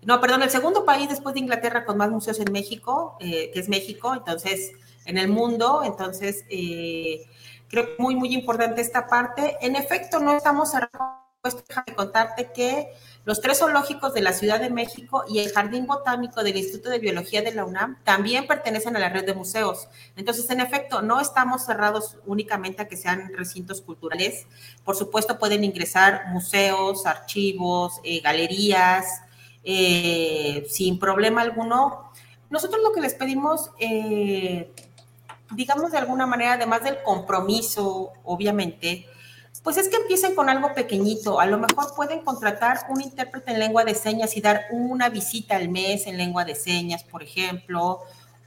no, 0.02 0.20
perdón, 0.20 0.42
el 0.42 0.50
segundo 0.50 0.84
país 0.84 1.08
después 1.08 1.34
de 1.34 1.40
Inglaterra 1.40 1.84
con 1.84 1.98
más 1.98 2.10
museos 2.10 2.38
en 2.40 2.50
México, 2.52 3.16
eh, 3.20 3.50
que 3.52 3.60
es 3.60 3.68
México, 3.68 4.14
entonces, 4.14 4.72
en 5.04 5.18
el 5.18 5.28
mundo, 5.28 5.82
entonces, 5.84 6.44
eh, 6.48 7.26
creo 7.68 7.84
que 7.84 8.02
muy, 8.02 8.16
muy 8.16 8.34
importante 8.34 8.80
esta 8.80 9.06
parte. 9.06 9.56
En 9.60 9.76
efecto, 9.76 10.18
no 10.18 10.36
estamos 10.36 10.70
cerrados, 10.70 11.20
déjame 11.68 11.94
contarte 11.94 12.50
que 12.52 12.92
los 13.24 13.40
tres 13.42 13.58
zoológicos 13.58 14.14
de 14.14 14.22
la 14.22 14.32
Ciudad 14.32 14.58
de 14.58 14.70
México 14.70 15.24
y 15.28 15.40
el 15.40 15.52
Jardín 15.52 15.86
Botánico 15.86 16.42
del 16.42 16.56
Instituto 16.56 16.88
de 16.88 16.98
Biología 16.98 17.42
de 17.42 17.52
la 17.52 17.66
UNAM 17.66 18.02
también 18.02 18.46
pertenecen 18.46 18.96
a 18.96 18.98
la 18.98 19.10
red 19.10 19.26
de 19.26 19.34
museos. 19.34 19.88
Entonces, 20.16 20.48
en 20.50 20.60
efecto, 20.60 21.02
no 21.02 21.20
estamos 21.20 21.66
cerrados 21.66 22.16
únicamente 22.24 22.82
a 22.82 22.88
que 22.88 22.96
sean 22.96 23.32
recintos 23.34 23.82
culturales. 23.82 24.46
Por 24.84 24.96
supuesto, 24.96 25.38
pueden 25.38 25.64
ingresar 25.64 26.28
museos, 26.28 27.04
archivos, 27.04 28.00
eh, 28.04 28.20
galerías, 28.20 29.22
eh, 29.64 30.66
sin 30.68 30.98
problema 30.98 31.42
alguno. 31.42 32.10
Nosotros 32.48 32.82
lo 32.82 32.92
que 32.92 33.00
les 33.00 33.14
pedimos, 33.14 33.70
eh, 33.78 34.72
digamos 35.52 35.92
de 35.92 35.98
alguna 35.98 36.26
manera, 36.26 36.54
además 36.54 36.82
del 36.82 37.02
compromiso, 37.02 38.12
obviamente, 38.24 39.06
pues 39.62 39.76
es 39.76 39.88
que 39.88 39.96
empiecen 39.96 40.34
con 40.34 40.48
algo 40.48 40.72
pequeñito. 40.74 41.40
A 41.40 41.46
lo 41.46 41.58
mejor 41.58 41.94
pueden 41.94 42.20
contratar 42.24 42.78
un 42.88 43.02
intérprete 43.02 43.52
en 43.52 43.58
lengua 43.58 43.84
de 43.84 43.94
señas 43.94 44.36
y 44.36 44.40
dar 44.40 44.62
una 44.70 45.08
visita 45.10 45.56
al 45.56 45.68
mes 45.68 46.06
en 46.06 46.16
lengua 46.16 46.44
de 46.44 46.54
señas, 46.54 47.04
por 47.04 47.22
ejemplo, 47.22 48.00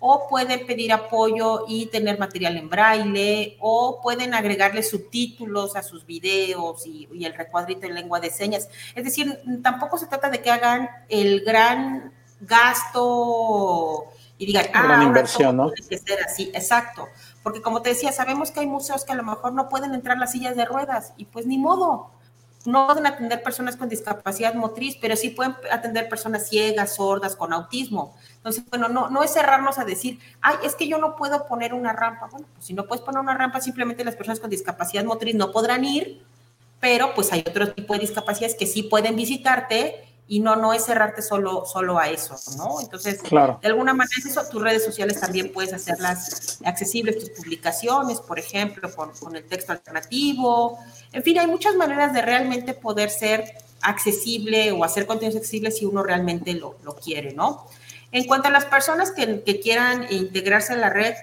o 0.05 0.27
pueden 0.27 0.67
pedir 0.67 0.91
apoyo 0.91 1.63
y 1.65 1.85
tener 1.85 2.19
material 2.19 2.57
en 2.57 2.69
braille, 2.69 3.55
o 3.61 4.01
pueden 4.03 4.33
agregarle 4.33 4.83
subtítulos 4.83 5.77
a 5.77 5.81
sus 5.81 6.05
videos 6.05 6.85
y, 6.85 7.07
el 7.23 7.33
recuadrito 7.33 7.87
en 7.87 7.95
lengua 7.95 8.19
de 8.19 8.29
señas. 8.29 8.67
Es 8.95 9.05
decir, 9.05 9.39
tampoco 9.61 9.97
se 9.97 10.07
trata 10.07 10.29
de 10.29 10.41
que 10.41 10.51
hagan 10.51 10.89
el 11.07 11.45
gran 11.45 12.11
gasto 12.41 14.07
y 14.37 14.45
digan, 14.45 14.65
ah, 14.73 15.01
inversión, 15.05 15.55
¿no? 15.55 15.71
Tiene 15.71 15.87
que 15.87 15.97
ser 15.97 16.19
así, 16.21 16.51
exacto. 16.53 17.07
Porque 17.41 17.61
como 17.61 17.81
te 17.81 17.91
decía, 17.91 18.11
sabemos 18.11 18.51
que 18.51 18.59
hay 18.59 18.67
museos 18.67 19.05
que 19.05 19.13
a 19.13 19.15
lo 19.15 19.23
mejor 19.23 19.53
no 19.53 19.69
pueden 19.69 19.93
entrar 19.93 20.17
las 20.17 20.33
sillas 20.33 20.57
de 20.57 20.65
ruedas 20.65 21.13
y 21.15 21.23
pues 21.25 21.45
ni 21.45 21.57
modo 21.57 22.11
no 22.65 22.87
pueden 22.87 23.05
atender 23.05 23.43
personas 23.43 23.75
con 23.75 23.89
discapacidad 23.89 24.53
motriz, 24.53 24.97
pero 24.99 25.15
sí 25.15 25.29
pueden 25.29 25.55
atender 25.71 26.07
personas 26.07 26.47
ciegas, 26.47 26.95
sordas, 26.95 27.35
con 27.35 27.53
autismo. 27.53 28.15
Entonces, 28.43 28.65
bueno, 28.69 28.89
no, 28.89 29.09
no 29.09 29.23
es 29.23 29.31
cerrarnos 29.31 29.79
a 29.79 29.85
decir, 29.85 30.19
ay, 30.41 30.57
es 30.65 30.75
que 30.75 30.85
yo 30.85 30.97
no 30.97 31.15
puedo 31.15 31.47
poner 31.47 31.73
una 31.73 31.93
rampa. 31.93 32.27
Bueno, 32.29 32.45
pues 32.53 32.65
si 32.65 32.73
no 32.73 32.85
puedes 32.85 33.01
poner 33.01 33.21
una 33.21 33.33
rampa, 33.33 33.61
simplemente 33.61 34.03
las 34.03 34.17
personas 34.17 34.41
con 34.41 34.49
discapacidad 34.49 35.05
motriz 35.05 35.33
no 35.33 35.53
podrán 35.53 35.85
ir, 35.85 36.21
pero 36.81 37.13
pues 37.15 37.31
hay 37.31 37.39
otro 37.47 37.73
tipo 37.73 37.93
de 37.93 38.01
discapacidades 38.01 38.57
que 38.59 38.67
sí 38.67 38.83
pueden 38.83 39.15
visitarte 39.15 40.03
y 40.27 40.41
no, 40.41 40.57
no 40.57 40.73
es 40.73 40.83
cerrarte 40.83 41.21
solo, 41.21 41.63
solo 41.65 41.97
a 41.97 42.09
eso, 42.09 42.35
¿no? 42.57 42.81
Entonces, 42.81 43.21
claro. 43.21 43.59
de 43.61 43.69
alguna 43.69 43.93
manera 43.93 44.17
eso, 44.17 44.41
tus 44.51 44.61
redes 44.61 44.83
sociales 44.83 45.21
también 45.21 45.53
puedes 45.53 45.71
hacerlas 45.71 46.59
accesibles, 46.65 47.19
tus 47.19 47.29
publicaciones, 47.29 48.19
por 48.19 48.39
ejemplo, 48.39 48.93
con, 48.93 49.11
con 49.11 49.37
el 49.37 49.45
texto 49.45 49.71
alternativo. 49.71 50.79
En 51.13 51.23
fin, 51.23 51.39
hay 51.39 51.47
muchas 51.47 51.75
maneras 51.75 52.13
de 52.13 52.21
realmente 52.21 52.73
poder 52.73 53.09
ser 53.09 53.55
accesible 53.81 54.73
o 54.73 54.83
hacer 54.83 55.07
contenidos 55.07 55.37
accesibles 55.37 55.77
si 55.77 55.85
uno 55.85 56.03
realmente 56.03 56.53
lo, 56.55 56.75
lo 56.83 56.93
quiere, 56.95 57.33
¿no? 57.33 57.67
En 58.13 58.25
cuanto 58.25 58.47
a 58.47 58.51
las 58.51 58.65
personas 58.65 59.11
que, 59.11 59.59
quieran 59.59 60.05
integrarse 60.11 60.71
en 60.73 60.81
la 60.81 60.91
red, 60.91 61.15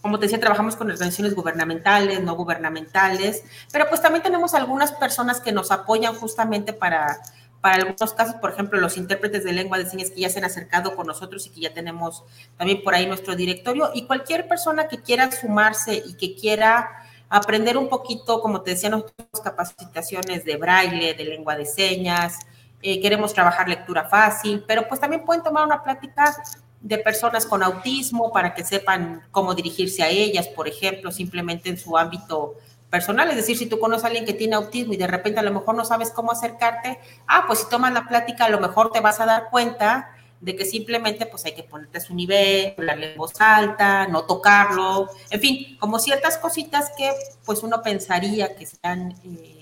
como 0.00 0.18
te 0.18 0.26
decía, 0.26 0.40
trabajamos 0.40 0.76
con 0.76 0.88
organizaciones 0.88 1.34
gubernamentales, 1.34 2.22
no 2.22 2.36
gubernamentales, 2.36 3.42
pero 3.72 3.88
pues 3.88 4.00
también 4.00 4.22
tenemos 4.22 4.54
algunas 4.54 4.92
personas 4.92 5.40
que 5.40 5.52
nos 5.52 5.70
apoyan 5.70 6.14
justamente 6.14 6.72
para 6.72 7.20
para 7.60 7.76
algunos 7.76 8.12
casos, 8.12 8.34
por 8.40 8.50
ejemplo, 8.50 8.80
los 8.80 8.96
intérpretes 8.96 9.44
de 9.44 9.52
lengua 9.52 9.78
de 9.78 9.88
señas 9.88 10.10
que 10.10 10.20
ya 10.20 10.28
se 10.28 10.40
han 10.40 10.44
acercado 10.44 10.96
con 10.96 11.06
nosotros 11.06 11.46
y 11.46 11.50
que 11.50 11.60
ya 11.60 11.72
tenemos 11.72 12.24
también 12.58 12.82
por 12.82 12.92
ahí 12.92 13.06
nuestro 13.06 13.36
directorio, 13.36 13.92
y 13.94 14.06
cualquier 14.06 14.48
persona 14.48 14.88
que 14.88 15.00
quiera 15.00 15.30
sumarse 15.30 16.02
y 16.04 16.14
que 16.14 16.34
quiera 16.34 16.90
aprender 17.28 17.78
un 17.78 17.88
poquito, 17.88 18.40
como 18.42 18.62
te 18.62 18.72
decía, 18.72 18.90
nuestras 18.90 19.40
capacitaciones 19.44 20.44
de 20.44 20.56
braille, 20.56 21.14
de 21.14 21.24
lengua 21.24 21.54
de 21.54 21.64
señas, 21.64 22.40
eh, 22.82 23.00
queremos 23.00 23.32
trabajar 23.32 23.68
lectura 23.68 24.04
fácil, 24.04 24.64
pero 24.66 24.88
pues 24.88 25.00
también 25.00 25.24
pueden 25.24 25.42
tomar 25.42 25.64
una 25.64 25.82
plática 25.82 26.34
de 26.80 26.98
personas 26.98 27.46
con 27.46 27.62
autismo 27.62 28.32
para 28.32 28.54
que 28.54 28.64
sepan 28.64 29.22
cómo 29.30 29.54
dirigirse 29.54 30.02
a 30.02 30.08
ellas, 30.08 30.48
por 30.48 30.66
ejemplo, 30.66 31.12
simplemente 31.12 31.68
en 31.68 31.78
su 31.78 31.96
ámbito 31.96 32.56
personal, 32.90 33.30
es 33.30 33.36
decir, 33.36 33.56
si 33.56 33.66
tú 33.66 33.78
conoces 33.78 34.04
a 34.04 34.08
alguien 34.08 34.26
que 34.26 34.34
tiene 34.34 34.56
autismo 34.56 34.92
y 34.92 34.98
de 34.98 35.06
repente 35.06 35.40
a 35.40 35.42
lo 35.42 35.52
mejor 35.52 35.74
no 35.74 35.84
sabes 35.84 36.10
cómo 36.10 36.32
acercarte, 36.32 36.98
ah, 37.26 37.44
pues 37.46 37.60
si 37.60 37.68
tomas 37.70 37.92
la 37.92 38.06
plática 38.06 38.44
a 38.44 38.50
lo 38.50 38.60
mejor 38.60 38.92
te 38.92 39.00
vas 39.00 39.18
a 39.20 39.24
dar 39.26 39.48
cuenta 39.50 40.10
de 40.42 40.56
que 40.56 40.64
simplemente 40.64 41.24
pues 41.24 41.44
hay 41.46 41.54
que 41.54 41.62
ponerte 41.62 41.98
a 41.98 42.00
su 42.00 42.14
nivel, 42.14 42.74
hablarle 42.76 43.12
en 43.12 43.18
voz 43.18 43.40
alta, 43.40 44.08
no 44.08 44.24
tocarlo, 44.24 45.08
en 45.30 45.40
fin, 45.40 45.76
como 45.78 46.00
ciertas 46.00 46.36
cositas 46.36 46.90
que 46.98 47.12
pues 47.46 47.62
uno 47.62 47.80
pensaría 47.80 48.56
que 48.56 48.64
están 48.64 49.12
eh, 49.24 49.61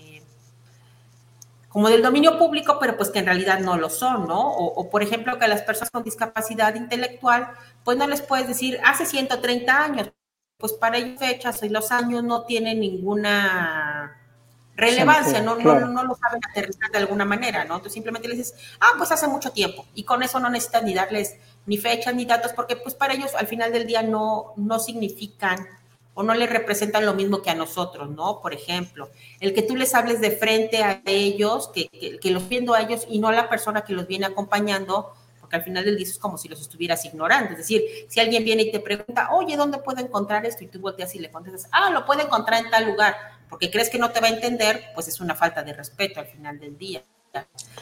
como 1.71 1.89
del 1.89 2.03
dominio 2.03 2.37
público, 2.37 2.79
pero 2.81 2.97
pues 2.97 3.11
que 3.11 3.21
en 3.21 3.27
realidad 3.27 3.61
no 3.61 3.77
lo 3.77 3.89
son, 3.89 4.27
¿no? 4.27 4.41
O, 4.41 4.67
o, 4.75 4.91
por 4.91 5.03
ejemplo 5.03 5.39
que 5.39 5.45
a 5.45 5.49
las 5.49 5.63
personas 5.63 5.91
con 5.91 6.03
discapacidad 6.03 6.75
intelectual, 6.75 7.53
pues 7.85 7.97
no 7.97 8.07
les 8.09 8.23
puedes 8.23 8.49
decir 8.49 8.81
hace 8.85 9.07
130 9.07 9.85
años, 9.85 10.13
pues 10.59 10.73
para 10.73 10.99
ellos 10.99 11.19
fechas 11.19 11.63
y 11.63 11.69
los 11.69 11.93
años 11.93 12.25
no 12.25 12.45
tienen 12.45 12.81
ninguna 12.81 14.17
relevancia, 14.75 15.43
no, 15.43 15.57
no, 15.57 15.79
no, 15.81 16.05
lo 16.05 16.15
saben 16.17 16.41
aterrizar 16.51 16.91
de 16.91 16.99
alguna 16.99 17.25
manera, 17.25 17.65
¿no? 17.65 17.75
Entonces 17.75 17.93
simplemente 17.93 18.29
les 18.29 18.39
dices, 18.39 18.55
ah, 18.81 18.95
pues 18.99 19.13
hace 19.13 19.29
mucho 19.29 19.53
tiempo, 19.53 19.87
y 19.95 20.05
con 20.05 20.23
eso 20.23 20.41
no 20.41 20.51
necesitan 20.51 20.87
ni 20.87 20.95
darles 20.95 21.37
ni 21.67 21.77
fechas 21.77 22.15
ni 22.15 22.25
datos, 22.25 22.53
porque 22.53 22.77
pues 22.77 22.95
para 22.95 23.15
ellos 23.15 23.35
al 23.37 23.47
final 23.47 23.73
del 23.73 23.87
día 23.87 24.03
no, 24.03 24.55
no 24.57 24.79
significan 24.81 25.69
o 26.15 26.23
no 26.23 26.35
les 26.35 26.51
representan 26.51 27.07
lo 27.07 27.15
mismo 27.15 27.43
que 27.43 27.51
a 27.51 27.55
nosotros, 27.55 28.11
¿no? 28.11 28.41
Por 28.41 28.53
ejemplo, 28.53 29.11
el 29.41 29.55
que 29.55 29.63
tú 29.63 29.77
les 29.77 29.95
hables 29.95 30.21
de 30.21 30.31
frente 30.31 30.83
a 30.83 31.01
ellos, 31.07 31.71
que, 31.73 31.89
que, 31.89 32.19
que 32.19 32.31
los 32.31 32.49
viendo 32.49 32.75
a 32.75 32.83
ellos 32.83 33.07
y 33.09 33.19
no 33.19 33.29
a 33.29 33.33
la 33.33 33.49
persona 33.49 33.83
que 33.83 33.93
los 33.93 34.07
viene 34.07 34.27
acompañando, 34.27 35.13
porque 35.41 35.57
al 35.57 35.63
final 35.63 35.85
del 35.85 35.97
día 35.97 36.07
es 36.07 36.19
como 36.19 36.39
si 36.39 36.49
los 36.49 36.61
estuvieras 36.61 37.05
ignorando. 37.05 37.53
Es 37.53 37.59
decir, 37.59 37.83
si 38.09 38.21
alguien 38.21 38.45
viene 38.45 38.63
y 38.63 38.73
te 38.73 38.81
pregunta, 38.81 39.31
oye, 39.33 39.57
¿dónde 39.57 39.79
puedo 39.79 40.01
encontrar 40.01 40.47
esto? 40.47 40.63
Y 40.63 40.69
tú 40.69 40.81
volteas 40.81 41.15
y 41.15 41.19
le 41.19 41.31
contestas, 41.31 41.69
ah, 41.73 41.91
lo 41.91 42.05
puede 42.05 42.23
encontrar 42.23 42.65
en 42.65 42.71
tal 42.71 42.87
lugar, 42.87 43.17
porque 43.49 43.71
crees 43.71 43.91
que 43.91 43.99
no 43.99 44.11
te 44.11 44.21
va 44.21 44.29
a 44.29 44.31
entender, 44.31 44.85
pues 44.95 45.09
es 45.09 45.21
una 45.21 45.35
falta 45.35 45.63
de 45.63 45.73
respeto 45.73 46.21
al 46.21 46.27
final 46.27 46.59
del 46.59 46.79
día. 46.79 47.03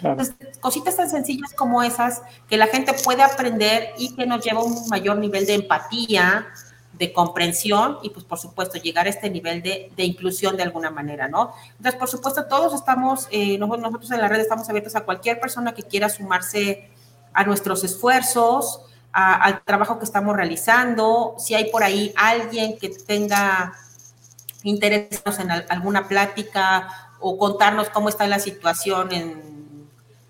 Entonces, 0.02 0.34
cositas 0.60 0.96
tan 0.96 1.10
sencillas 1.10 1.52
como 1.54 1.82
esas 1.82 2.22
que 2.48 2.56
la 2.56 2.66
gente 2.66 2.92
puede 3.04 3.22
aprender 3.22 3.92
y 3.98 4.14
que 4.14 4.26
nos 4.26 4.44
lleva 4.44 4.60
a 4.60 4.64
un 4.64 4.88
mayor 4.88 5.18
nivel 5.18 5.46
de 5.46 5.54
empatía, 5.54 6.46
de 6.98 7.12
comprensión 7.12 7.98
y 8.02 8.10
pues 8.10 8.24
por 8.24 8.38
supuesto 8.38 8.78
llegar 8.78 9.06
a 9.06 9.10
este 9.10 9.30
nivel 9.30 9.62
de, 9.62 9.92
de 9.96 10.04
inclusión 10.04 10.56
de 10.56 10.64
alguna 10.64 10.90
manera, 10.90 11.28
¿no? 11.28 11.54
Entonces, 11.76 11.94
por 11.94 12.08
supuesto, 12.08 12.46
todos 12.46 12.74
estamos, 12.74 13.28
eh, 13.30 13.56
nosotros 13.58 14.10
en 14.10 14.20
la 14.20 14.28
red 14.28 14.40
estamos 14.40 14.68
abiertos 14.68 14.96
a 14.96 15.02
cualquier 15.02 15.38
persona 15.38 15.74
que 15.74 15.84
quiera 15.84 16.08
sumarse 16.08 16.90
a 17.32 17.44
nuestros 17.44 17.84
esfuerzos, 17.84 18.80
al 19.12 19.62
trabajo 19.64 19.98
que 19.98 20.04
estamos 20.04 20.36
realizando, 20.36 21.34
si 21.38 21.54
hay 21.54 21.70
por 21.70 21.82
ahí 21.82 22.12
alguien 22.16 22.78
que 22.78 22.90
tenga 22.90 23.72
interés 24.62 25.22
en 25.38 25.50
alguna 25.50 26.06
plática 26.06 27.12
o 27.18 27.38
contarnos 27.38 27.88
cómo 27.90 28.08
está 28.10 28.26
la 28.26 28.38
situación 28.38 29.12
en, 29.12 29.88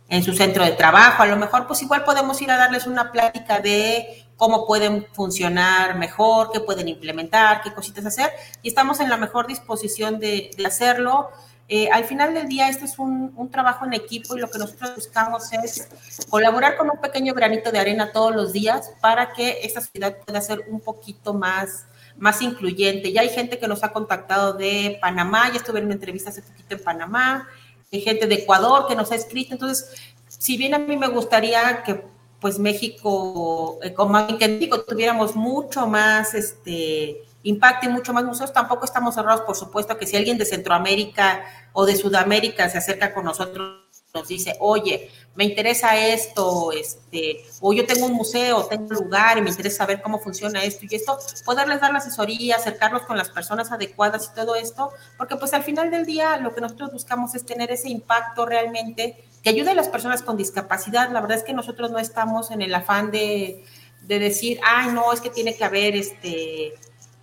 en 0.08 0.22
su 0.22 0.32
centro 0.32 0.64
de 0.64 0.72
trabajo, 0.72 1.22
a 1.22 1.26
lo 1.26 1.36
mejor 1.36 1.66
pues 1.66 1.82
igual 1.82 2.04
podemos 2.04 2.40
ir 2.40 2.50
a 2.50 2.56
darles 2.56 2.86
una 2.86 3.12
plática 3.12 3.60
de 3.60 4.27
cómo 4.38 4.66
pueden 4.66 5.04
funcionar 5.12 5.98
mejor, 5.98 6.50
qué 6.52 6.60
pueden 6.60 6.88
implementar, 6.88 7.60
qué 7.60 7.74
cositas 7.74 8.06
hacer, 8.06 8.30
y 8.62 8.68
estamos 8.68 9.00
en 9.00 9.10
la 9.10 9.16
mejor 9.18 9.46
disposición 9.48 10.20
de, 10.20 10.52
de 10.56 10.64
hacerlo. 10.64 11.28
Eh, 11.68 11.90
al 11.90 12.04
final 12.04 12.32
del 12.32 12.48
día, 12.48 12.68
este 12.68 12.86
es 12.86 12.98
un, 12.98 13.34
un, 13.36 13.50
trabajo 13.50 13.84
en 13.84 13.92
equipo 13.92 14.36
y 14.36 14.40
lo 14.40 14.48
que 14.48 14.58
nosotros 14.58 14.94
buscamos 14.94 15.52
es 15.52 15.88
colaborar 16.30 16.78
con 16.78 16.88
un 16.88 16.98
pequeño 16.98 17.34
granito 17.34 17.70
de 17.70 17.78
arena 17.80 18.10
todos 18.10 18.34
los 18.34 18.52
días 18.52 18.90
para 19.02 19.32
que 19.32 19.58
esta 19.62 19.82
sociedad 19.82 20.16
pueda 20.24 20.40
ser 20.40 20.64
un 20.70 20.80
poquito 20.80 21.34
más, 21.34 21.84
más 22.16 22.40
incluyente. 22.40 23.12
Ya 23.12 23.22
hay 23.22 23.28
gente 23.28 23.58
que 23.58 23.68
nos 23.68 23.82
ha 23.82 23.92
contactado 23.92 24.54
de 24.54 24.98
Panamá, 25.00 25.50
ya 25.50 25.56
estuve 25.56 25.80
en 25.80 25.86
una 25.86 25.94
entrevista 25.94 26.30
hace 26.30 26.42
poquito 26.42 26.76
en 26.76 26.82
Panamá, 26.82 27.48
hay 27.92 28.00
gente 28.00 28.26
de 28.26 28.36
Ecuador 28.36 28.86
que 28.86 28.94
nos 28.94 29.10
ha 29.10 29.16
escrito. 29.16 29.52
Entonces, 29.52 29.94
si 30.28 30.56
bien 30.56 30.74
a 30.74 30.78
mí 30.78 30.96
me 30.96 31.08
gustaría 31.08 31.82
que 31.82 32.04
pues 32.40 32.58
México, 32.58 33.78
eh, 33.82 33.92
como 33.92 34.38
que 34.38 34.48
México 34.48 34.84
tuviéramos 34.84 35.34
mucho 35.34 35.86
más 35.86 36.34
este 36.34 37.22
impacte 37.42 37.88
mucho 37.88 38.12
más 38.12 38.24
museos. 38.24 38.52
Tampoco 38.52 38.84
estamos 38.84 39.14
cerrados, 39.14 39.42
por 39.42 39.56
supuesto, 39.56 39.96
que 39.96 40.06
si 40.06 40.16
alguien 40.16 40.38
de 40.38 40.44
Centroamérica 40.44 41.44
o 41.72 41.86
de 41.86 41.96
Sudamérica 41.96 42.68
se 42.68 42.78
acerca 42.78 43.14
con 43.14 43.24
nosotros, 43.24 43.84
nos 44.14 44.26
dice, 44.26 44.56
oye, 44.60 45.10
me 45.34 45.44
interesa 45.44 45.96
esto, 45.96 46.72
este, 46.72 47.44
o 47.60 47.72
yo 47.72 47.86
tengo 47.86 48.06
un 48.06 48.14
museo, 48.14 48.64
tengo 48.64 48.86
un 48.88 48.94
lugar 48.94 49.36
y 49.38 49.42
me 49.42 49.50
interesa 49.50 49.78
saber 49.78 50.00
cómo 50.02 50.18
funciona 50.18 50.64
esto 50.64 50.86
y 50.88 50.94
esto, 50.94 51.18
poderles 51.44 51.80
dar 51.80 51.92
la 51.92 51.98
asesoría, 51.98 52.56
acercarnos 52.56 53.02
con 53.02 53.16
las 53.18 53.28
personas 53.28 53.70
adecuadas 53.70 54.30
y 54.32 54.34
todo 54.34 54.56
esto, 54.56 54.90
porque 55.18 55.36
pues 55.36 55.52
al 55.52 55.62
final 55.62 55.90
del 55.90 56.06
día 56.06 56.38
lo 56.38 56.54
que 56.54 56.62
nosotros 56.62 56.92
buscamos 56.92 57.34
es 57.34 57.44
tener 57.44 57.70
ese 57.70 57.90
impacto 57.90 58.46
realmente 58.46 59.27
que 59.48 59.60
ayude 59.60 59.70
a 59.70 59.74
las 59.74 59.88
personas 59.88 60.22
con 60.22 60.36
discapacidad. 60.36 61.10
La 61.10 61.20
verdad 61.20 61.38
es 61.38 61.44
que 61.44 61.52
nosotros 61.52 61.90
no 61.90 61.98
estamos 61.98 62.50
en 62.50 62.62
el 62.62 62.74
afán 62.74 63.10
de, 63.10 63.64
de 64.02 64.18
decir, 64.18 64.60
ay, 64.64 64.92
no, 64.92 65.12
es 65.12 65.20
que 65.20 65.30
tiene 65.30 65.56
que 65.56 65.64
haber 65.64 65.96
este 65.96 66.74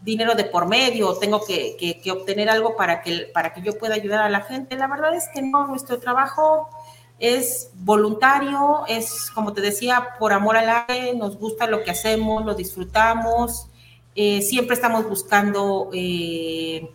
dinero 0.02 0.36
de 0.36 0.46
por 0.46 0.68
medio, 0.68 1.16
tengo 1.18 1.44
que, 1.44 1.76
que, 2.02 2.12
obtener 2.12 2.48
algo 2.50 2.76
para 2.76 3.02
que, 3.02 3.30
para 3.34 3.54
que 3.54 3.62
yo 3.62 3.78
pueda 3.78 3.96
ayudar 3.96 4.22
a 4.22 4.30
la 4.30 4.42
gente. 4.42 4.76
La 4.76 4.88
verdad 4.88 5.16
es 5.16 5.28
que 5.34 5.42
no, 5.42 5.68
nuestro 5.68 6.00
trabajo 6.00 6.70
es 7.18 7.72
voluntario, 7.74 8.84
es, 8.88 9.32
como 9.32 9.54
te 9.54 9.62
decía, 9.62 10.10
por 10.20 10.32
amor 10.32 10.58
al 10.58 10.70
arte, 10.70 11.14
nos 11.16 11.38
gusta 11.38 11.66
lo 11.66 11.84
que 11.84 11.92
hacemos, 11.92 12.46
lo 12.46 12.54
disfrutamos, 12.54 13.68
eh, 14.14 14.42
siempre 14.42 14.76
estamos 14.76 15.08
buscando 15.10 15.90
eh, 15.94 16.92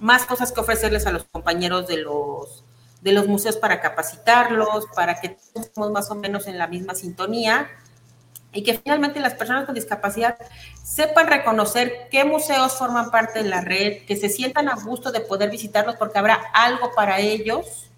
más 0.00 0.24
cosas 0.24 0.52
que 0.52 0.60
ofrecerles 0.60 1.06
a 1.06 1.12
los 1.12 1.24
compañeros 1.24 1.86
de 1.86 1.98
los, 1.98 2.63
de 3.04 3.12
los 3.12 3.28
museos 3.28 3.56
para 3.56 3.82
capacitarlos, 3.82 4.86
para 4.96 5.20
que 5.20 5.36
estemos 5.54 5.90
más 5.92 6.10
o 6.10 6.14
menos 6.14 6.46
en 6.46 6.56
la 6.56 6.66
misma 6.66 6.94
sintonía 6.94 7.68
y 8.50 8.62
que 8.62 8.78
finalmente 8.78 9.20
las 9.20 9.34
personas 9.34 9.66
con 9.66 9.74
discapacidad 9.74 10.38
sepan 10.82 11.26
reconocer 11.26 12.08
qué 12.10 12.24
museos 12.24 12.72
forman 12.72 13.10
parte 13.10 13.42
de 13.42 13.48
la 13.50 13.60
red, 13.60 14.06
que 14.06 14.16
se 14.16 14.30
sientan 14.30 14.70
a 14.70 14.76
gusto 14.76 15.12
de 15.12 15.20
poder 15.20 15.50
visitarlos 15.50 15.96
porque 15.96 16.18
habrá 16.18 16.40
algo 16.54 16.92
para 16.96 17.20
ellos 17.20 17.90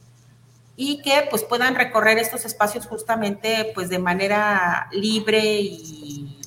y 0.74 1.00
que 1.02 1.28
pues 1.30 1.44
puedan 1.44 1.76
recorrer 1.76 2.18
estos 2.18 2.44
espacios 2.44 2.86
justamente 2.86 3.70
pues 3.76 3.88
de 3.88 4.00
manera 4.00 4.88
libre 4.90 5.60
y, 5.60 6.40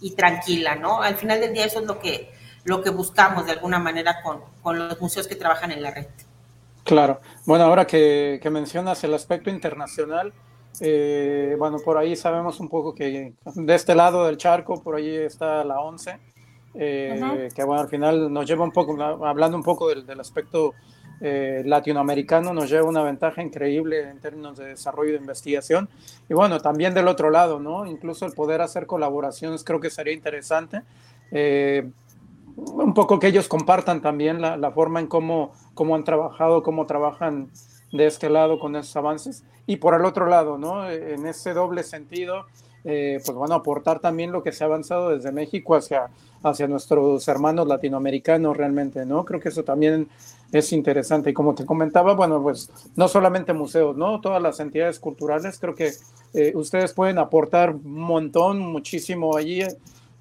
y 0.00 0.10
tranquila, 0.10 0.74
¿no? 0.74 1.02
Al 1.02 1.14
final 1.14 1.40
del 1.40 1.54
día 1.54 1.66
eso 1.66 1.78
es 1.78 1.86
lo 1.86 2.00
que, 2.00 2.32
lo 2.64 2.82
que 2.82 2.90
buscamos 2.90 3.46
de 3.46 3.52
alguna 3.52 3.78
manera 3.78 4.22
con, 4.22 4.40
con 4.60 4.88
los 4.88 5.00
museos 5.00 5.28
que 5.28 5.36
trabajan 5.36 5.70
en 5.70 5.82
la 5.82 5.92
red. 5.92 6.08
Claro. 6.84 7.20
Bueno, 7.46 7.64
ahora 7.64 7.86
que, 7.86 8.40
que 8.42 8.50
mencionas 8.50 9.02
el 9.04 9.14
aspecto 9.14 9.50
internacional, 9.50 10.32
eh, 10.80 11.54
bueno, 11.58 11.78
por 11.78 11.98
ahí 11.98 12.16
sabemos 12.16 12.58
un 12.60 12.68
poco 12.68 12.94
que 12.94 13.34
de 13.44 13.74
este 13.74 13.94
lado 13.94 14.26
del 14.26 14.36
charco, 14.36 14.82
por 14.82 14.96
ahí 14.96 15.14
está 15.14 15.64
la 15.64 15.80
11, 15.80 16.18
eh, 16.74 17.48
que 17.54 17.64
bueno, 17.64 17.82
al 17.82 17.88
final 17.88 18.32
nos 18.32 18.46
lleva 18.46 18.64
un 18.64 18.72
poco, 18.72 19.00
hablando 19.02 19.56
un 19.56 19.62
poco 19.62 19.88
del, 19.88 20.06
del 20.06 20.18
aspecto 20.20 20.74
eh, 21.20 21.62
latinoamericano, 21.64 22.52
nos 22.52 22.70
lleva 22.70 22.88
una 22.88 23.02
ventaja 23.02 23.42
increíble 23.42 24.08
en 24.08 24.18
términos 24.18 24.56
de 24.56 24.68
desarrollo 24.68 25.12
de 25.12 25.18
investigación. 25.18 25.88
Y 26.28 26.34
bueno, 26.34 26.58
también 26.58 26.94
del 26.94 27.06
otro 27.06 27.30
lado, 27.30 27.60
¿no? 27.60 27.86
Incluso 27.86 28.26
el 28.26 28.32
poder 28.32 28.60
hacer 28.60 28.86
colaboraciones 28.86 29.62
creo 29.62 29.78
que 29.78 29.90
sería 29.90 30.14
interesante. 30.14 30.82
un 32.56 32.94
poco 32.94 33.18
que 33.18 33.28
ellos 33.28 33.46
compartan 33.46 34.00
también 34.02 34.40
la, 34.40 34.56
la 34.56 34.70
forma 34.72 35.00
en 35.00 35.06
cómo, 35.06 35.52
cómo 35.74 35.94
han 35.94 36.04
trabajado, 36.04 36.62
cómo 36.62 36.86
trabajan 36.86 37.50
de 37.92 38.06
este 38.06 38.30
lado 38.30 38.58
con 38.58 38.76
esos 38.76 38.96
avances 38.96 39.44
y 39.66 39.76
por 39.76 39.94
el 39.94 40.04
otro 40.04 40.26
lado, 40.26 40.58
¿no? 40.58 40.90
En 40.90 41.26
ese 41.26 41.52
doble 41.52 41.82
sentido, 41.82 42.46
eh, 42.84 43.20
pues 43.24 43.36
bueno, 43.36 43.54
aportar 43.54 44.00
también 44.00 44.32
lo 44.32 44.42
que 44.42 44.52
se 44.52 44.64
ha 44.64 44.66
avanzado 44.66 45.10
desde 45.10 45.30
México 45.30 45.76
hacia, 45.76 46.08
hacia 46.42 46.66
nuestros 46.66 47.26
hermanos 47.28 47.68
latinoamericanos 47.68 48.56
realmente, 48.56 49.06
¿no? 49.06 49.24
Creo 49.24 49.40
que 49.40 49.50
eso 49.50 49.62
también 49.62 50.08
es 50.52 50.72
interesante. 50.72 51.30
Y 51.30 51.32
como 51.32 51.54
te 51.54 51.64
comentaba, 51.64 52.14
bueno, 52.14 52.42
pues 52.42 52.70
no 52.96 53.08
solamente 53.08 53.52
museos, 53.52 53.96
¿no? 53.96 54.20
Todas 54.20 54.42
las 54.42 54.60
entidades 54.60 54.98
culturales, 54.98 55.58
creo 55.58 55.74
que 55.74 55.92
eh, 56.34 56.52
ustedes 56.54 56.92
pueden 56.92 57.18
aportar 57.18 57.74
un 57.74 58.00
montón, 58.00 58.60
muchísimo 58.60 59.36
allí. 59.36 59.62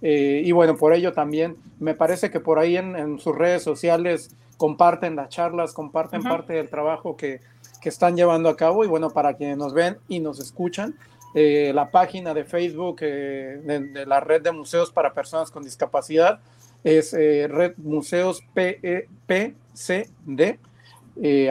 Eh, 0.01 0.41
y 0.43 0.51
bueno, 0.51 0.75
por 0.77 0.93
ello 0.93 1.13
también 1.13 1.57
me 1.79 1.93
parece 1.93 2.31
que 2.31 2.39
por 2.39 2.57
ahí 2.59 2.77
en, 2.77 3.19
sus 3.19 3.35
redes 3.35 3.63
sociales 3.63 4.35
comparten 4.61 5.15
las 5.15 5.29
charlas, 5.29 5.73
comparten 5.73 6.21
parte 6.21 6.53
del 6.53 6.69
trabajo 6.69 7.17
que, 7.17 7.41
que 7.81 7.89
están 7.89 8.15
llevando 8.15 8.47
a 8.47 8.55
cabo. 8.55 8.83
Y 8.83 8.87
bueno, 8.87 9.09
para 9.09 9.33
quienes 9.33 9.57
nos 9.57 9.73
ven 9.73 9.97
y 10.07 10.19
nos 10.19 10.39
escuchan, 10.39 10.93
eh, 11.33 11.71
la 11.73 11.89
página 11.89 12.35
de 12.35 12.45
Facebook 12.45 12.97
eh, 13.01 13.59
de, 13.63 14.05
la 14.05 14.19
red 14.19 14.43
de 14.43 14.51
museos 14.51 14.91
para 14.91 15.15
personas 15.15 15.49
con 15.49 15.63
discapacidad 15.63 16.41
es 16.83 17.11
eh, 17.15 17.47
Red 17.49 17.73
Museos 17.77 18.43
PCD. 18.53 20.59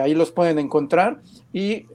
ahí 0.01 0.13
los 0.13 0.31
pueden 0.31 0.57
encontrar. 0.57 1.19
Y 1.51 1.87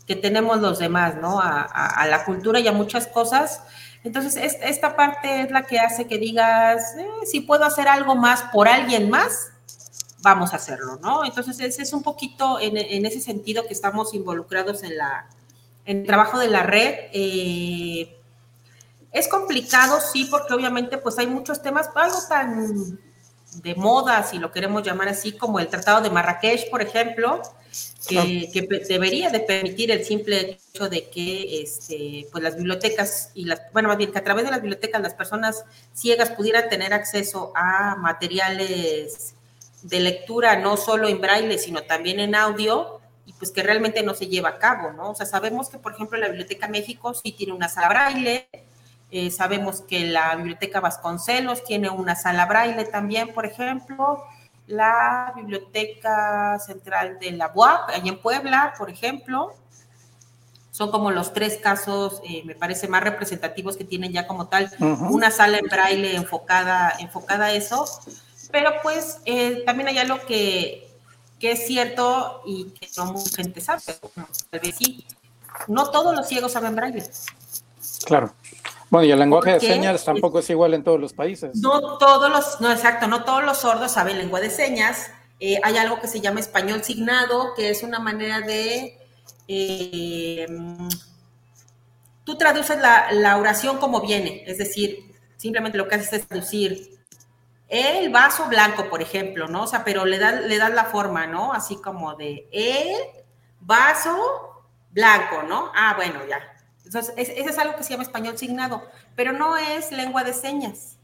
que 0.08 0.16
tenemos 0.16 0.60
los 0.60 0.80
demás, 0.80 1.16
¿no? 1.16 1.40
A, 1.40 2.06
la 2.10 2.26
cultura 2.26 2.60
y 2.60 2.68
a 2.68 2.72
muchas 2.72 3.08
cosas. 3.08 3.62
Entonces, 4.04 4.36
esta 4.64 4.96
parte 4.96 5.42
es 5.42 5.52
la 5.52 5.64
que 5.64 5.80
hace 5.80 6.08
que 6.08 6.18
digas, 6.18 6.96
eh, 6.98 7.08
si 7.26 7.42
puedo 7.42 7.64
hacer 7.64 7.88
algo 7.88 8.16
más 8.16 8.42
por 8.52 8.68
alguien 8.68 9.12
más, 9.12 9.52
vamos 10.24 10.54
a 10.54 10.56
hacerlo, 10.56 11.00
¿no? 11.02 11.24
Entonces, 11.24 11.60
ese 11.60 11.84
es 11.84 11.94
un 11.94 12.02
poquito 12.02 12.60
en, 12.60 13.06
ese 13.06 13.22
sentido 13.22 13.68
que 13.68 13.74
estamos 13.74 14.16
involucrados 14.16 14.82
en, 14.82 14.98
la, 14.98 15.28
en 15.86 16.00
el 16.00 16.06
trabajo 16.06 16.40
de 16.40 16.48
la 16.48 16.64
red. 16.64 16.96
Eh, 17.14 18.18
es 19.12 19.28
complicado, 19.28 20.00
sí, 20.00 20.26
porque 20.26 20.54
obviamente 20.54 20.98
pues 20.98 21.18
hay 21.18 21.28
muchos 21.28 21.62
temas, 21.62 21.90
algo 21.96 22.18
tan 22.30 23.00
de 23.56 23.76
moda, 23.76 24.24
si 24.24 24.40
lo 24.40 24.52
queremos 24.52 24.84
llamar 24.84 25.10
así, 25.10 25.34
como 25.34 25.60
el 25.60 25.68
Tratado 25.68 26.02
de 26.02 26.10
Marrakech, 26.10 26.70
por 26.70 26.82
ejemplo, 26.82 27.42
que, 28.08 28.68
debería 28.88 29.30
de 29.30 29.42
permitir 29.42 29.92
el 29.92 30.06
simple 30.06 30.60
hecho 30.74 30.88
de 30.88 31.10
que 31.10 31.62
este, 31.62 32.28
pues 32.32 32.44
las 32.44 32.56
bibliotecas 32.56 33.32
y 33.34 33.46
las, 33.46 33.62
bueno, 33.74 33.90
más 33.90 33.98
bien 33.98 34.12
que 34.12 34.20
a 34.20 34.24
través 34.24 34.46
de 34.46 34.52
las 34.52 34.62
bibliotecas 34.62 35.02
las 35.02 35.14
personas 35.14 35.66
ciegas 35.94 36.32
pudieran 36.32 36.70
tener 36.70 36.94
acceso 36.94 37.52
a 37.56 37.96
materiales 37.98 39.36
de 39.84 40.00
lectura, 40.00 40.58
no 40.58 40.78
solo 40.78 41.10
en 41.10 41.20
braille, 41.20 41.58
sino 41.58 41.84
también 41.84 42.20
en 42.22 42.36
audio, 42.36 43.01
y 43.26 43.34
pues 43.34 43.52
que 43.52 43.64
realmente 43.64 44.04
no 44.04 44.14
se 44.14 44.28
lleva 44.28 44.50
a 44.50 44.58
cabo, 44.58 44.92
¿no? 44.92 45.12
O 45.12 45.16
sea, 45.16 45.26
sabemos 45.26 45.70
que, 45.70 45.78
por 45.78 45.94
ejemplo, 45.94 46.18
la 46.18 46.28
Biblioteca 46.28 46.68
México 46.68 47.14
sí 47.14 47.32
tiene 47.32 47.54
una 47.54 47.70
sala 47.70 47.90
braille, 47.90 48.48
eh, 49.12 49.30
sabemos 49.30 49.82
que 49.82 50.06
la 50.06 50.36
Biblioteca 50.36 50.80
Vasconcelos 50.80 51.66
tiene 51.66 51.90
una 51.90 52.16
sala 52.16 52.46
braille 52.46 52.86
también, 52.86 53.34
por 53.34 53.46
ejemplo. 53.46 54.24
La 54.68 55.34
Biblioteca 55.36 56.58
Central 56.60 57.20
de 57.20 57.32
la 57.32 57.52
UAP, 57.54 57.90
allá 57.90 58.08
en 58.08 58.22
Puebla, 58.22 58.74
por 58.78 58.90
ejemplo. 58.90 59.54
Son 60.72 60.92
como 60.92 61.12
los 61.12 61.34
tres 61.34 61.58
casos, 61.58 62.22
eh, 62.24 62.44
me 62.46 62.56
parece, 62.56 62.88
más 62.88 63.04
representativos 63.04 63.76
que 63.76 63.84
tienen 63.84 64.14
ya 64.14 64.26
como 64.26 64.48
tal 64.48 64.72
una 64.80 65.30
sala 65.30 65.58
en 65.58 65.66
braille 65.66 66.16
enfocada, 66.16 66.94
enfocada 67.00 67.48
a 67.48 67.52
eso. 67.52 67.86
Pero 68.50 68.72
pues 68.82 69.20
eh, 69.26 69.64
también 69.66 69.90
hay 69.90 69.98
algo 69.98 70.22
que, 70.26 70.91
que 71.42 71.54
es 71.54 71.66
cierto 71.66 72.44
y 72.46 72.66
que 72.66 72.88
no 72.96 73.14
mucha 73.14 73.36
gente 73.36 73.60
sabe, 73.60 73.82
tal 74.50 74.60
vez 74.60 74.76
sí. 74.78 75.06
No 75.68 75.90
todos 75.90 76.16
los 76.16 76.28
ciegos 76.28 76.52
saben 76.52 76.76
braille. 76.76 77.04
Claro. 78.06 78.34
Bueno, 78.92 79.08
y 79.08 79.12
el 79.12 79.20
lenguaje 79.20 79.54
de 79.54 79.60
señas 79.60 80.06
tampoco 80.06 80.40
es 80.40 80.50
igual 80.50 80.74
en 80.74 80.84
todos 80.84 81.00
los 81.00 81.14
países. 81.14 81.52
No 81.56 81.98
todos 81.98 82.30
los, 82.30 82.62
no 82.62 82.72
exacto, 82.72 83.08
no 83.08 83.24
todos 83.24 83.44
los 83.44 83.58
sordos 83.58 83.92
saben 83.92 84.18
lengua 84.18 84.40
de 84.40 84.50
señas. 84.50 85.10
Eh, 85.40 85.60
hay 85.64 85.78
algo 85.78 86.00
que 86.00 86.08
se 86.08 86.22
llama 86.22 86.40
español 86.40 86.84
signado, 86.84 87.54
que 87.56 87.70
es 87.72 87.84
una 87.84 88.00
manera 88.00 88.42
de... 88.42 89.00
Eh, 89.48 90.46
tú 92.24 92.38
traduces 92.38 92.78
la, 92.80 93.38
oración 93.38 93.78
como 93.78 94.02
viene, 94.02 94.44
es 94.46 94.60
decir, 94.60 95.00
simplemente 95.38 95.78
lo 95.78 95.88
que 95.88 95.96
haces 95.96 96.14
es 96.14 96.28
traducir 96.28 97.01
el 97.72 98.10
vaso 98.10 98.48
blanco, 98.50 98.90
por 98.90 99.02
ejemplo, 99.02 99.48
¿no? 99.48 99.64
O 99.64 99.68
sea, 99.68 99.86
pero 99.86 100.06
le 100.06 100.20
das 100.20 100.42
le 100.42 100.58
das 100.58 100.74
la 100.74 100.84
forma, 100.86 101.26
¿no? 101.26 101.54
Así 101.54 101.78
como 101.78 102.16
de 102.16 102.50
el 102.52 102.94
vaso 103.62 104.66
blanco, 104.92 105.44
¿no? 105.44 105.72
Ah, 105.74 105.94
bueno, 105.96 106.20
ya. 106.28 106.40
Entonces, 106.84 107.14
ese 107.16 107.40
es 107.40 107.58
algo 107.58 107.78
que 107.78 107.84
se 107.84 107.92
llama 107.92 108.04
español 108.04 108.38
signado, 108.38 108.84
pero 109.16 109.32
no 109.32 109.56
es 109.56 109.94
lengua 109.94 110.26
de 110.26 110.34
señas. 110.34 110.98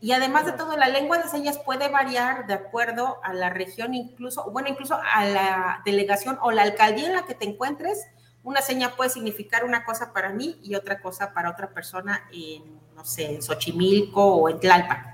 Y 0.00 0.12
además 0.12 0.46
de 0.46 0.52
todo, 0.52 0.76
la 0.76 0.88
lengua 0.88 1.18
de 1.18 1.28
señas 1.28 1.58
puede 1.58 1.88
variar 1.88 2.46
de 2.46 2.54
acuerdo 2.54 3.18
a 3.24 3.34
la 3.34 3.50
región, 3.50 3.92
incluso, 3.92 4.48
bueno, 4.52 4.68
incluso 4.68 4.96
a 5.12 5.24
la 5.24 5.82
delegación 5.84 6.38
o 6.40 6.52
la 6.52 6.62
alcaldía 6.62 7.08
en 7.08 7.14
la 7.14 7.26
que 7.26 7.34
te 7.34 7.46
encuentres. 7.46 8.06
Una 8.44 8.62
seña 8.62 8.94
puede 8.94 9.10
significar 9.10 9.64
una 9.64 9.84
cosa 9.84 10.12
para 10.12 10.30
mí 10.30 10.60
y 10.62 10.76
otra 10.76 11.02
cosa 11.02 11.34
para 11.34 11.50
otra 11.50 11.70
persona 11.70 12.28
en, 12.32 12.80
no 12.94 13.04
sé, 13.04 13.34
en 13.34 13.42
Xochimilco 13.42 14.24
o 14.24 14.48
en 14.48 14.60
Tlalpan. 14.60 15.09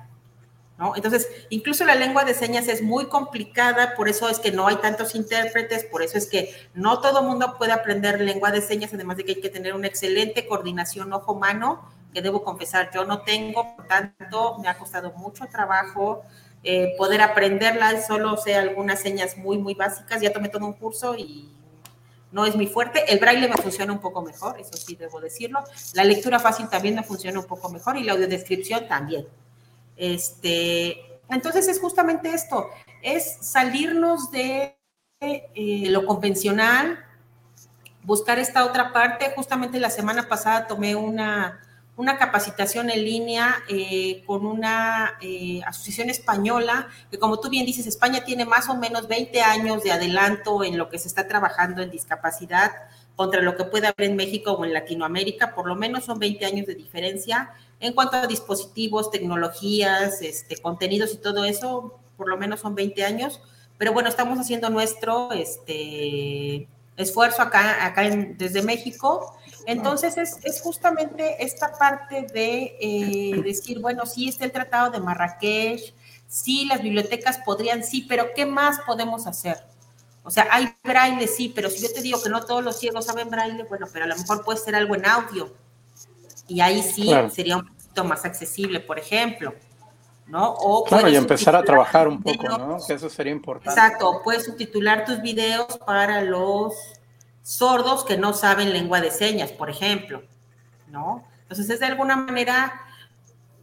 ¿No? 0.78 0.94
Entonces, 0.96 1.28
incluso 1.48 1.84
la 1.84 1.94
lengua 1.94 2.24
de 2.24 2.34
señas 2.34 2.68
es 2.68 2.82
muy 2.82 3.06
complicada, 3.06 3.94
por 3.94 4.08
eso 4.08 4.28
es 4.28 4.38
que 4.38 4.52
no 4.52 4.66
hay 4.66 4.76
tantos 4.76 5.14
intérpretes, 5.14 5.84
por 5.84 6.02
eso 6.02 6.18
es 6.18 6.26
que 6.26 6.54
no 6.74 7.00
todo 7.00 7.22
mundo 7.22 7.56
puede 7.56 7.72
aprender 7.72 8.20
lengua 8.20 8.50
de 8.50 8.60
señas, 8.60 8.92
además 8.92 9.16
de 9.16 9.24
que 9.24 9.32
hay 9.32 9.40
que 9.40 9.48
tener 9.48 9.74
una 9.74 9.86
excelente 9.86 10.46
coordinación 10.46 11.12
ojo-mano, 11.12 11.88
que 12.12 12.22
debo 12.22 12.42
confesar, 12.42 12.90
yo 12.94 13.04
no 13.04 13.22
tengo, 13.22 13.76
por 13.76 13.86
tanto, 13.86 14.58
me 14.58 14.68
ha 14.68 14.78
costado 14.78 15.12
mucho 15.12 15.46
trabajo 15.46 16.24
eh, 16.68 16.94
poder 16.98 17.22
aprenderla, 17.22 18.02
solo 18.02 18.36
sé 18.36 18.56
algunas 18.56 19.00
señas 19.00 19.36
muy, 19.36 19.56
muy 19.56 19.74
básicas, 19.74 20.20
ya 20.20 20.32
tomé 20.32 20.48
todo 20.48 20.66
un 20.66 20.72
curso 20.72 21.14
y 21.14 21.48
no 22.32 22.44
es 22.44 22.56
mi 22.56 22.66
fuerte. 22.66 23.04
El 23.12 23.20
braille 23.20 23.48
me 23.48 23.54
funciona 23.56 23.92
un 23.92 24.00
poco 24.00 24.20
mejor, 24.20 24.58
eso 24.58 24.72
sí 24.76 24.96
debo 24.96 25.20
decirlo. 25.20 25.60
La 25.94 26.02
lectura 26.02 26.40
fácil 26.40 26.68
también 26.68 26.96
me 26.96 27.04
funciona 27.04 27.38
un 27.38 27.46
poco 27.46 27.68
mejor 27.68 27.96
y 27.96 28.02
la 28.02 28.12
audiodescripción 28.12 28.88
también. 28.88 29.26
Este, 29.96 31.20
entonces 31.28 31.68
es 31.68 31.80
justamente 31.80 32.32
esto, 32.32 32.68
es 33.02 33.38
salirnos 33.40 34.30
de 34.30 34.76
eh, 35.20 35.86
lo 35.88 36.04
convencional, 36.04 37.04
buscar 38.02 38.38
esta 38.38 38.64
otra 38.64 38.92
parte. 38.92 39.32
Justamente 39.34 39.80
la 39.80 39.90
semana 39.90 40.28
pasada 40.28 40.66
tomé 40.66 40.94
una, 40.94 41.60
una 41.96 42.18
capacitación 42.18 42.90
en 42.90 43.04
línea 43.04 43.56
eh, 43.68 44.22
con 44.26 44.44
una 44.44 45.14
eh, 45.20 45.62
asociación 45.66 46.10
española, 46.10 46.88
que 47.10 47.18
como 47.18 47.40
tú 47.40 47.48
bien 47.48 47.64
dices, 47.64 47.86
España 47.86 48.24
tiene 48.24 48.44
más 48.44 48.68
o 48.68 48.76
menos 48.76 49.08
20 49.08 49.40
años 49.40 49.82
de 49.82 49.92
adelanto 49.92 50.62
en 50.62 50.76
lo 50.76 50.90
que 50.90 50.98
se 50.98 51.08
está 51.08 51.26
trabajando 51.26 51.82
en 51.82 51.90
discapacidad 51.90 52.72
contra 53.16 53.40
lo 53.40 53.56
que 53.56 53.64
puede 53.64 53.86
haber 53.86 54.10
en 54.10 54.16
México 54.16 54.52
o 54.52 54.64
en 54.64 54.74
Latinoamérica, 54.74 55.54
por 55.54 55.66
lo 55.66 55.74
menos 55.74 56.04
son 56.04 56.18
20 56.18 56.44
años 56.44 56.66
de 56.66 56.74
diferencia. 56.74 57.50
En 57.80 57.94
cuanto 57.94 58.16
a 58.16 58.26
dispositivos, 58.26 59.10
tecnologías, 59.10 60.22
este, 60.22 60.58
contenidos 60.58 61.12
y 61.14 61.16
todo 61.16 61.44
eso, 61.44 61.98
por 62.16 62.28
lo 62.28 62.36
menos 62.36 62.60
son 62.60 62.74
20 62.74 63.04
años. 63.04 63.40
Pero 63.78 63.92
bueno, 63.92 64.08
estamos 64.08 64.38
haciendo 64.38 64.70
nuestro 64.70 65.32
este, 65.32 66.68
esfuerzo 66.96 67.42
acá, 67.42 67.84
acá 67.86 68.02
desde 68.02 68.62
México. 68.62 69.36
Entonces 69.66 70.16
es, 70.16 70.60
justamente 70.60 71.42
esta 71.44 71.72
parte 71.72 72.26
de 72.32 72.76
eh, 72.80 73.42
decir, 73.42 73.80
bueno, 73.80 74.06
sí 74.06 74.28
está 74.28 74.44
el 74.44 74.52
Tratado 74.52 74.90
de 74.90 75.00
Marrakech, 75.00 75.94
sí 76.28 76.66
las 76.66 76.82
bibliotecas 76.82 77.38
podrían, 77.38 77.82
sí, 77.82 78.06
pero 78.08 78.28
¿qué 78.34 78.46
más 78.46 78.78
podemos 78.86 79.26
hacer? 79.26 79.56
O 80.26 80.30
sea, 80.30 80.48
hay 80.50 80.74
braille, 80.82 81.28
sí, 81.28 81.52
pero 81.54 81.70
si 81.70 81.80
yo 81.80 81.92
te 81.92 82.02
digo 82.02 82.20
que 82.20 82.28
no 82.28 82.44
todos 82.44 82.62
los 82.62 82.76
ciegos 82.76 83.06
saben 83.06 83.30
braille, 83.30 83.62
bueno, 83.62 83.86
pero 83.92 84.06
a 84.06 84.08
lo 84.08 84.16
mejor 84.16 84.44
puede 84.44 84.58
ser 84.58 84.74
algo 84.74 84.96
en 84.96 85.06
audio 85.06 85.54
y 86.48 86.60
ahí 86.60 86.82
sí 86.82 87.08
sería 87.32 87.58
un 87.58 87.66
poquito 87.68 88.02
más 88.02 88.24
accesible, 88.24 88.80
por 88.80 88.98
ejemplo. 88.98 89.54
¿no? 90.26 90.52
O 90.54 90.82
claro, 90.82 91.08
y 91.08 91.14
empezar 91.14 91.54
a 91.54 91.62
trabajar 91.62 92.08
un 92.08 92.20
poco, 92.20 92.58
¿no? 92.58 92.78
Que 92.84 92.94
eso 92.94 93.08
sería 93.08 93.32
importante. 93.32 93.78
Exacto, 93.78 94.20
puedes 94.24 94.44
subtitular 94.44 95.04
tus 95.04 95.22
videos 95.22 95.78
para 95.86 96.22
los 96.22 96.74
sordos 97.44 98.04
que 98.04 98.18
no 98.18 98.34
saben 98.34 98.72
lengua 98.72 99.00
de 99.00 99.12
señas, 99.12 99.52
por 99.52 99.70
ejemplo, 99.70 100.24
¿no? 100.88 101.24
Entonces 101.42 101.70
es 101.70 101.78
de 101.78 101.86
alguna 101.86 102.16
manera, 102.16 102.80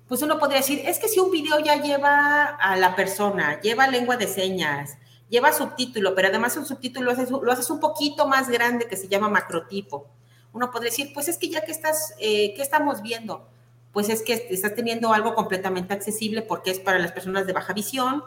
pues 0.07 0.22
uno 0.22 0.39
podría 0.39 0.59
decir, 0.59 0.82
es 0.86 0.99
que 0.99 1.09
si 1.09 1.20
un 1.20 1.30
video 1.30 1.59
ya 1.59 1.82
lleva 1.82 2.45
a 2.45 2.78
la 2.78 2.95
persona, 2.95 3.59
lleva 3.59 3.88
lengua 3.88 4.16
de 4.16 4.28
señas, 4.28 4.97
lleva 5.30 5.54
subtítulo, 5.54 6.16
pero 6.16 6.28
además 6.28 6.58
un 6.58 6.66
subtítulo 6.66 7.06
lo 7.08 7.12
haces, 7.12 7.32
lo 7.32 7.52
haces 7.52 7.70
un 7.70 7.80
poquito 7.80 8.28
más 8.28 8.50
grande 8.50 8.88
que 8.88 8.98
se 8.98 9.08
llama 9.08 9.30
macrotipo 9.30 10.10
uno 10.54 10.70
podría 10.72 10.92
decir, 10.92 11.12
pues 11.14 11.28
es 11.28 11.38
que 11.38 11.50
ya 11.50 11.62
que 11.66 11.72
estás, 11.72 12.14
eh, 12.20 12.54
¿qué 12.56 12.62
estamos 12.62 13.02
viendo? 13.02 13.48
Pues 13.92 14.10
es 14.10 14.22
que 14.22 14.48
estás 14.50 14.76
teniendo 14.76 15.12
algo 15.12 15.36
completamente 15.36 15.94
accesible 15.94 16.44
porque 16.44 16.72
es 16.72 16.80
para 16.80 17.00
las 17.00 17.12
personas 17.12 17.48
de 17.48 17.54
baja 17.54 17.74
visión, 17.74 18.24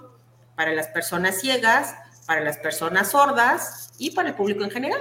para 0.56 0.72
las 0.72 0.88
personas 0.88 1.40
ciegas, 1.40 1.94
para 2.26 2.40
las 2.40 2.58
personas 2.58 3.12
sordas 3.12 3.92
y 3.98 4.10
para 4.10 4.28
el 4.28 4.34
público 4.34 4.64
en 4.64 4.70
general. 4.70 5.00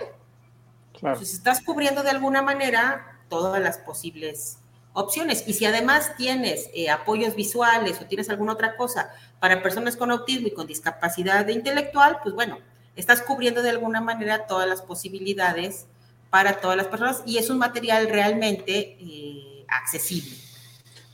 Claro. 0.93 1.15
Entonces 1.15 1.33
estás 1.33 1.63
cubriendo 1.63 2.03
de 2.03 2.11
alguna 2.11 2.41
manera 2.43 3.19
todas 3.27 3.61
las 3.61 3.79
posibles 3.79 4.59
opciones. 4.95 5.43
Y 5.47 5.53
si 5.53 5.65
además 5.65 6.15
tienes 6.17 6.69
eh, 6.73 6.89
apoyos 6.89 7.35
visuales 7.35 8.01
o 8.01 8.05
tienes 8.05 8.29
alguna 8.29 8.53
otra 8.53 8.75
cosa 8.75 9.11
para 9.39 9.61
personas 9.61 9.95
con 9.95 10.09
autismo 10.09 10.47
y 10.47 10.51
con 10.51 10.65
discapacidad 10.65 11.47
intelectual, 11.49 12.19
pues 12.23 12.33
bueno, 12.33 12.57
estás 12.95 13.21
cubriendo 13.21 13.61
de 13.61 13.69
alguna 13.69 14.01
manera 14.01 14.47
todas 14.47 14.67
las 14.67 14.81
posibilidades 14.81 15.85
para 16.29 16.59
todas 16.59 16.75
las 16.75 16.87
personas 16.87 17.21
y 17.25 17.37
es 17.37 17.49
un 17.49 17.59
material 17.59 18.09
realmente 18.09 18.97
eh, 18.99 19.65
accesible. 19.67 20.35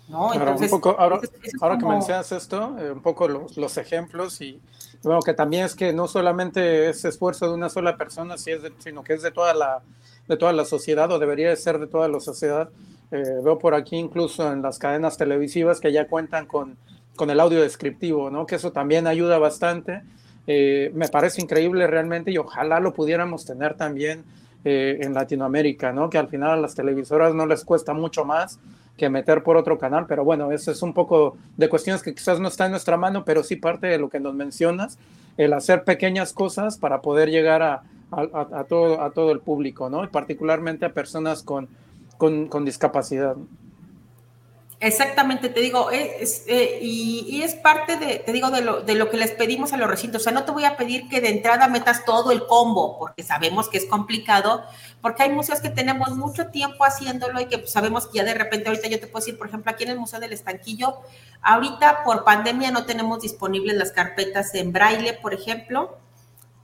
¿no? 0.07 0.33
Entonces, 0.33 0.71
ahora, 0.71 1.19
ahora 1.61 1.77
que 1.77 1.85
mencionas 1.85 2.31
esto, 2.31 2.77
eh, 2.79 2.91
un 2.91 3.01
poco 3.01 3.27
los, 3.27 3.57
los, 3.57 3.77
ejemplos 3.77 4.41
y 4.41 4.59
bueno, 5.03 5.21
que 5.21 5.33
también 5.33 5.65
es 5.65 5.73
que 5.73 5.93
no 5.93 6.07
solamente 6.07 6.89
es 6.89 7.05
esfuerzo 7.05 7.47
de 7.47 7.53
una 7.53 7.69
sola 7.69 7.97
persona, 7.97 8.35
sino 8.37 9.03
que 9.03 9.13
es 9.13 9.21
de 9.21 9.31
toda, 9.31 9.53
la, 9.53 9.81
de 10.27 10.37
toda 10.37 10.53
la 10.53 10.65
sociedad 10.65 11.11
o 11.11 11.17
debería 11.17 11.49
de 11.49 11.55
ser 11.55 11.79
de 11.79 11.87
toda 11.87 12.07
la 12.07 12.19
sociedad. 12.19 12.69
Eh, 13.11 13.41
veo 13.43 13.59
por 13.59 13.75
aquí 13.75 13.97
incluso 13.97 14.51
en 14.51 14.61
las 14.61 14.79
cadenas 14.79 15.17
televisivas 15.17 15.79
que 15.79 15.91
ya 15.91 16.07
cuentan 16.07 16.45
con, 16.45 16.77
con 17.15 17.29
el 17.29 17.39
audio 17.39 17.61
descriptivo, 17.61 18.29
¿no? 18.29 18.45
que 18.45 18.55
eso 18.55 18.71
también 18.71 19.07
ayuda 19.07 19.37
bastante. 19.37 20.01
me 20.47 21.07
parece 21.09 21.41
increíble 21.41 21.87
realmente 21.87 22.31
y 22.31 22.37
ojalá 22.37 22.79
lo 22.79 22.93
pudiéramos 22.93 23.45
tener 23.45 23.75
también 23.75 24.23
eh, 24.63 24.99
en 25.01 25.15
Latinoamérica, 25.15 25.91
¿no? 25.91 26.11
Que 26.11 26.19
al 26.19 26.27
final 26.27 26.51
a 26.51 26.55
las 26.55 26.75
televisoras 26.75 27.33
no 27.33 27.47
les 27.47 27.65
cuesta 27.65 27.95
mucho 27.95 28.25
más 28.25 28.59
que 28.95 29.09
meter 29.09 29.41
por 29.41 29.57
otro 29.57 29.79
canal, 29.79 30.05
pero 30.07 30.23
bueno, 30.23 30.51
eso 30.51 30.69
es 30.69 30.83
un 30.83 30.93
poco 30.93 31.35
de 31.57 31.67
cuestiones 31.67 32.03
que 32.03 32.13
quizás 32.13 32.39
no 32.39 32.47
está 32.47 32.65
en 32.65 32.71
nuestra 32.71 32.95
mano, 32.95 33.25
pero 33.25 33.43
sí 33.43 33.55
parte 33.55 33.87
de 33.87 33.97
lo 33.97 34.09
que 34.09 34.19
nos 34.19 34.35
mencionas, 34.35 34.99
el 35.37 35.53
hacer 35.53 35.83
pequeñas 35.83 36.31
cosas 36.31 36.77
para 36.77 37.01
poder 37.01 37.31
llegar 37.31 37.63
a, 37.63 37.81
a, 38.11 38.65
todo, 38.65 39.01
a 39.01 39.09
todo 39.09 39.31
el 39.31 39.39
público, 39.39 39.89
¿no? 39.89 40.03
Y 40.03 40.07
particularmente 40.09 40.85
a 40.85 40.93
personas 40.93 41.41
con, 41.41 41.67
con, 42.21 42.49
con 42.49 42.65
discapacidad. 42.65 43.35
Exactamente, 44.79 45.49
te 45.49 45.59
digo, 45.59 45.89
es, 45.89 46.43
eh, 46.45 46.77
y, 46.79 47.41
es 47.41 47.55
parte 47.55 47.97
de, 47.97 48.19
te 48.19 48.31
digo, 48.31 48.51
de 48.51 48.61
lo, 48.61 48.81
de 48.81 48.93
lo 48.93 49.09
que 49.09 49.17
les 49.17 49.31
pedimos 49.31 49.73
a 49.73 49.77
los 49.77 49.89
recintos. 49.89 50.21
O 50.21 50.23
sea, 50.25 50.31
no 50.31 50.43
te 50.43 50.51
voy 50.51 50.65
a 50.65 50.77
pedir 50.77 51.09
que 51.09 51.19
de 51.19 51.29
entrada 51.29 51.67
metas 51.67 52.05
todo 52.05 52.31
el 52.31 52.45
combo, 52.45 52.99
porque 52.99 53.23
sabemos 53.23 53.69
que 53.69 53.79
es 53.79 53.87
complicado, 53.87 54.63
porque 55.01 55.23
hay 55.23 55.31
museos 55.31 55.61
que 55.61 55.71
tenemos 55.71 56.15
mucho 56.15 56.49
tiempo 56.49 56.85
haciéndolo 56.85 57.41
y 57.41 57.47
que 57.47 57.57
pues, 57.57 57.71
sabemos 57.71 58.05
que 58.05 58.19
ya 58.19 58.23
de 58.23 58.35
repente, 58.35 58.69
ahorita 58.69 58.87
yo 58.87 58.99
te 58.99 59.07
puedo 59.07 59.25
decir, 59.25 59.39
por 59.39 59.47
ejemplo, 59.47 59.71
aquí 59.71 59.85
en 59.85 59.89
el 59.89 59.99
Museo 59.99 60.19
del 60.19 60.33
Estanquillo, 60.33 60.97
ahorita 61.41 62.03
por 62.03 62.23
pandemia 62.23 62.69
no 62.69 62.85
tenemos 62.85 63.19
disponibles 63.19 63.77
las 63.77 63.91
carpetas 63.91 64.53
en 64.53 64.73
braille, 64.73 65.13
por 65.13 65.33
ejemplo, 65.33 65.97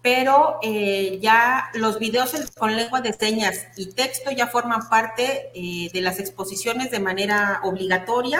pero 0.01 0.59
eh, 0.61 1.19
ya 1.21 1.69
los 1.73 1.99
videos 1.99 2.31
con 2.57 2.75
lengua 2.75 3.01
de 3.01 3.13
señas 3.13 3.67
y 3.75 3.87
texto 3.87 4.31
ya 4.31 4.47
forman 4.47 4.87
parte 4.89 5.51
eh, 5.53 5.89
de 5.91 6.01
las 6.01 6.19
exposiciones 6.19 6.91
de 6.91 6.99
manera 6.99 7.61
obligatoria. 7.63 8.39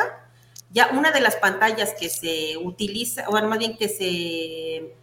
Ya 0.70 0.90
una 0.94 1.12
de 1.12 1.22
las 1.22 1.38
pantallas 1.38 1.94
que 2.00 2.10
se 2.10 2.58
utiliza, 2.58 3.28
o 3.30 3.32
más 3.34 3.60
bien 3.60 3.78
que 3.78 3.90
se 3.90 4.94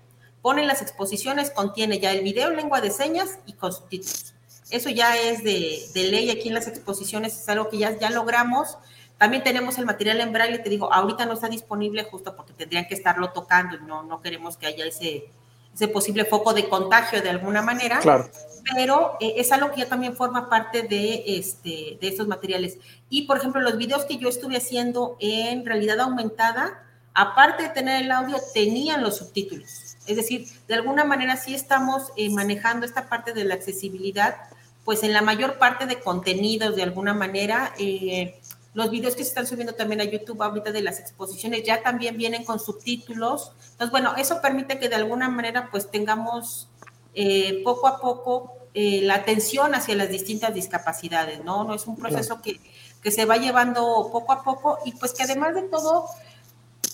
pone 0.42 0.62
en 0.62 0.68
las 0.68 0.82
exposiciones, 0.82 1.50
contiene 1.50 1.98
ya 1.98 2.12
el 2.12 2.22
video 2.22 2.50
en 2.50 2.56
lengua 2.56 2.80
de 2.80 2.90
señas 2.90 3.38
y 3.46 3.54
con 3.54 3.72
subtítulos. 3.72 4.34
Eso 4.70 4.90
ya 4.90 5.16
es 5.16 5.42
de, 5.42 5.88
ley 5.94 6.30
aquí 6.30 6.48
en 6.48 6.54
las 6.54 6.66
exposiciones, 6.68 7.38
es 7.38 7.48
algo 7.48 7.68
que 7.68 7.78
ya, 7.78 7.98
ya 7.98 8.10
logramos. 8.10 8.76
También 9.18 9.42
tenemos 9.42 9.78
el 9.78 9.86
material 9.86 10.20
en 10.20 10.32
braille, 10.32 10.58
te 10.58 10.68
digo, 10.68 10.92
ahorita 10.92 11.26
no 11.26 11.34
está 11.34 11.48
disponible 11.48 12.04
justo 12.04 12.34
porque 12.36 12.52
tendrían 12.52 12.86
que 12.86 12.94
estarlo 12.94 13.30
tocando 13.30 13.76
y 13.76 13.80
no, 13.80 14.02
no 14.02 14.20
queremos 14.20 14.56
que 14.56 14.66
haya 14.66 14.84
ese, 14.84 15.28
ese 15.74 15.88
posible 15.88 16.24
foco 16.24 16.54
de 16.54 16.68
contagio 16.68 17.20
de 17.20 17.30
alguna 17.30 17.62
manera. 17.62 17.98
Claro. 17.98 18.30
Pero 18.74 19.16
eh, 19.20 19.34
es 19.36 19.52
algo 19.52 19.70
que 19.72 19.80
ya 19.80 19.88
también 19.88 20.16
forma 20.16 20.48
parte 20.48 20.82
de, 20.82 21.24
este, 21.26 21.98
de 22.00 22.08
estos 22.08 22.26
materiales. 22.26 22.78
Y, 23.10 23.26
por 23.26 23.36
ejemplo, 23.36 23.60
los 23.60 23.76
videos 23.76 24.04
que 24.04 24.16
yo 24.16 24.28
estuve 24.28 24.56
haciendo 24.56 25.16
en 25.20 25.66
realidad 25.66 26.00
aumentada, 26.00 26.82
aparte 27.12 27.64
de 27.64 27.68
tener 27.70 28.02
el 28.02 28.10
audio, 28.10 28.36
tenían 28.54 29.02
los 29.02 29.18
subtítulos. 29.18 29.96
Es 30.06 30.16
decir, 30.16 30.46
de 30.68 30.74
alguna 30.74 31.04
manera 31.04 31.36
sí 31.36 31.54
estamos 31.54 32.12
eh, 32.16 32.30
manejando 32.30 32.86
esta 32.86 33.08
parte 33.08 33.32
de 33.32 33.44
la 33.44 33.54
accesibilidad, 33.54 34.36
pues 34.84 35.02
en 35.02 35.12
la 35.12 35.22
mayor 35.22 35.58
parte 35.58 35.86
de 35.86 36.00
contenidos, 36.00 36.76
de 36.76 36.82
alguna 36.82 37.14
manera, 37.14 37.72
eh, 37.78 38.38
los 38.74 38.90
videos 38.90 39.14
que 39.14 39.22
se 39.22 39.28
están 39.28 39.46
subiendo 39.46 39.74
también 39.74 40.00
a 40.00 40.04
YouTube 40.04 40.42
ahorita 40.42 40.72
de 40.72 40.82
las 40.82 40.98
exposiciones 40.98 41.62
ya 41.62 41.82
también 41.82 42.16
vienen 42.16 42.44
con 42.44 42.58
subtítulos. 42.58 43.52
Entonces, 43.70 43.90
bueno, 43.90 44.14
eso 44.16 44.40
permite 44.42 44.78
que 44.78 44.88
de 44.88 44.96
alguna 44.96 45.28
manera 45.28 45.68
pues 45.70 45.90
tengamos 45.90 46.68
eh, 47.14 47.62
poco 47.62 47.86
a 47.86 48.00
poco 48.00 48.52
eh, 48.74 49.02
la 49.02 49.14
atención 49.14 49.72
hacia 49.76 49.94
las 49.94 50.08
distintas 50.08 50.52
discapacidades, 50.52 51.44
¿no? 51.44 51.62
No 51.62 51.74
es 51.74 51.86
un 51.86 51.96
proceso 51.96 52.42
que, 52.42 52.60
que, 53.00 53.12
se 53.12 53.24
va 53.24 53.36
llevando 53.36 54.08
poco 54.10 54.32
a 54.32 54.42
poco 54.42 54.78
y 54.84 54.90
pues 54.92 55.12
que 55.12 55.22
además 55.22 55.54
de 55.54 55.62
todo, 55.62 56.06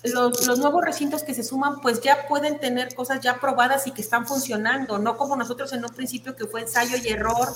los, 0.04 0.46
los, 0.46 0.58
nuevos 0.58 0.84
recintos 0.84 1.22
que 1.22 1.32
se 1.32 1.42
suman 1.42 1.80
pues 1.80 2.02
ya 2.02 2.26
pueden 2.28 2.60
tener 2.60 2.94
cosas 2.94 3.20
ya 3.20 3.40
probadas 3.40 3.86
y 3.86 3.92
que 3.92 4.02
están 4.02 4.26
funcionando, 4.26 4.98
no 4.98 5.16
como 5.16 5.36
nosotros 5.36 5.72
en 5.72 5.82
un 5.82 5.90
principio 5.90 6.36
que 6.36 6.46
fue 6.46 6.60
ensayo 6.60 6.98
y 7.02 7.08
error, 7.08 7.48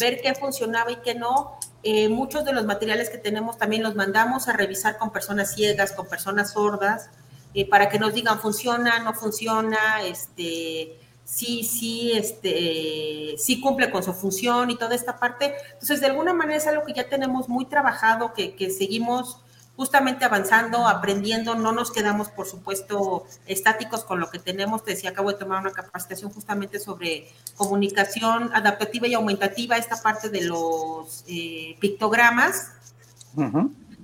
ver 0.00 0.20
qué 0.20 0.34
funcionaba 0.34 0.90
y 0.90 0.96
qué 0.96 1.14
no, 1.14 1.56
eh, 1.82 2.08
muchos 2.08 2.44
de 2.44 2.52
los 2.52 2.66
materiales 2.66 3.08
que 3.08 3.18
tenemos 3.18 3.56
también 3.58 3.82
los 3.82 3.94
mandamos 3.94 4.48
a 4.48 4.52
revisar 4.52 4.98
con 4.98 5.10
personas 5.10 5.54
ciegas, 5.54 5.92
con 5.92 6.06
personas 6.06 6.52
sordas, 6.52 7.08
eh, 7.54 7.68
para 7.68 7.88
que 7.88 7.98
nos 7.98 8.14
digan 8.14 8.38
funciona, 8.38 8.98
no 9.00 9.14
funciona, 9.14 10.02
este, 10.04 10.98
sí, 11.24 11.64
sí, 11.64 12.12
este, 12.12 13.34
sí 13.38 13.60
cumple 13.60 13.90
con 13.90 14.02
su 14.02 14.12
función 14.12 14.70
y 14.70 14.76
toda 14.76 14.94
esta 14.94 15.18
parte. 15.18 15.54
Entonces, 15.72 16.00
de 16.00 16.08
alguna 16.08 16.34
manera 16.34 16.58
es 16.58 16.66
algo 16.66 16.84
que 16.84 16.92
ya 16.92 17.08
tenemos 17.08 17.48
muy 17.48 17.64
trabajado, 17.64 18.34
que, 18.34 18.54
que 18.54 18.70
seguimos 18.70 19.40
justamente 19.76 20.24
avanzando, 20.24 20.86
aprendiendo, 20.86 21.54
no 21.54 21.72
nos 21.72 21.90
quedamos, 21.90 22.28
por 22.28 22.46
supuesto, 22.46 23.26
estáticos 23.46 24.04
con 24.04 24.20
lo 24.20 24.30
que 24.30 24.38
tenemos. 24.38 24.84
Te 24.84 24.92
decía, 24.92 25.10
acabo 25.10 25.32
de 25.32 25.38
tomar 25.38 25.60
una 25.60 25.72
capacitación 25.72 26.30
justamente 26.30 26.78
sobre 26.78 27.28
comunicación 27.56 28.50
adaptativa 28.52 29.06
y 29.06 29.14
aumentativa, 29.14 29.76
esta 29.76 30.00
parte 30.02 30.28
de 30.28 30.42
los 30.42 31.24
eh, 31.28 31.76
pictogramas. 31.80 32.72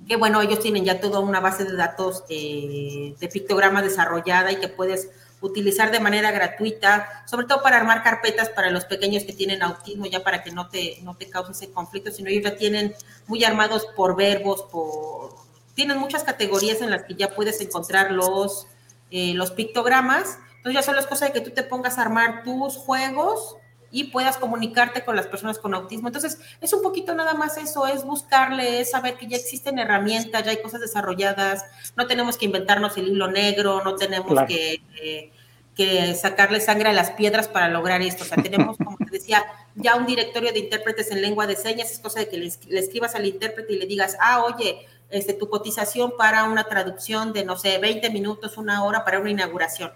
Que 0.07 0.15
bueno, 0.15 0.41
ellos 0.41 0.59
tienen 0.59 0.85
ya 0.85 0.99
toda 0.99 1.19
una 1.19 1.41
base 1.41 1.65
de 1.65 1.75
datos 1.75 2.23
eh, 2.29 3.15
de 3.19 3.27
pictogramas 3.27 3.83
desarrollada 3.83 4.51
y 4.51 4.59
que 4.59 4.69
puedes 4.69 5.09
utilizar 5.41 5.91
de 5.91 5.99
manera 5.99 6.31
gratuita, 6.31 7.23
sobre 7.27 7.45
todo 7.45 7.61
para 7.61 7.77
armar 7.77 8.03
carpetas 8.03 8.49
para 8.49 8.71
los 8.71 8.85
pequeños 8.85 9.23
que 9.23 9.33
tienen 9.33 9.61
autismo, 9.61 10.05
ya 10.07 10.23
para 10.23 10.43
que 10.43 10.51
no 10.51 10.69
te, 10.69 10.99
no 11.03 11.15
te 11.15 11.29
cause 11.29 11.51
ese 11.51 11.71
conflicto, 11.71 12.11
sino 12.11 12.29
ellos 12.29 12.43
ya 12.43 12.57
tienen 12.57 12.95
muy 13.27 13.43
armados 13.43 13.85
por 13.95 14.15
verbos, 14.15 14.63
por 14.71 15.46
tienen 15.77 15.99
muchas 15.99 16.23
categorías 16.23 16.81
en 16.81 16.89
las 16.89 17.03
que 17.03 17.13
ya 17.13 17.35
puedes 17.35 17.61
encontrar 17.61 18.11
los, 18.11 18.65
eh, 19.11 19.35
los 19.35 19.51
pictogramas. 19.51 20.39
Entonces 20.55 20.73
ya 20.73 20.81
solo 20.81 20.99
es 20.99 21.05
cosa 21.05 21.25
de 21.25 21.33
que 21.33 21.39
tú 21.39 21.51
te 21.51 21.61
pongas 21.61 21.99
a 21.99 22.01
armar 22.01 22.41
tus 22.43 22.75
juegos 22.77 23.57
y 23.91 24.05
puedas 24.05 24.37
comunicarte 24.37 25.05
con 25.05 25.15
las 25.15 25.27
personas 25.27 25.59
con 25.59 25.75
autismo. 25.75 26.07
Entonces, 26.07 26.39
es 26.61 26.73
un 26.73 26.81
poquito 26.81 27.13
nada 27.13 27.35
más 27.35 27.57
eso, 27.57 27.85
es 27.85 28.03
buscarle, 28.03 28.81
es 28.81 28.89
saber 28.89 29.17
que 29.17 29.27
ya 29.27 29.37
existen 29.37 29.77
herramientas, 29.77 30.43
ya 30.43 30.49
hay 30.49 30.63
cosas 30.63 30.81
desarrolladas, 30.81 31.63
no 31.95 32.07
tenemos 32.07 32.37
que 32.37 32.45
inventarnos 32.45 32.97
el 32.97 33.09
hilo 33.09 33.27
negro, 33.27 33.83
no 33.83 33.95
tenemos 33.95 34.33
que, 34.47 34.81
eh, 34.99 35.31
que, 35.75 36.15
sacarle 36.15 36.59
sangre 36.59 36.89
a 36.89 36.93
las 36.93 37.11
piedras 37.11 37.47
para 37.47 37.69
lograr 37.69 38.01
esto. 38.01 38.23
O 38.23 38.27
sea, 38.27 38.41
tenemos, 38.41 38.77
como 38.77 38.97
te 38.97 39.11
decía, 39.11 39.45
ya 39.75 39.95
un 39.95 40.07
directorio 40.07 40.51
de 40.51 40.57
intérpretes 40.57 41.11
en 41.11 41.21
lengua 41.21 41.45
de 41.45 41.55
señas, 41.55 41.91
es 41.91 41.99
cosa 41.99 42.21
de 42.21 42.29
que 42.29 42.37
le, 42.37 42.51
le 42.67 42.79
escribas 42.79 43.13
al 43.13 43.27
intérprete 43.27 43.73
y 43.73 43.77
le 43.77 43.85
digas, 43.85 44.17
ah, 44.19 44.43
oye, 44.43 44.87
este, 45.09 45.33
tu 45.33 45.49
cotización 45.49 46.13
para 46.17 46.45
una 46.45 46.65
traducción 46.65 47.33
de, 47.33 47.45
no 47.45 47.57
sé, 47.57 47.77
20 47.77 48.09
minutos, 48.09 48.57
una 48.57 48.83
hora 48.83 49.05
para 49.05 49.19
una 49.19 49.31
inauguración. 49.31 49.91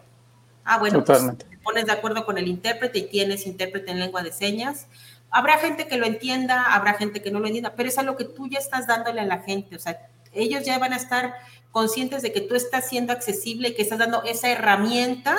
Ah, 0.64 0.78
bueno, 0.78 1.03
pues, 1.03 1.20
te 1.38 1.57
pones 1.57 1.86
de 1.86 1.91
acuerdo 1.91 2.26
con 2.26 2.38
el 2.38 2.47
intérprete 2.47 2.99
y 2.99 3.07
tienes 3.07 3.45
intérprete 3.45 3.91
en 3.91 3.99
lengua 3.99 4.24
de 4.24 4.32
señas. 4.32 4.88
Habrá 5.30 5.57
gente 5.57 5.88
que 5.88 5.97
lo 5.97 6.05
entienda, 6.05 6.74
habrá 6.74 6.93
gente 6.93 7.22
que 7.22 7.32
no 7.32 7.39
lo 7.39 7.47
entienda, 7.47 7.74
pero 7.76 7.89
es 7.89 7.97
algo 7.97 8.16
que 8.16 8.26
tú 8.26 8.47
ya 8.47 8.59
estás 8.59 8.88
dándole 8.88 9.22
a 9.22 9.26
la 9.26 9.39
gente. 9.39 9.76
O 9.76 9.80
sea, 9.80 10.09
ellos 10.34 10.66
ya 10.66 10.78
van 10.78 10.93
a 10.93 10.97
estar 10.97 11.36
conscientes 11.72 12.22
de 12.22 12.32
que 12.32 12.41
tú 12.41 12.55
estás 12.55 12.88
siendo 12.88 13.14
accesible 13.14 13.70
y 13.70 13.74
que 13.74 13.82
estás 13.82 13.99
dando 13.99 14.24
esa 14.24 14.49
herramienta 14.49 15.36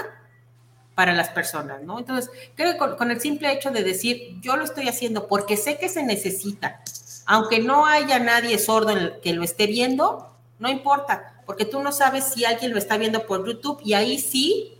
para 0.94 1.12
las 1.12 1.30
personas, 1.30 1.82
¿no? 1.82 1.98
Entonces, 1.98 2.30
creo 2.54 2.72
que 2.72 2.78
con, 2.78 2.96
con 2.96 3.10
el 3.10 3.20
simple 3.20 3.50
hecho 3.52 3.70
de 3.70 3.82
decir, 3.82 4.38
yo 4.40 4.56
lo 4.56 4.64
estoy 4.64 4.88
haciendo 4.88 5.26
porque 5.26 5.56
sé 5.56 5.78
que 5.78 5.88
se 5.88 6.02
necesita, 6.02 6.82
aunque 7.26 7.60
no 7.60 7.86
haya 7.86 8.18
nadie 8.18 8.58
sordo 8.58 9.20
que 9.20 9.32
lo 9.32 9.42
esté 9.42 9.66
viendo, 9.66 10.34
no 10.58 10.68
importa, 10.68 11.42
porque 11.46 11.64
tú 11.64 11.82
no 11.82 11.92
sabes 11.92 12.24
si 12.24 12.44
alguien 12.44 12.72
lo 12.72 12.78
está 12.78 12.96
viendo 12.96 13.26
por 13.26 13.46
YouTube 13.46 13.80
y 13.84 13.94
ahí 13.94 14.18
sí 14.18 14.76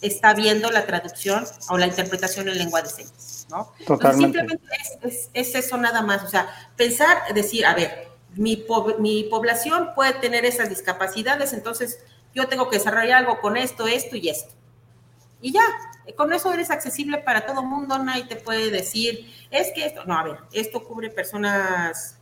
está 0.00 0.34
viendo 0.34 0.70
la 0.70 0.86
traducción 0.86 1.44
o 1.68 1.78
la 1.78 1.86
interpretación 1.86 2.48
en 2.48 2.58
lengua 2.58 2.82
de 2.82 2.88
señas, 2.88 3.46
¿no? 3.50 3.72
Totalmente. 3.86 4.24
simplemente 4.24 4.66
es, 5.32 5.54
eso 5.54 5.76
nada 5.76 6.02
más, 6.02 6.24
o 6.24 6.28
sea, 6.28 6.48
pensar, 6.76 7.32
decir, 7.34 7.66
a 7.66 7.74
ver, 7.74 8.08
mi, 8.34 8.64
mi 8.98 9.24
población 9.24 9.90
puede 9.94 10.14
tener 10.14 10.44
esas 10.44 10.68
discapacidades, 10.68 11.52
entonces 11.52 11.98
yo 12.34 12.48
tengo 12.48 12.68
que 12.68 12.78
desarrollar 12.78 13.18
algo 13.18 13.40
con 13.40 13.56
esto, 13.56 13.86
esto 13.86 14.16
y 14.16 14.28
esto. 14.28 14.52
Y 15.40 15.52
ya, 15.52 15.64
con 16.14 16.32
eso 16.32 16.52
eres 16.52 16.70
accesible 16.70 17.18
para 17.18 17.46
todo 17.46 17.62
mundo, 17.62 17.98
nadie 17.98 18.24
te 18.24 18.36
puede 18.36 18.70
decir, 18.70 19.32
es 19.50 19.72
que 19.74 19.86
esto, 19.86 20.04
no, 20.04 20.16
a 20.16 20.22
ver, 20.22 20.38
esto 20.52 20.84
cubre 20.84 21.10
personas 21.10 22.18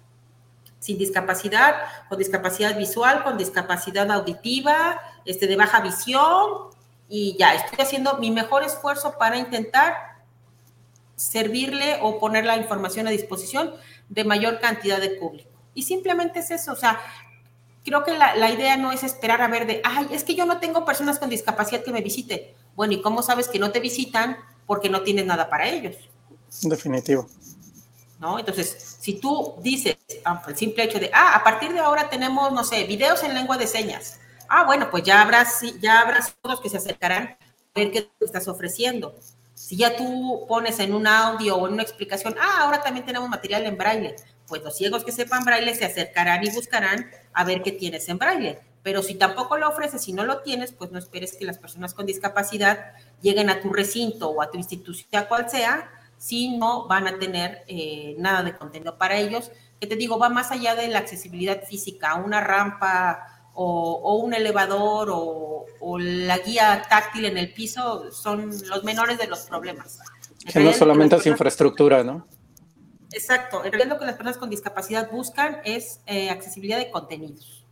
sin 0.79 0.99
discapacidad, 0.99 1.77
con 2.09 2.19
discapacidad 2.19 2.77
visual, 2.77 3.23
con 3.25 3.39
discapacidad 3.39 4.11
auditiva, 4.11 5.01
este, 5.25 5.47
de 5.47 5.57
baja 5.57 5.81
visión, 5.81 6.71
y 7.09 7.37
ya, 7.39 7.55
estoy 7.55 7.79
haciendo 7.81 8.19
mi 8.19 8.31
mejor 8.31 8.63
esfuerzo 8.65 9.17
para 9.19 9.39
intentar 9.39 9.95
servirle 11.17 11.99
o 12.03 12.19
poner 12.19 12.45
la 12.45 12.57
información 12.57 13.07
a 13.07 13.11
disposición 13.11 13.75
de 14.09 14.25
mayor 14.25 14.61
cantidad 14.61 15.01
de 15.01 15.11
público. 15.11 15.51
Y 15.75 15.85
simplemente 15.85 16.41
es 16.41 16.51
eso, 16.51 16.73
o 16.73 16.77
sea, 16.77 17.01
creo 17.85 18.05
que 18.05 18.17
la, 18.17 18.35
la 18.37 18.51
idea 18.51 18.77
no 18.77 18.93
es 18.93 19.05
esperar 19.05 19.43
a 19.43 19.49
ver 19.49 19.67
de, 19.67 19.81
ay, 19.85 20.09
es 20.11 20.25
que 20.25 20.35
yo 20.35 20.47
no 20.47 20.59
tengo 20.59 20.85
personas 20.85 21.19
con 21.19 21.29
discapacidad 21.29 21.85
que 21.85 21.93
me 21.93 22.01
visiten 22.01 22.41
bueno, 22.77 22.95
¿y 22.95 23.03
cómo 23.03 23.23
sabes 23.23 23.49
que 23.49 23.59
no 23.59 23.71
te 23.71 23.81
visitan? 23.81 24.37
Porque 24.67 24.89
no 24.89 25.03
tienes 25.03 25.27
nada 25.27 25.49
para 25.49 25.69
ellos. 25.69 25.97
Definitivo. 26.63 27.29
¿No? 28.19 28.39
Entonces, 28.39 28.97
si 29.01 29.15
tú 29.21 29.57
dices, 29.61 29.97
ah, 30.25 30.43
el 30.47 30.57
simple 30.57 30.85
hecho 30.85 30.99
de, 30.99 31.11
ah, 31.13 31.37
a 31.37 31.45
partir 31.45 31.73
de 31.73 31.81
ahora 31.81 32.09
tenemos, 32.09 32.53
no 32.53 32.65
sé, 32.65 32.85
videos 32.85 33.23
en 33.23 33.35
lengua 33.35 33.59
de 33.59 33.67
señas. 33.67 34.19
Ah, 34.49 34.65
bueno, 34.65 34.91
pues 34.91 35.03
ya 35.03 35.21
habrá, 35.21 35.47
ya 35.81 36.01
habrá 36.01 36.25
todos 36.41 36.61
que 36.61 36.69
se 36.69 36.79
acercarán 36.79 37.25
a 37.25 37.39
ver 37.75 37.91
qué 37.91 38.11
estás 38.21 38.49
ofreciendo. 38.49 39.15
Si 39.55 39.77
ya 39.77 39.97
tú 39.97 40.47
pones 40.49 40.79
en 40.81 40.95
un 40.95 41.07
audio 41.07 41.57
o 41.57 41.67
en 41.67 41.75
una 41.75 41.83
explicación, 41.83 42.35
ah, 42.41 42.63
ahora 42.63 42.83
también 42.83 43.05
tenemos 43.07 43.29
material 43.29 43.67
en 43.67 43.77
braille, 43.77 44.17
pues 44.47 44.63
los 44.63 44.77
ciegos 44.77 45.05
que 45.05 45.13
sepan 45.13 45.45
braille 45.45 45.75
se 45.75 45.85
acercarán 45.85 46.45
y 46.45 46.51
buscarán 46.51 47.11
a 47.33 47.45
ver 47.45 47.63
qué 47.63 47.73
tienes 47.73 48.09
en 48.09 48.19
braille. 48.19 48.59
Pero 48.85 49.03
si 49.03 49.15
tampoco 49.15 49.57
lo 49.57 49.67
ofreces 49.71 50.07
y 50.09 50.13
no 50.13 50.25
lo 50.25 50.43
tienes, 50.43 50.73
pues 50.73 50.93
no 50.93 50.99
esperes 50.99 51.35
que 51.37 51.47
las 51.47 51.59
personas 51.59 51.95
con 51.95 52.05
discapacidad 52.05 52.93
lleguen 53.23 53.49
a 53.49 53.63
tu 53.63 53.73
recinto 53.73 54.29
o 54.29 54.43
a 54.43 54.51
tu 54.51 54.59
institución, 54.59 55.09
sea 55.11 55.27
cual 55.27 55.49
sea, 55.49 55.91
si 56.19 56.59
no 56.59 56.87
van 56.87 57.09
a 57.09 57.19
tener 57.19 57.65
eh, 57.67 58.15
nada 58.19 58.43
de 58.43 58.55
contenido 58.55 58.99
para 58.99 59.17
ellos. 59.17 59.51
Que 59.81 59.87
te 59.87 59.97
digo, 59.97 60.19
va 60.19 60.29
más 60.29 60.51
allá 60.51 60.75
de 60.75 60.89
la 60.89 60.99
accesibilidad 60.99 61.65
física, 61.65 62.15
una 62.17 62.43
rampa 62.43 63.51
o, 63.55 64.19
un 64.23 64.35
elevador 64.35 65.09
o, 65.11 65.65
la 65.99 66.39
guía 66.39 66.83
táctil 66.89 67.25
en 67.25 67.39
el 67.39 67.53
piso 67.53 68.11
son 68.11 68.51
los 68.69 68.85
menores 68.85 69.17
de 69.19 69.27
los 69.29 69.41
problemas. 69.41 69.99
Que 70.47 70.61
no 70.61 70.73
solamente 70.75 71.17
es 71.17 71.27
infraestructura, 71.27 72.05
¿no? 72.05 72.27
Exacto. 73.13 73.65
En 73.65 73.73
realidad 73.73 73.95
lo 73.95 73.99
que 73.99 74.07
las 74.07 74.17
personas 74.17 74.37
con 74.37 74.51
discapacidad 74.51 75.11
buscan 75.11 75.59
es 75.65 76.01
eh, 76.07 76.29
accesibilidad 76.29 76.79
de 76.79 76.91
contenidos. 76.91 77.64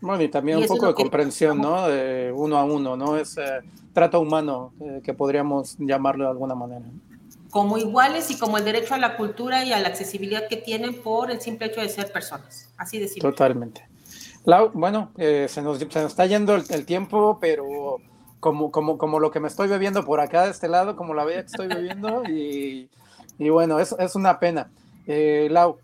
Bueno, 0.00 0.22
y 0.22 0.28
también 0.28 0.58
un 0.58 0.66
poco 0.66 0.86
de 0.86 0.94
comprensión, 0.94 1.60
¿no? 1.60 1.86
De 1.88 2.32
uno 2.34 2.56
a 2.56 2.64
uno, 2.64 2.96
¿no? 2.96 3.16
Es 3.16 3.36
eh, 3.36 3.60
trato 3.92 4.20
humano, 4.20 4.72
eh, 4.80 5.00
que 5.04 5.12
podríamos 5.12 5.76
llamarlo 5.78 6.24
de 6.24 6.30
alguna 6.30 6.54
manera. 6.54 6.84
Como 7.50 7.76
iguales 7.76 8.30
y 8.30 8.38
como 8.38 8.56
el 8.58 8.64
derecho 8.64 8.94
a 8.94 8.98
la 8.98 9.16
cultura 9.16 9.64
y 9.64 9.72
a 9.72 9.80
la 9.80 9.88
accesibilidad 9.88 10.48
que 10.48 10.56
tienen 10.56 10.94
por 11.02 11.30
el 11.30 11.40
simple 11.40 11.66
hecho 11.66 11.80
de 11.80 11.88
ser 11.88 12.10
personas. 12.12 12.70
Así 12.78 12.98
de 12.98 13.08
simple. 13.08 13.30
Totalmente. 13.30 13.86
bueno, 14.72 15.10
eh, 15.18 15.46
se, 15.48 15.60
nos, 15.60 15.78
se, 15.78 15.84
nos, 15.84 15.96
está 15.96 16.24
yendo 16.26 16.54
el, 16.54 16.86
tiempo, 16.86 17.38
pero 17.40 17.96
como, 18.38 18.70
como, 18.70 18.96
como 18.96 19.18
lo 19.18 19.30
que 19.30 19.40
me 19.40 19.48
estoy 19.48 19.68
bebiendo 19.68 20.04
por 20.04 20.20
acá 20.20 20.44
de 20.44 20.50
este 20.52 20.68
lado, 20.68 20.96
como 20.96 21.12
la 21.12 21.24
bella 21.24 21.40
que 21.40 21.46
estoy 21.46 21.66
bebiendo, 21.66 22.22
y, 22.24 22.88
y 23.38 23.48
bueno, 23.50 23.80
es, 23.80 23.94
es 23.98 24.14
una 24.14 24.38
pena. 24.38 24.70
Lau, 25.06 25.78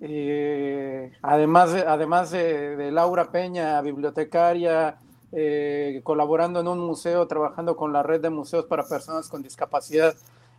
eh, 0.00 1.12
además 1.22 1.72
de, 1.72 1.80
además 1.80 2.30
de, 2.30 2.90
Laura 2.92 3.30
Peña, 3.30 3.80
bibliotecaria, 3.80 4.98
eh, 5.32 6.00
colaborando 6.04 6.60
en 6.60 6.68
un 6.68 6.78
museo, 6.80 7.26
trabajando 7.26 7.76
con 7.76 7.92
la 7.92 8.02
red 8.02 8.20
de 8.20 8.30
museos 8.30 8.66
para 8.66 8.86
personas 8.86 9.28
con 9.28 9.42
discapacidad, 9.42 10.14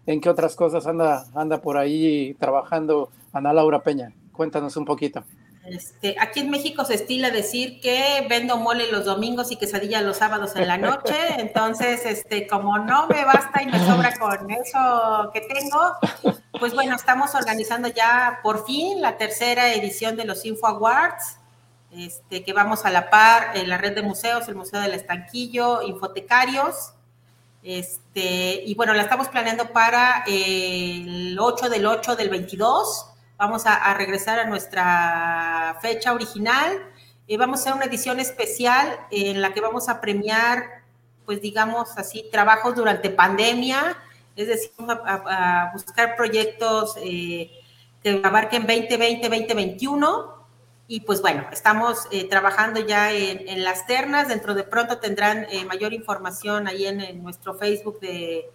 ¿en 0.05 0.21
qué 0.21 0.29
otras 0.29 0.55
cosas 0.55 0.85
anda, 0.87 1.25
anda 1.35 1.61
por 1.61 1.77
ahí 1.77 2.35
trabajando 2.39 3.09
Ana 3.33 3.53
Laura 3.53 3.81
Peña? 3.81 4.13
Cuéntanos 4.33 4.75
un 4.77 4.85
poquito. 4.85 5.23
Este, 5.69 6.15
aquí 6.19 6.39
en 6.39 6.49
México 6.49 6.83
se 6.83 6.95
estila 6.95 7.29
decir 7.29 7.79
que 7.79 8.25
vendo 8.27 8.57
mole 8.57 8.91
los 8.91 9.05
domingos 9.05 9.51
y 9.51 9.57
quesadilla 9.57 10.01
los 10.01 10.17
sábados 10.17 10.55
en 10.55 10.67
la 10.67 10.77
noche, 10.77 11.15
entonces, 11.37 12.05
este, 12.05 12.47
como 12.47 12.79
no 12.79 13.07
me 13.07 13.23
basta 13.23 13.61
y 13.61 13.67
me 13.67 13.77
sobra 13.85 14.17
con 14.17 14.49
eso 14.49 15.29
que 15.31 15.41
tengo, 15.41 16.39
pues 16.59 16.73
bueno, 16.73 16.95
estamos 16.95 17.33
organizando 17.35 17.87
ya 17.87 18.39
por 18.43 18.65
fin 18.65 19.01
la 19.01 19.17
tercera 19.17 19.73
edición 19.73 20.15
de 20.15 20.25
los 20.25 20.45
Info 20.45 20.67
Awards, 20.67 21.37
este, 21.91 22.43
que 22.43 22.53
vamos 22.53 22.85
a 22.85 22.91
la 22.91 23.09
par 23.09 23.57
en 23.57 23.69
la 23.69 23.77
red 23.77 23.95
de 23.95 24.01
museos, 24.01 24.47
el 24.47 24.55
Museo 24.55 24.81
del 24.81 24.93
Estanquillo, 24.93 25.81
Infotecarios, 25.81 26.93
este, 27.63 28.63
y 28.65 28.75
bueno, 28.75 28.93
la 28.93 29.03
estamos 29.03 29.27
planeando 29.29 29.71
para 29.71 30.23
el 30.27 31.37
8 31.39 31.69
del 31.69 31.85
8 31.85 32.15
del 32.15 32.29
22, 32.29 33.09
Vamos 33.39 33.65
a, 33.65 33.93
regresar 33.93 34.37
a 34.37 34.43
nuestra 34.43 35.77
fecha 35.81 36.13
original. 36.13 36.77
y 37.25 37.37
vamos 37.37 37.59
a 37.59 37.61
hacer 37.61 37.73
una 37.73 37.85
edición 37.85 38.19
especial 38.19 38.99
en 39.11 39.41
la 39.41 39.53
que 39.53 39.61
vamos 39.61 39.87
a 39.87 40.01
premiar, 40.01 40.83
pues 41.25 41.41
digamos 41.41 41.97
así, 41.97 42.25
trabajos 42.29 42.75
durante 42.75 43.09
pandemia, 43.09 43.95
es 44.39 44.47
decir, 44.47 44.71
a, 44.87 45.69
buscar 45.73 46.15
proyectos 46.15 46.95
eh, 47.03 47.51
que 48.01 48.21
abarquen 48.23 48.65
2020, 48.65 49.27
2021 49.27 50.45
Y 50.87 51.01
pues 51.01 51.21
bueno, 51.21 51.45
estamos 51.51 52.07
eh, 52.11 52.23
trabajando 52.23 52.79
ya 52.79 53.11
en, 53.11 53.63
las 53.63 53.85
ternas. 53.85 54.29
Dentro 54.29 54.53
de 54.55 54.63
pronto 54.63 54.97
tendrán 54.99 55.45
eh, 55.51 55.65
mayor 55.65 55.93
información 55.93 56.67
ahí 56.69 56.85
en, 56.85 57.21
nuestro 57.21 57.53
Facebook 57.53 57.99
de, 57.99 58.49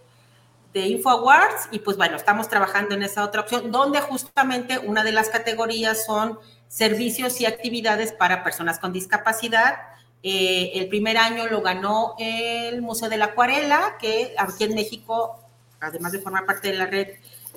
de 0.73 0.87
InfoAwards. 0.87 1.69
Y 1.71 1.81
pues 1.81 1.99
bueno, 1.99 2.17
estamos 2.17 2.49
trabajando 2.49 2.95
en 2.95 3.03
esa 3.03 3.23
otra 3.23 3.43
opción, 3.43 3.71
donde 3.71 4.01
justamente 4.01 4.79
una 4.79 5.05
de 5.05 5.13
las 5.13 5.29
categorías 5.29 6.07
son 6.07 6.39
servicios 6.67 7.43
y 7.43 7.47
actividades 7.47 8.13
para 8.13 8.43
personas 8.43 8.79
con 8.79 8.91
discapacidad. 8.91 9.77
El 10.23 10.89
primer 10.89 11.19
año 11.19 11.47
lo 11.49 11.61
ganó 11.61 12.15
el 12.19 12.81
Museo 12.81 13.11
de 13.11 13.19
la 13.19 13.27
Acuarela, 13.27 13.99
que 14.01 14.35
aquí 14.39 14.65
en 14.65 14.75
México, 14.75 15.44
además 15.87 16.13
de 16.13 16.21
formar 16.21 16.47
parte 16.47 16.69
de 16.69 16.75
la 16.75 16.87
red 16.87 17.09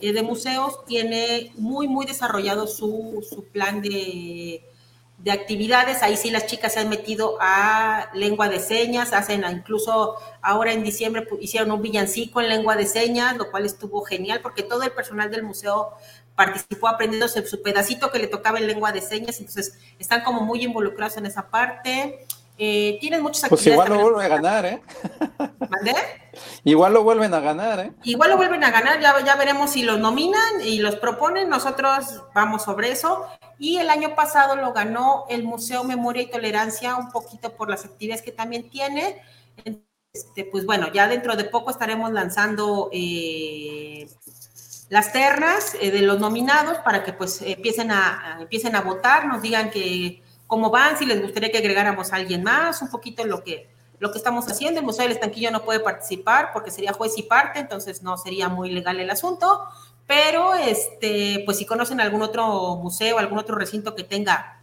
eh, 0.01 0.13
de 0.13 0.23
museos, 0.23 0.85
tiene 0.85 1.51
muy, 1.55 1.87
muy 1.87 2.05
desarrollado 2.05 2.67
su, 2.67 3.25
su 3.27 3.45
plan 3.45 3.81
de, 3.81 4.63
de, 5.17 5.31
actividades. 5.31 6.03
Ahí 6.03 6.17
sí 6.17 6.29
las 6.29 6.45
chicas 6.45 6.73
se 6.73 6.79
han 6.79 6.89
metido 6.89 7.37
a 7.41 8.09
lengua 8.13 8.49
de 8.49 8.59
señas, 8.59 9.13
hacen 9.13 9.43
incluso 9.49 10.15
ahora 10.41 10.73
en 10.73 10.83
diciembre 10.83 11.27
hicieron 11.41 11.71
un 11.71 11.81
villancico 11.81 12.41
en 12.41 12.49
lengua 12.49 12.75
de 12.75 12.85
señas, 12.85 13.37
lo 13.37 13.49
cual 13.49 13.65
estuvo 13.65 14.03
genial 14.03 14.41
porque 14.41 14.63
todo 14.63 14.83
el 14.83 14.91
personal 14.91 15.31
del 15.31 15.43
museo 15.43 15.93
participó 16.37 16.87
aprendiéndose 16.87 17.45
su 17.47 17.63
pedacito 17.63 18.11
que 18.11 18.19
le 18.19 18.27
tocaba 18.27 18.59
en 18.59 18.67
lengua 18.67 18.91
de 18.91 19.01
señas, 19.01 19.39
entonces 19.39 19.79
están 19.97 20.23
como 20.23 20.41
muy 20.41 20.63
involucrados 20.63 21.17
en 21.17 21.25
esa 21.25 21.49
parte. 21.49 22.27
Eh, 22.57 22.97
tienen 22.99 23.21
muchas 23.21 23.43
actividades. 23.43 23.75
Pues 23.75 23.87
igual 23.87 23.89
lo 23.89 24.11
vuelven 24.11 24.31
a 24.31 24.35
ganar, 24.35 24.65
¿eh? 24.65 24.81
¿Mandé? 25.69 25.95
Igual 26.63 26.93
lo 26.93 27.03
vuelven 27.03 27.33
a 27.33 27.39
ganar, 27.39 27.79
¿eh? 27.79 27.91
Igual 28.03 28.29
lo 28.31 28.37
vuelven 28.37 28.63
a 28.63 28.69
ganar, 28.69 28.99
ya, 28.99 29.15
ya 29.23 29.35
veremos 29.35 29.71
si 29.71 29.83
los 29.83 29.99
nominan 29.99 30.61
y 30.63 30.79
los 30.79 30.95
proponen, 30.97 31.49
nosotros 31.49 32.23
vamos 32.35 32.63
sobre 32.63 32.91
eso. 32.91 33.25
Y 33.57 33.77
el 33.77 33.89
año 33.89 34.15
pasado 34.15 34.55
lo 34.55 34.73
ganó 34.73 35.25
el 35.29 35.43
Museo 35.43 35.83
Memoria 35.83 36.23
y 36.23 36.29
Tolerancia, 36.29 36.95
un 36.95 37.11
poquito 37.11 37.55
por 37.55 37.69
las 37.69 37.85
actividades 37.85 38.21
que 38.21 38.31
también 38.31 38.69
tiene. 38.69 39.21
Este, 40.13 40.45
pues 40.45 40.65
bueno, 40.65 40.91
ya 40.91 41.07
dentro 41.07 41.35
de 41.35 41.45
poco 41.45 41.71
estaremos 41.71 42.11
lanzando 42.11 42.89
eh, 42.91 44.07
las 44.89 45.11
ternas 45.11 45.75
eh, 45.79 45.91
de 45.91 46.01
los 46.01 46.19
nominados 46.19 46.77
para 46.79 47.03
que 47.03 47.13
pues 47.13 47.41
empiecen 47.41 47.91
a, 47.91 48.37
empiecen 48.39 48.75
a 48.75 48.81
votar, 48.81 49.27
nos 49.27 49.41
digan 49.41 49.69
que 49.69 50.23
cómo 50.47 50.69
van, 50.69 50.97
si 50.97 51.05
les 51.05 51.21
gustaría 51.21 51.51
que 51.51 51.57
agregáramos 51.59 52.11
a 52.11 52.15
alguien 52.15 52.43
más, 52.43 52.81
un 52.81 52.89
poquito 52.89 53.25
lo 53.25 53.43
que, 53.43 53.69
lo 53.99 54.11
que 54.11 54.17
estamos 54.17 54.47
haciendo. 54.47 54.79
El 54.79 54.85
Museo 54.85 55.03
del 55.03 55.11
Estanquillo 55.11 55.51
no 55.51 55.63
puede 55.63 55.81
participar 55.81 56.51
porque 56.53 56.71
sería 56.71 56.93
juez 56.93 57.17
y 57.17 57.23
parte, 57.23 57.59
entonces 57.59 58.01
no 58.01 58.17
sería 58.17 58.49
muy 58.49 58.71
legal 58.71 58.99
el 58.99 59.09
asunto. 59.09 59.61
Pero, 60.07 60.55
este, 60.55 61.43
pues 61.45 61.57
si 61.57 61.65
conocen 61.65 61.99
algún 61.99 62.21
otro 62.21 62.77
museo, 62.77 63.19
algún 63.19 63.37
otro 63.37 63.55
recinto 63.55 63.93
que 63.93 64.03
tenga 64.03 64.61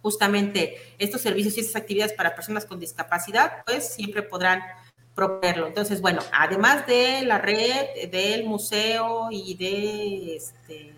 justamente 0.00 0.76
estos 0.98 1.20
servicios 1.20 1.56
y 1.56 1.60
estas 1.60 1.76
actividades 1.76 2.12
para 2.12 2.34
personas 2.34 2.64
con 2.64 2.78
discapacidad, 2.78 3.64
pues 3.66 3.92
siempre 3.92 4.22
podrán 4.22 4.62
proponerlo. 5.14 5.66
Entonces, 5.66 6.00
bueno, 6.00 6.22
además 6.32 6.86
de 6.86 7.22
la 7.22 7.38
red, 7.38 8.08
del 8.10 8.44
museo 8.44 9.28
y 9.30 9.54
de 9.56 10.36
este, 10.36 10.94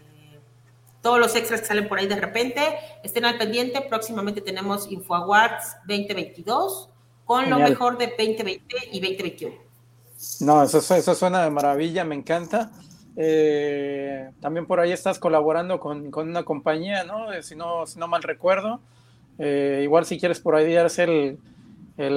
todos 1.02 1.18
los 1.18 1.34
extras 1.36 1.60
que 1.60 1.66
salen 1.66 1.88
por 1.88 1.98
ahí 1.98 2.06
de 2.06 2.16
repente, 2.16 2.62
estén 3.02 3.24
al 3.24 3.36
pendiente. 3.36 3.80
Próximamente 3.82 4.40
tenemos 4.40 4.90
InfoAwards 4.90 5.76
2022 5.86 6.88
con 7.24 7.50
lo 7.50 7.58
mejor 7.58 7.98
de 7.98 8.06
2020 8.06 8.76
y 8.92 9.00
2021. 9.00 9.54
No, 10.40 10.62
eso, 10.62 10.78
eso 10.78 11.14
suena 11.14 11.42
de 11.42 11.50
maravilla, 11.50 12.04
me 12.04 12.14
encanta. 12.14 12.70
Eh, 13.16 14.30
también 14.40 14.66
por 14.66 14.80
ahí 14.80 14.92
estás 14.92 15.18
colaborando 15.18 15.78
con, 15.78 16.10
con 16.10 16.28
una 16.28 16.44
compañía, 16.44 17.04
¿no? 17.04 17.32
Eh, 17.32 17.42
si 17.42 17.56
no, 17.56 17.86
si 17.86 17.98
no 17.98 18.06
mal 18.06 18.22
recuerdo. 18.22 18.80
Eh, 19.38 19.80
igual 19.82 20.04
si 20.06 20.18
quieres 20.18 20.40
por 20.40 20.54
ahí 20.54 20.76
hacer 20.76 21.10
el, 21.10 21.38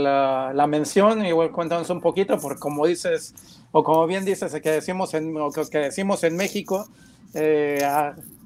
la, 0.03 0.67
mención, 0.67 1.25
igual 1.25 1.51
cuéntanos 1.51 1.89
un 1.89 2.01
poquito, 2.01 2.37
porque 2.39 2.59
como 2.59 2.85
dices, 2.85 3.33
o 3.71 3.83
como 3.83 4.05
bien 4.07 4.25
dices, 4.25 4.53
que 4.61 4.71
decimos 4.71 5.13
en, 5.13 5.33
que 5.71 5.77
decimos 5.79 6.23
en 6.23 6.35
México, 6.35 6.87
eh, 7.33 7.79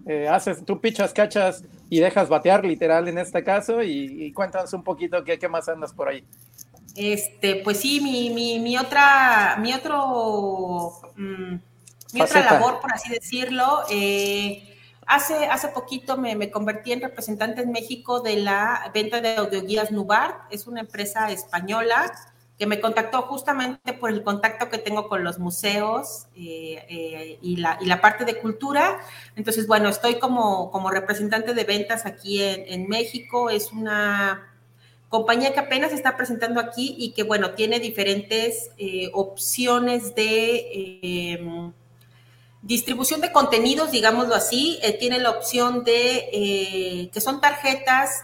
eh, 0.05 0.27
haces, 0.27 0.65
tú 0.65 0.79
pichas, 0.79 1.13
cachas 1.13 1.63
y 1.89 1.99
dejas 1.99 2.29
batear, 2.29 2.65
literal 2.65 3.07
en 3.07 3.17
este 3.17 3.43
caso, 3.43 3.81
y, 3.83 4.31
cuéntanos 4.33 4.73
un 4.73 4.83
poquito 4.83 5.23
qué, 5.23 5.37
qué, 5.39 5.47
más 5.47 5.67
andas 5.69 5.93
por 5.93 6.09
ahí. 6.09 6.23
Este, 6.95 7.55
pues 7.63 7.79
sí, 7.79 8.01
mi, 8.01 8.29
mi, 8.29 8.59
mi 8.59 8.77
otra, 8.77 9.57
mi 9.59 9.73
otro, 9.73 10.91
mm, 11.15 11.55
mi 12.13 12.21
otra 12.21 12.41
labor, 12.41 12.79
por 12.79 12.93
así 12.93 13.09
decirlo, 13.09 13.83
eh, 13.89 14.65
Hace, 15.11 15.45
hace 15.47 15.69
poquito 15.69 16.17
me, 16.17 16.35
me, 16.35 16.51
convertí 16.51 16.91
en 16.91 17.01
representante 17.01 17.63
en 17.63 17.71
México 17.71 18.19
de 18.19 18.35
la 18.35 18.91
venta 18.93 19.19
de 19.21 19.37
audioguías 19.37 19.89
Nubar. 19.89 20.41
Es 20.51 20.67
una 20.67 20.81
empresa 20.81 21.31
española 21.31 22.13
que 22.59 22.67
me 22.67 22.81
contactó 22.81 23.21
justamente 23.21 23.93
por 23.93 24.11
el 24.11 24.21
contacto 24.21 24.69
que 24.69 24.77
tengo 24.77 25.07
con 25.07 25.23
los 25.23 25.39
museos 25.39 26.27
eh, 26.35 26.85
eh, 26.89 27.39
y, 27.41 27.55
la, 27.55 27.79
y, 27.81 27.85
la, 27.85 28.01
parte 28.01 28.25
de 28.25 28.37
cultura. 28.37 28.99
Entonces, 29.37 29.65
bueno, 29.65 29.87
estoy 29.87 30.19
como, 30.19 30.69
como 30.69 30.91
representante 30.91 31.53
de 31.53 31.63
ventas 31.63 32.05
aquí 32.05 32.43
en, 32.43 32.65
en 32.67 32.89
México. 32.89 33.49
Es 33.49 33.71
una 33.71 34.49
compañía 35.07 35.53
que 35.53 35.59
apenas 35.59 35.93
está 35.93 36.17
presentando 36.17 36.59
aquí 36.59 36.95
y 36.99 37.13
que, 37.13 37.23
bueno, 37.23 37.51
tiene 37.51 37.79
diferentes 37.79 38.71
eh, 38.77 39.09
opciones 39.13 40.13
de 40.13 41.73
Distribución 42.61 43.21
de 43.21 43.31
contenidos, 43.31 43.89
digámoslo 43.91 44.35
así, 44.35 44.79
eh, 44.83 44.91
tiene 44.91 45.19
la 45.19 45.29
opción 45.29 45.85
de 45.85 46.29
eh, 46.33 47.09
que 47.13 47.21
son 47.21 47.39
tarjetas 47.39 48.23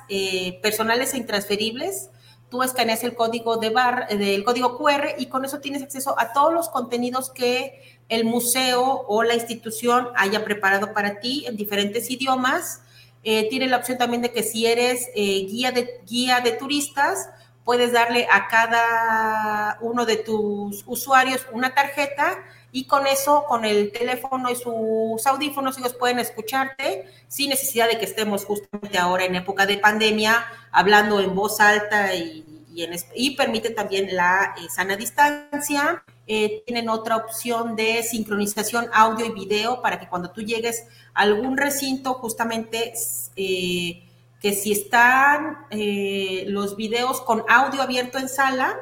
personales 0.61 1.13
e 1.13 1.17
intransferibles. 1.17 2.09
Tú 2.55 2.63
escaneas 2.63 3.03
el 3.03 3.15
código 3.15 3.57
de 3.57 3.69
bar, 3.69 4.07
del 4.07 4.45
código 4.45 4.77
QR 4.77 5.15
y 5.17 5.25
con 5.25 5.43
eso 5.43 5.59
tienes 5.59 5.83
acceso 5.83 6.15
a 6.17 6.31
todos 6.31 6.53
los 6.53 6.69
contenidos 6.69 7.29
que 7.29 7.99
el 8.07 8.23
museo 8.23 9.03
o 9.09 9.23
la 9.23 9.33
institución 9.33 10.07
haya 10.15 10.45
preparado 10.45 10.93
para 10.93 11.19
ti 11.19 11.43
en 11.47 11.57
diferentes 11.57 12.09
idiomas. 12.09 12.79
tiene 13.23 13.67
la 13.67 13.75
opción 13.75 13.97
también 13.97 14.21
de 14.21 14.31
que 14.31 14.41
si 14.41 14.67
eres 14.67 15.09
guía, 15.13 15.73
de, 15.73 15.99
guía 16.07 16.39
de 16.39 16.53
turistas, 16.53 17.29
puedes 17.65 17.91
darle 17.91 18.25
a 18.31 18.47
cada 18.47 19.77
uno 19.81 20.05
de 20.05 20.15
tus 20.15 20.83
usuarios 20.87 21.45
una 21.51 21.75
tarjeta 21.75 22.37
y 22.71 22.85
con 22.85 23.07
eso, 23.07 23.45
con 23.47 23.65
el 23.65 23.91
teléfono 23.91 24.49
y 24.49 24.55
sus 24.55 25.25
audífonos, 25.25 25.77
ellos 25.77 25.93
pueden 25.93 26.19
escucharte 26.19 27.05
sin 27.27 27.49
necesidad 27.49 27.87
de 27.87 27.97
que 27.97 28.05
estemos 28.05 28.45
justamente 28.45 28.97
ahora 28.97 29.25
en 29.25 29.35
época 29.35 29.65
de 29.65 29.77
pandemia 29.77 30.45
hablando 30.71 31.19
en 31.21 31.33
voz 31.33 31.59
alta 31.59 32.13
y, 32.13 32.44
y, 33.15 33.35
permite 33.35 33.69
también 33.69 34.15
la 34.15 34.55
eh, 34.57 34.67
sana 34.69 34.95
distancia. 34.95 36.03
Eh, 36.27 36.63
tienen 36.65 36.89
otra 36.89 37.17
opción 37.17 37.75
de 37.75 38.01
sincronización 38.03 38.89
audio 38.93 39.25
y 39.27 39.31
video 39.31 39.81
para 39.81 39.99
que 39.99 40.07
cuando 40.07 40.31
tú 40.31 40.41
llegues 40.41 40.85
a 41.13 41.21
algún 41.21 41.57
recinto, 41.57 42.15
justamente 42.15 42.93
eh, 43.35 44.03
que 44.41 44.53
si 44.53 44.71
están 44.71 45.65
los 46.47 46.75
videos 46.75 47.21
con 47.21 47.43
audio 47.47 47.81
abierto 47.81 48.17
en 48.17 48.29
sala, 48.29 48.75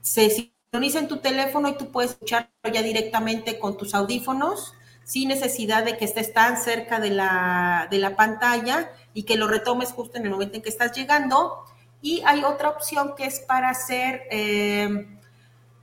se 0.00 0.52
en 0.72 1.08
tu 1.08 1.18
teléfono 1.18 1.68
y 1.68 1.76
tú 1.76 1.92
puedes 1.92 2.12
escucharlo 2.12 2.48
ya 2.72 2.82
directamente 2.82 3.60
con 3.60 3.76
tus 3.76 3.94
audífonos 3.94 4.74
sin 5.04 5.28
necesidad 5.28 5.84
de 5.84 5.96
que 5.96 6.04
estés 6.04 6.32
tan 6.32 6.56
cerca 6.56 6.98
de 6.98 7.10
la, 7.10 7.86
de 7.90 7.98
la 7.98 8.16
pantalla 8.16 8.90
y 9.12 9.22
que 9.24 9.36
lo 9.36 9.46
retomes 9.46 9.92
justo 9.92 10.18
en 10.18 10.24
el 10.24 10.30
momento 10.30 10.56
en 10.56 10.62
que 10.62 10.70
estás 10.70 10.92
llegando. 10.92 11.64
Y 12.04 12.20
hay 12.26 12.44
otra 12.44 12.68
opción 12.68 13.14
que 13.16 13.24
es 13.24 13.40
para 13.40 13.70
hacer, 13.70 14.24
eh, 14.30 15.06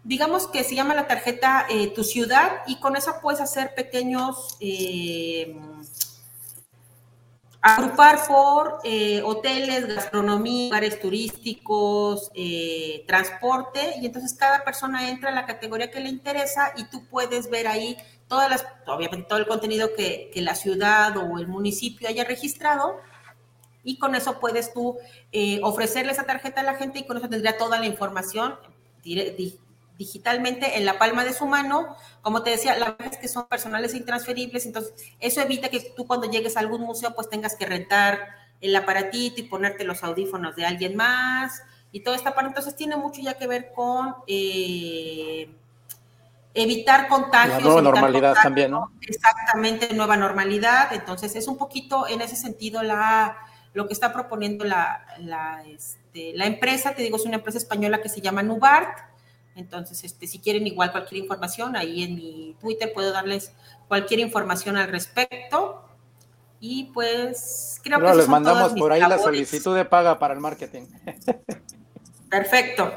digamos 0.04 0.46
que 0.46 0.64
se 0.64 0.76
llama 0.76 0.94
la 0.94 1.08
tarjeta 1.08 1.66
eh, 1.68 1.88
Tu 1.96 2.04
Ciudad 2.04 2.62
y 2.68 2.80
con 2.80 2.96
esa 2.96 3.20
puedes 3.20 3.42
hacer 3.42 3.74
pequeños... 3.74 4.56
Eh, 4.60 5.60
agrupar 7.64 8.26
por 8.28 8.80
hoteles, 9.24 9.88
gastronomía, 9.88 10.70
lugares 10.70 11.00
turísticos, 11.00 12.32
transporte, 13.06 13.98
y 14.02 14.08
entonces 14.08 14.34
cada 14.34 14.64
persona 14.64 15.08
entra 15.10 15.30
en 15.30 15.36
la 15.36 15.46
categoría 15.46 15.92
que 15.92 16.00
le 16.00 16.10
interesa 16.10 16.74
y 16.76 16.86
tú 16.86 17.06
puedes 17.06 17.52
ver 17.52 17.68
ahí 17.68 17.98
todas 18.28 18.50
las, 18.50 18.66
obviamente 18.88 19.28
todo 19.28 19.38
el 19.38 19.46
contenido 19.46 19.94
que, 19.96 20.32
la 20.38 20.56
ciudad 20.56 21.16
o 21.18 21.38
el 21.38 21.48
municipio 21.48 22.10
haya 22.10 22.24
registrado, 22.24 22.98
y 23.84 23.98
con 23.98 24.16
eso 24.16 24.40
puedes 24.40 24.74
tú 24.74 24.98
eh, 25.32 25.60
ofrecerle 25.64 26.12
esa 26.12 26.24
tarjeta 26.24 26.62
a 26.62 26.64
la 26.64 26.76
gente 26.76 27.00
y 27.00 27.06
con 27.06 27.18
eso 27.18 27.30
tendría 27.30 27.58
toda 27.58 27.80
la 27.80 27.86
información 27.86 28.56
digitalmente 29.98 30.78
en 30.78 30.86
la 30.86 30.98
palma 31.00 31.24
de 31.24 31.34
su 31.34 31.46
mano. 31.46 31.96
Como 32.22 32.44
te 32.44 32.52
decía, 32.52 32.78
la 32.78 32.92
verdad 32.92 33.14
es 33.14 33.18
que 33.18 33.28
son 33.28 33.48
personales 33.48 33.94
e 33.94 33.98
intransferibles, 33.98 34.66
entonces 34.66 34.94
eso 35.20 35.42
evita 35.42 35.70
que 35.70 35.80
tú 35.96 36.06
cuando 36.06 36.30
llegues 36.30 36.58
a 36.58 36.60
algún 36.60 36.82
museo 36.82 37.14
pues 37.16 37.30
tengas 37.30 37.56
que 37.56 37.66
rentar 37.66 38.20
el 38.62 38.76
aparatito 38.76 39.42
y 39.42 39.44
ponerte 39.44 39.84
los 39.84 40.04
audífonos 40.04 40.56
de 40.56 40.66
alguien 40.66 40.96
más 40.96 41.64
y 41.92 42.02
toda 42.02 42.16
esta 42.16 42.36
parte. 42.36 42.50
Entonces 42.50 42.76
tiene 42.76 42.96
mucho 42.96 43.22
ya 43.22 43.34
que 43.34 43.48
ver 43.48 43.72
con 43.74 44.16
eh, 44.28 45.50
evitar 46.54 47.08
contagios. 47.08 47.64
La 47.64 47.64
nueva 47.64 47.82
normalidad 47.82 48.36
también, 48.42 48.72
¿no? 48.72 48.92
Exactamente, 49.02 49.94
nueva 49.94 50.16
normalidad. 50.16 50.94
Entonces 50.94 51.36
es 51.36 51.48
un 51.48 51.58
poquito 51.58 52.08
en 52.08 52.22
ese 52.22 52.36
sentido 52.36 52.84
la 52.84 53.38
lo 53.74 53.88
que 53.88 53.94
está 53.94 54.12
proponiendo 54.14 54.66
la, 54.66 55.06
la, 55.20 55.64
este, 55.68 56.34
la 56.34 56.46
empresa, 56.46 56.94
te 56.94 57.04
digo, 57.04 57.18
es 57.18 57.26
una 57.26 57.38
empresa 57.38 57.58
española 57.58 58.02
que 58.02 58.10
se 58.10 58.22
llama 58.22 58.44
Nubart. 58.44 59.00
Entonces, 59.56 60.04
este, 60.04 60.28
si 60.28 60.40
quieren 60.40 60.68
igual 60.68 60.92
cualquier 60.92 61.22
información, 61.22 61.76
ahí 61.76 62.04
en 62.04 62.16
mi 62.16 62.56
Twitter 62.60 62.92
puedo 62.94 63.12
darles 63.12 63.52
cualquier 63.88 64.20
información 64.20 64.78
al 64.78 64.90
respecto. 64.90 65.84
Y 66.60 66.86
pues 66.94 67.80
creo 67.84 68.00
que 68.00 68.16
les 68.16 68.28
mandamos 68.28 68.74
por 68.74 68.92
ahí 68.92 69.02
la 69.02 69.18
solicitud 69.18 69.76
de 69.76 69.84
paga 69.84 70.20
para 70.20 70.34
el 70.34 70.40
marketing. 70.40 70.84
Perfecto. 72.30 72.92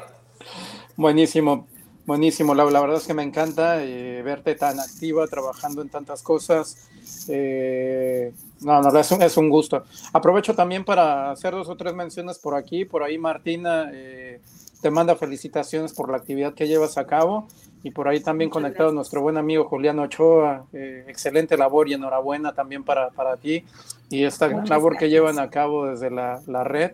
Buenísimo, 0.95 1.67
buenísimo. 2.05 2.53
La, 2.53 2.63
la, 2.65 2.79
verdad 2.79 2.97
es 2.97 3.07
que 3.07 3.13
me 3.13 3.23
encanta 3.23 3.83
eh, 3.83 4.21
verte 4.21 4.55
tan 4.55 4.79
activa, 4.79 5.27
trabajando 5.27 5.81
en 5.81 5.89
tantas 5.89 6.21
cosas. 6.21 6.87
Eh, 7.27 8.33
no, 8.61 8.81
no, 8.81 8.99
es 8.99 9.11
un, 9.11 9.21
es 9.21 9.37
un 9.37 9.49
gusto. 9.49 9.83
Aprovecho 10.13 10.55
también 10.55 10.83
para 10.83 11.31
hacer 11.31 11.53
dos 11.53 11.69
o 11.69 11.75
tres 11.75 11.93
menciones 11.93 12.39
por 12.39 12.55
aquí. 12.55 12.85
Por 12.85 13.03
ahí 13.03 13.17
Martina 13.17 13.89
eh, 13.93 14.41
te 14.81 14.91
manda 14.91 15.15
felicitaciones 15.15 15.93
por 15.93 16.09
la 16.09 16.17
actividad 16.17 16.53
que 16.53 16.67
llevas 16.67 16.97
a 16.97 17.05
cabo 17.05 17.47
y 17.83 17.91
por 17.91 18.07
ahí 18.07 18.19
también 18.19 18.49
conectado 18.49 18.91
nuestro 18.91 19.21
buen 19.21 19.37
amigo 19.37 19.65
Julián 19.65 19.99
Ochoa. 19.99 20.65
Eh, 20.73 21.05
excelente 21.07 21.57
labor 21.57 21.89
y 21.89 21.93
enhorabuena 21.93 22.53
también 22.53 22.83
para, 22.83 23.09
para 23.09 23.37
ti 23.37 23.63
y 24.09 24.23
esta 24.23 24.47
labor 24.47 24.97
que 24.97 25.09
llevan 25.09 25.39
a 25.39 25.49
cabo 25.49 25.87
desde 25.87 26.09
la, 26.09 26.41
la 26.47 26.63
red. 26.63 26.91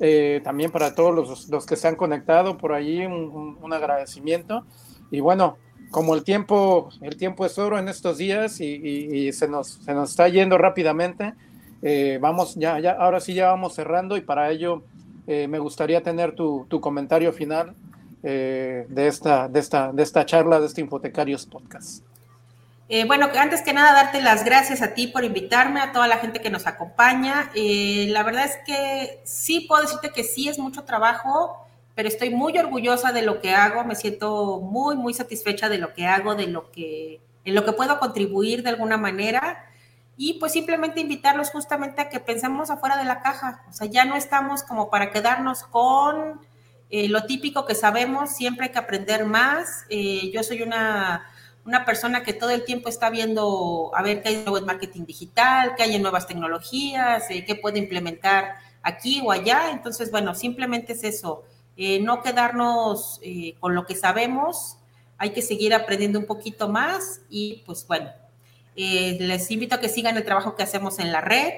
Eh, 0.00 0.40
también 0.42 0.70
para 0.70 0.94
todos 0.94 1.14
los, 1.14 1.48
los, 1.48 1.66
que 1.66 1.76
se 1.76 1.86
han 1.86 1.96
conectado 1.96 2.58
por 2.58 2.72
ahí, 2.72 3.04
un, 3.06 3.56
un, 3.60 3.72
agradecimiento. 3.72 4.64
Y 5.10 5.20
bueno, 5.20 5.58
como 5.92 6.16
el 6.16 6.24
tiempo, 6.24 6.88
el 7.00 7.16
tiempo 7.16 7.46
es 7.46 7.56
oro 7.58 7.78
en 7.78 7.88
estos 7.88 8.18
días 8.18 8.60
y, 8.60 9.32
se, 9.32 9.46
nos, 9.46 9.68
se 9.68 9.94
nos 9.94 10.10
está 10.10 10.26
yendo 10.26 10.58
rápidamente, 10.58 11.34
eh, 11.82 12.18
vamos, 12.20 12.56
ya, 12.56 12.80
ya, 12.80 12.92
ahora 12.92 13.20
sí 13.20 13.34
ya 13.34 13.46
vamos 13.46 13.74
cerrando 13.74 14.16
y 14.16 14.22
para 14.22 14.50
ello 14.50 14.82
eh, 15.28 15.46
me 15.46 15.60
gustaría 15.60 16.02
tener 16.02 16.34
tu, 16.34 16.66
tu 16.68 16.80
comentario 16.80 17.32
final 17.32 17.76
eh, 18.24 18.86
de, 18.88 19.06
esta, 19.06 19.48
de, 19.48 19.60
esta, 19.60 19.92
de 19.92 20.02
esta 20.02 20.26
charla, 20.26 20.58
de 20.58 20.66
este 20.66 20.80
Infotecarios 20.80 21.46
Podcast. 21.46 22.04
Eh, 22.88 23.04
bueno, 23.06 23.28
antes 23.38 23.62
que 23.62 23.72
nada, 23.72 23.94
darte 23.94 24.20
las 24.20 24.44
gracias 24.44 24.82
a 24.82 24.94
ti 24.94 25.06
por 25.06 25.24
invitarme, 25.24 25.80
a 25.80 25.92
toda 25.92 26.06
la 26.06 26.18
gente 26.18 26.40
que 26.40 26.50
nos 26.50 26.66
acompaña. 26.66 27.50
Eh, 27.54 28.06
la 28.10 28.22
verdad 28.22 28.44
es 28.44 28.58
que 28.66 29.22
sí 29.24 29.60
puedo 29.68 29.82
decirte 29.82 30.10
que 30.10 30.24
sí 30.24 30.48
es 30.48 30.58
mucho 30.58 30.84
trabajo, 30.84 31.66
pero 31.94 32.08
estoy 32.08 32.30
muy 32.30 32.56
orgullosa 32.58 33.12
de 33.12 33.22
lo 33.22 33.40
que 33.40 33.52
hago, 33.52 33.84
me 33.84 33.94
siento 33.94 34.60
muy, 34.60 34.96
muy 34.96 35.14
satisfecha 35.14 35.68
de 35.68 35.78
lo 35.78 35.92
que 35.92 36.06
hago, 36.06 36.34
de 36.34 36.46
lo 36.46 36.70
que, 36.70 37.20
en 37.44 37.54
lo 37.54 37.64
que 37.64 37.72
puedo 37.72 37.98
contribuir 37.98 38.62
de 38.62 38.70
alguna 38.70 38.96
manera. 38.96 39.66
Y 40.16 40.34
pues 40.34 40.52
simplemente 40.52 41.00
invitarlos 41.00 41.50
justamente 41.50 42.00
a 42.00 42.08
que 42.08 42.20
pensemos 42.20 42.70
afuera 42.70 42.96
de 42.96 43.04
la 43.04 43.20
caja. 43.20 43.64
O 43.68 43.72
sea, 43.72 43.86
ya 43.86 44.04
no 44.04 44.16
estamos 44.16 44.62
como 44.62 44.90
para 44.90 45.10
quedarnos 45.10 45.64
con 45.64 46.40
eh, 46.90 47.08
lo 47.08 47.24
típico 47.24 47.64
que 47.64 47.74
sabemos, 47.74 48.36
siempre 48.36 48.66
hay 48.66 48.72
que 48.72 48.78
aprender 48.78 49.24
más. 49.24 49.86
Eh, 49.88 50.30
yo 50.30 50.42
soy 50.42 50.62
una, 50.62 51.26
una, 51.64 51.86
persona 51.86 52.22
que 52.22 52.34
todo 52.34 52.50
el 52.50 52.64
tiempo 52.64 52.90
está 52.90 53.08
viendo 53.08 53.90
a 53.94 54.02
ver 54.02 54.22
qué 54.22 54.28
hay 54.28 54.36
nuevo 54.36 54.58
en 54.58 54.66
marketing 54.66 55.06
digital, 55.06 55.74
qué 55.74 55.84
hay 55.84 55.94
en 55.94 56.02
nuevas 56.02 56.26
tecnologías, 56.26 57.30
eh, 57.30 57.46
qué 57.46 57.54
puede 57.54 57.78
implementar 57.78 58.56
aquí 58.82 59.22
o 59.24 59.32
allá. 59.32 59.70
Entonces, 59.70 60.10
bueno, 60.10 60.34
simplemente 60.34 60.92
es 60.92 61.02
eso, 61.02 61.44
eh, 61.76 62.00
no 62.00 62.22
quedarnos 62.22 63.20
eh, 63.22 63.54
con 63.60 63.74
lo 63.74 63.86
que 63.86 63.94
sabemos, 63.94 64.78
hay 65.18 65.30
que 65.30 65.42
seguir 65.42 65.74
aprendiendo 65.74 66.18
un 66.18 66.26
poquito 66.26 66.68
más 66.68 67.20
y 67.28 67.62
pues 67.64 67.86
bueno, 67.86 68.10
eh, 68.74 69.18
les 69.20 69.50
invito 69.50 69.74
a 69.74 69.80
que 69.80 69.88
sigan 69.88 70.16
el 70.16 70.24
trabajo 70.24 70.54
que 70.56 70.62
hacemos 70.62 70.98
en 70.98 71.12
la 71.12 71.20
red. 71.20 71.52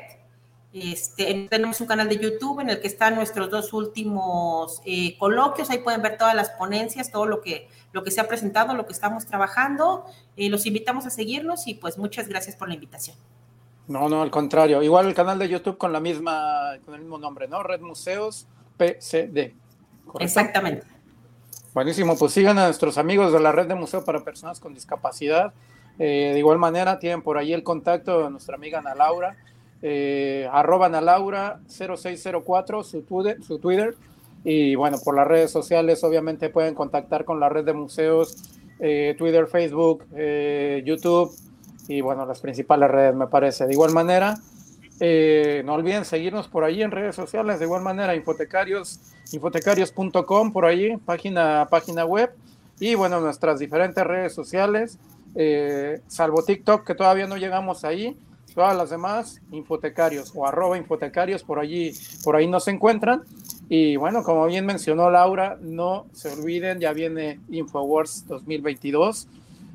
Este, 0.72 1.46
tenemos 1.48 1.80
un 1.80 1.86
canal 1.86 2.08
de 2.08 2.18
YouTube 2.18 2.58
en 2.58 2.68
el 2.68 2.80
que 2.80 2.88
están 2.88 3.14
nuestros 3.14 3.48
dos 3.48 3.72
últimos 3.72 4.82
eh, 4.84 5.16
coloquios. 5.18 5.70
Ahí 5.70 5.78
pueden 5.78 6.02
ver 6.02 6.18
todas 6.18 6.34
las 6.34 6.50
ponencias, 6.50 7.12
todo 7.12 7.26
lo 7.26 7.40
que, 7.40 7.68
lo 7.92 8.02
que 8.02 8.10
se 8.10 8.20
ha 8.20 8.26
presentado, 8.26 8.74
lo 8.74 8.84
que 8.84 8.92
estamos 8.92 9.26
trabajando. 9.26 10.04
Eh, 10.36 10.48
los 10.48 10.66
invitamos 10.66 11.06
a 11.06 11.10
seguirnos 11.10 11.68
y 11.68 11.74
pues 11.74 11.96
muchas 11.96 12.26
gracias 12.28 12.56
por 12.56 12.68
la 12.68 12.74
invitación. 12.74 13.16
No, 13.86 14.08
no, 14.08 14.22
al 14.22 14.30
contrario. 14.30 14.82
Igual 14.82 15.06
el 15.06 15.14
canal 15.14 15.38
de 15.38 15.48
YouTube 15.48 15.78
con 15.78 15.92
la 15.92 16.00
misma, 16.00 16.72
con 16.84 16.94
el 16.94 17.02
mismo 17.02 17.18
nombre, 17.18 17.46
¿no? 17.46 17.62
Red 17.62 17.80
Museos 17.80 18.48
PCD. 18.76 19.54
¿Correcto? 20.14 20.40
Exactamente. 20.40 20.86
Buenísimo, 21.74 22.16
pues 22.16 22.32
sigan 22.32 22.56
a 22.58 22.66
nuestros 22.66 22.98
amigos 22.98 23.32
de 23.32 23.40
la 23.40 23.50
red 23.50 23.66
de 23.66 23.74
museo 23.74 24.04
para 24.04 24.22
personas 24.22 24.60
con 24.60 24.74
discapacidad. 24.74 25.52
Eh, 25.98 26.30
de 26.32 26.38
igual 26.38 26.58
manera, 26.58 26.98
tienen 26.98 27.22
por 27.22 27.36
ahí 27.36 27.52
el 27.52 27.64
contacto 27.64 28.24
de 28.24 28.30
nuestra 28.30 28.54
amiga 28.54 28.78
Ana 28.78 28.94
Laura, 28.94 29.36
eh, 29.82 30.48
arroba 30.52 30.86
Ana 30.86 31.00
Laura 31.00 31.60
0604, 31.68 32.84
su 32.84 33.02
Twitter, 33.02 33.42
su 33.42 33.58
Twitter. 33.58 33.96
Y 34.44 34.76
bueno, 34.76 34.98
por 35.02 35.16
las 35.16 35.26
redes 35.26 35.50
sociales, 35.50 36.04
obviamente 36.04 36.48
pueden 36.48 36.74
contactar 36.74 37.24
con 37.24 37.40
la 37.40 37.48
red 37.48 37.64
de 37.64 37.72
museos, 37.72 38.36
eh, 38.78 39.14
Twitter, 39.18 39.46
Facebook, 39.46 40.04
eh, 40.14 40.82
YouTube 40.84 41.34
y 41.88 42.00
bueno, 42.00 42.24
las 42.24 42.40
principales 42.40 42.90
redes, 42.90 43.14
me 43.14 43.26
parece. 43.26 43.66
De 43.66 43.72
igual 43.72 43.92
manera, 43.92 44.36
eh, 45.00 45.62
no 45.64 45.74
olviden 45.74 46.04
seguirnos 46.04 46.48
por 46.48 46.64
ahí 46.64 46.82
en 46.82 46.90
redes 46.90 47.16
sociales, 47.16 47.58
de 47.58 47.64
igual 47.64 47.82
manera, 47.82 48.14
infotecarios, 48.14 49.00
infotecarios.com, 49.32 50.52
por 50.52 50.64
ahí, 50.64 50.96
página, 50.98 51.66
página 51.70 52.04
web, 52.04 52.30
y 52.78 52.94
bueno, 52.94 53.20
nuestras 53.20 53.58
diferentes 53.58 54.04
redes 54.04 54.32
sociales, 54.32 54.98
eh, 55.34 56.00
salvo 56.06 56.42
TikTok, 56.42 56.86
que 56.86 56.94
todavía 56.94 57.26
no 57.26 57.36
llegamos 57.36 57.84
ahí, 57.84 58.16
todas 58.54 58.76
las 58.76 58.90
demás, 58.90 59.40
infotecarios 59.50 60.32
o 60.34 60.46
arroba 60.46 60.78
infotecarios, 60.78 61.42
por 61.42 61.58
allí, 61.58 61.92
por 62.22 62.36
ahí 62.36 62.46
nos 62.46 62.68
encuentran. 62.68 63.22
Y 63.68 63.96
bueno, 63.96 64.22
como 64.22 64.46
bien 64.46 64.64
mencionó 64.64 65.10
Laura, 65.10 65.58
no 65.60 66.06
se 66.12 66.32
olviden, 66.32 66.78
ya 66.78 66.92
viene 66.92 67.40
InfoWars 67.50 68.26
2022, 68.28 69.26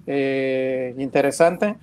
eh, 0.07 0.95
interesante. 0.97 1.75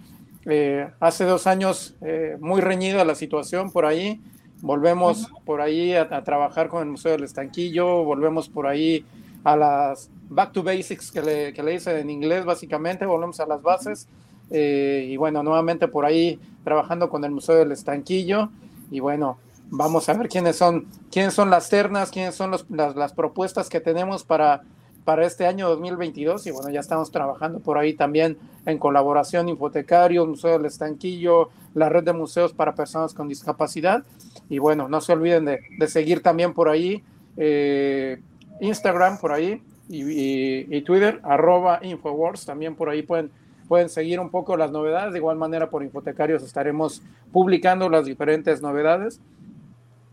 Eh, 0.47 0.88
hace 1.01 1.24
dos 1.24 1.47
años 1.47 1.97
eh, 2.01 2.36
muy 2.40 2.61
reñida 2.61 3.05
la 3.05 3.14
situación 3.14 3.70
por 3.72 3.84
ahí. 3.84 4.20
Volvemos 4.62 5.24
uh 5.24 5.28
-huh. 5.28 5.44
por 5.44 5.61
ahí 5.61 5.94
a, 5.94 6.03
a, 6.03 6.22
trabajar 6.22 6.68
con 6.68 6.82
el 6.82 6.88
Museo 6.88 7.12
del 7.12 7.24
Estanquillo, 7.24 8.05
volvemos 8.05 8.49
por 8.49 8.66
ahí 8.66 9.05
a 9.44 9.57
las 9.57 10.11
back 10.28 10.53
to 10.53 10.62
basics 10.62 11.12
que 11.12 11.22
le, 11.22 11.53
que 11.53 11.62
le 11.62 11.74
hice 11.74 11.99
en 12.01 12.11
inglés, 12.11 12.44
básicamente, 12.44 13.07
volvemos 13.07 13.38
a 13.40 13.47
las 13.47 13.62
bases. 13.62 14.09
Eh, 14.51 15.09
y 15.11 15.16
bueno, 15.16 15.42
nuevamente 15.42 15.88
por 15.88 16.05
ahí 16.05 16.38
trabajando 16.64 17.09
con 17.09 17.24
el 17.24 17.30
Museo 17.32 17.57
del 17.57 17.72
Estanquillo. 17.72 18.51
Y 18.90 19.01
bueno, 19.01 19.38
vamos 19.70 20.09
a 20.09 20.14
ver 20.14 20.28
quiénes 20.28 20.57
son, 20.57 20.86
quiénes 21.11 21.34
son 21.34 21.51
las 21.51 21.68
ternas, 21.68 22.11
quiénes 22.11 22.34
son 22.34 22.51
los, 22.51 22.66
las, 22.70 22.97
las 22.97 23.12
propuestas 23.12 23.68
que 23.68 23.80
tenemos 23.80 24.24
para 24.24 24.62
para 25.07 25.24
este 25.24 25.46
año 25.46 25.68
2022 25.68 26.48
y 26.48 26.50
bueno, 26.50 26.68
ya 26.68 26.80
estamos 26.80 27.12
trabajando 27.12 27.61
por 27.61 27.78
ahí 27.78 27.94
también 27.94 28.36
en 28.66 28.76
colaboración 28.76 29.48
Infotecarios, 29.48 30.26
Museo 30.26 30.59
del 30.59 30.66
Estanquillo, 30.66 31.48
la 31.74 31.88
red 31.88 32.02
de 32.02 32.12
museos 32.12 32.52
para 32.52 32.74
personas 32.74 33.14
con 33.14 33.28
discapacidad. 33.28 34.04
Y 34.50 34.59
bueno, 34.59 34.88
no 34.88 35.00
se 35.00 35.12
olviden 35.12 35.44
de, 35.44 35.61
de 35.78 35.86
seguir 35.86 36.22
también 36.22 36.52
por 36.52 36.68
ahí 36.68 37.04
eh, 37.36 38.18
Instagram 38.61 39.18
por 39.18 39.32
ahí 39.32 39.62
y, 39.88 40.02
y, 40.02 40.66
y, 40.76 40.82
Twitter, 40.82 41.20
arroba 41.22 41.78
Infowars, 41.82 42.44
también 42.44 42.74
por 42.74 42.88
ahí 42.88 43.02
pueden, 43.02 43.30
pueden 43.68 43.88
seguir 43.88 44.18
un 44.18 44.30
poco 44.30 44.57
las 44.57 44.72
novedades, 44.72 45.12
de 45.12 45.18
igual 45.20 45.36
manera 45.36 45.70
por 45.70 45.82
Infotecarios 45.82 46.42
estaremos 46.42 47.02
publicando 47.30 47.88
las 47.88 48.07
diferentes 48.07 48.61
novedades. 48.61 49.20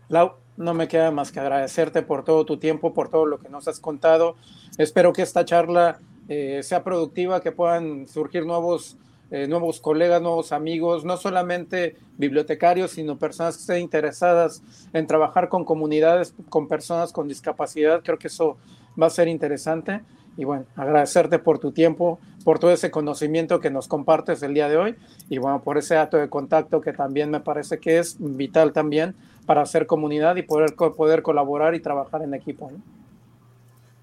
Lau, 0.08 0.34
no 0.56 0.74
me 0.74 0.88
queda 0.88 1.10
más 1.10 1.32
que 1.32 1.40
agradecerte 1.40 2.02
por 2.02 2.24
todo 2.24 2.44
tu 2.44 2.58
tiempo, 2.58 2.94
por 2.94 3.08
todo 3.08 3.26
lo 3.26 3.38
que 3.38 3.48
nos 3.48 3.66
has 3.68 3.80
contado. 3.80 4.36
Espero 4.78 5.12
que 5.12 5.22
esta 5.22 5.44
charla 5.44 5.98
eh, 6.28 6.60
sea 6.62 6.84
productiva, 6.84 7.40
que 7.40 7.52
puedan 7.52 8.06
surgir 8.06 8.46
nuevos, 8.46 8.96
eh, 9.30 9.48
nuevos 9.48 9.80
colegas, 9.80 10.22
nuevos 10.22 10.52
amigos, 10.52 11.04
no 11.04 11.16
solamente 11.16 11.96
bibliotecarios, 12.16 12.92
sino 12.92 13.18
personas 13.18 13.56
que 13.56 13.62
estén 13.62 13.80
interesadas 13.80 14.62
en 14.92 15.06
trabajar 15.06 15.48
con 15.48 15.64
comunidades, 15.64 16.34
con 16.48 16.68
personas 16.68 17.12
con 17.12 17.28
discapacidad. 17.28 18.02
Creo 18.02 18.18
que 18.18 18.28
eso 18.28 18.56
va 19.00 19.06
a 19.06 19.10
ser 19.10 19.28
interesante. 19.28 20.02
Y 20.36 20.44
bueno, 20.44 20.64
agradecerte 20.74 21.38
por 21.38 21.60
tu 21.60 21.70
tiempo, 21.70 22.18
por 22.44 22.58
todo 22.58 22.72
ese 22.72 22.90
conocimiento 22.90 23.60
que 23.60 23.70
nos 23.70 23.86
compartes 23.86 24.42
el 24.42 24.52
día 24.52 24.68
de 24.68 24.76
hoy 24.76 24.96
y 25.28 25.38
bueno, 25.38 25.62
por 25.62 25.78
ese 25.78 25.96
acto 25.96 26.16
de 26.16 26.28
contacto 26.28 26.80
que 26.80 26.92
también 26.92 27.30
me 27.30 27.38
parece 27.38 27.78
que 27.78 27.98
es 27.98 28.16
vital 28.18 28.72
también 28.72 29.14
para 29.46 29.62
hacer 29.62 29.86
comunidad 29.86 30.36
y 30.36 30.42
poder, 30.42 30.74
poder 30.74 31.22
colaborar 31.22 31.74
y 31.74 31.80
trabajar 31.80 32.22
en 32.22 32.34
equipo. 32.34 32.70
¿no? 32.70 32.78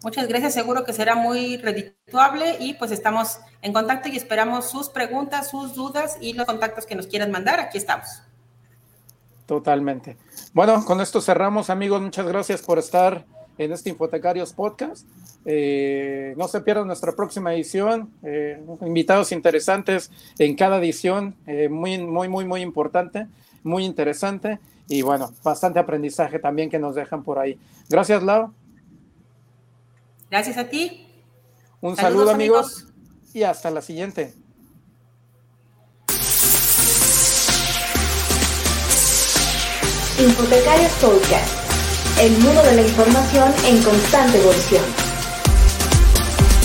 Muchas 0.03 0.27
gracias, 0.27 0.55
seguro 0.55 0.83
que 0.83 0.93
será 0.93 1.15
muy 1.15 1.57
redituable 1.57 2.57
y 2.59 2.73
pues 2.73 2.89
estamos 2.89 3.39
en 3.61 3.71
contacto 3.71 4.09
y 4.09 4.17
esperamos 4.17 4.69
sus 4.69 4.89
preguntas, 4.89 5.51
sus 5.51 5.75
dudas 5.75 6.17
y 6.19 6.33
los 6.33 6.47
contactos 6.47 6.87
que 6.87 6.95
nos 6.95 7.05
quieran 7.05 7.29
mandar. 7.29 7.59
Aquí 7.59 7.77
estamos. 7.77 8.23
Totalmente. 9.45 10.17
Bueno, 10.53 10.83
con 10.85 11.01
esto 11.01 11.21
cerramos, 11.21 11.69
amigos. 11.69 12.01
Muchas 12.01 12.25
gracias 12.27 12.63
por 12.63 12.79
estar 12.79 13.25
en 13.59 13.71
este 13.71 13.91
Infotecarios 13.91 14.53
Podcast. 14.53 15.05
Eh, 15.45 16.33
no 16.37 16.47
se 16.47 16.61
pierdan 16.61 16.87
nuestra 16.87 17.11
próxima 17.11 17.53
edición. 17.53 18.11
Eh, 18.23 18.59
invitados 18.81 19.31
interesantes 19.31 20.09
en 20.39 20.55
cada 20.55 20.77
edición, 20.77 21.35
eh, 21.45 21.69
muy, 21.69 21.99
muy, 21.99 22.27
muy, 22.27 22.45
muy 22.45 22.61
importante, 22.61 23.27
muy 23.61 23.85
interesante. 23.85 24.59
Y 24.87 25.01
bueno, 25.01 25.31
bastante 25.43 25.79
aprendizaje 25.79 26.39
también 26.39 26.69
que 26.69 26.79
nos 26.79 26.95
dejan 26.95 27.23
por 27.23 27.39
ahí. 27.39 27.59
Gracias, 27.89 28.23
Lau. 28.23 28.53
Gracias 30.29 30.57
a 30.57 30.69
ti. 30.69 31.07
Un 31.81 31.95
saludo, 31.95 32.31
amigos, 32.31 32.87
y 33.33 33.43
hasta 33.43 33.71
la 33.71 33.81
siguiente. 33.81 34.33
Infotecarios 40.19 40.91
Podcast, 41.01 42.19
el 42.19 42.31
mundo 42.33 42.61
de 42.61 42.75
la 42.75 42.81
información 42.81 43.51
en 43.65 43.83
constante 43.83 44.37
evolución. 44.37 45.10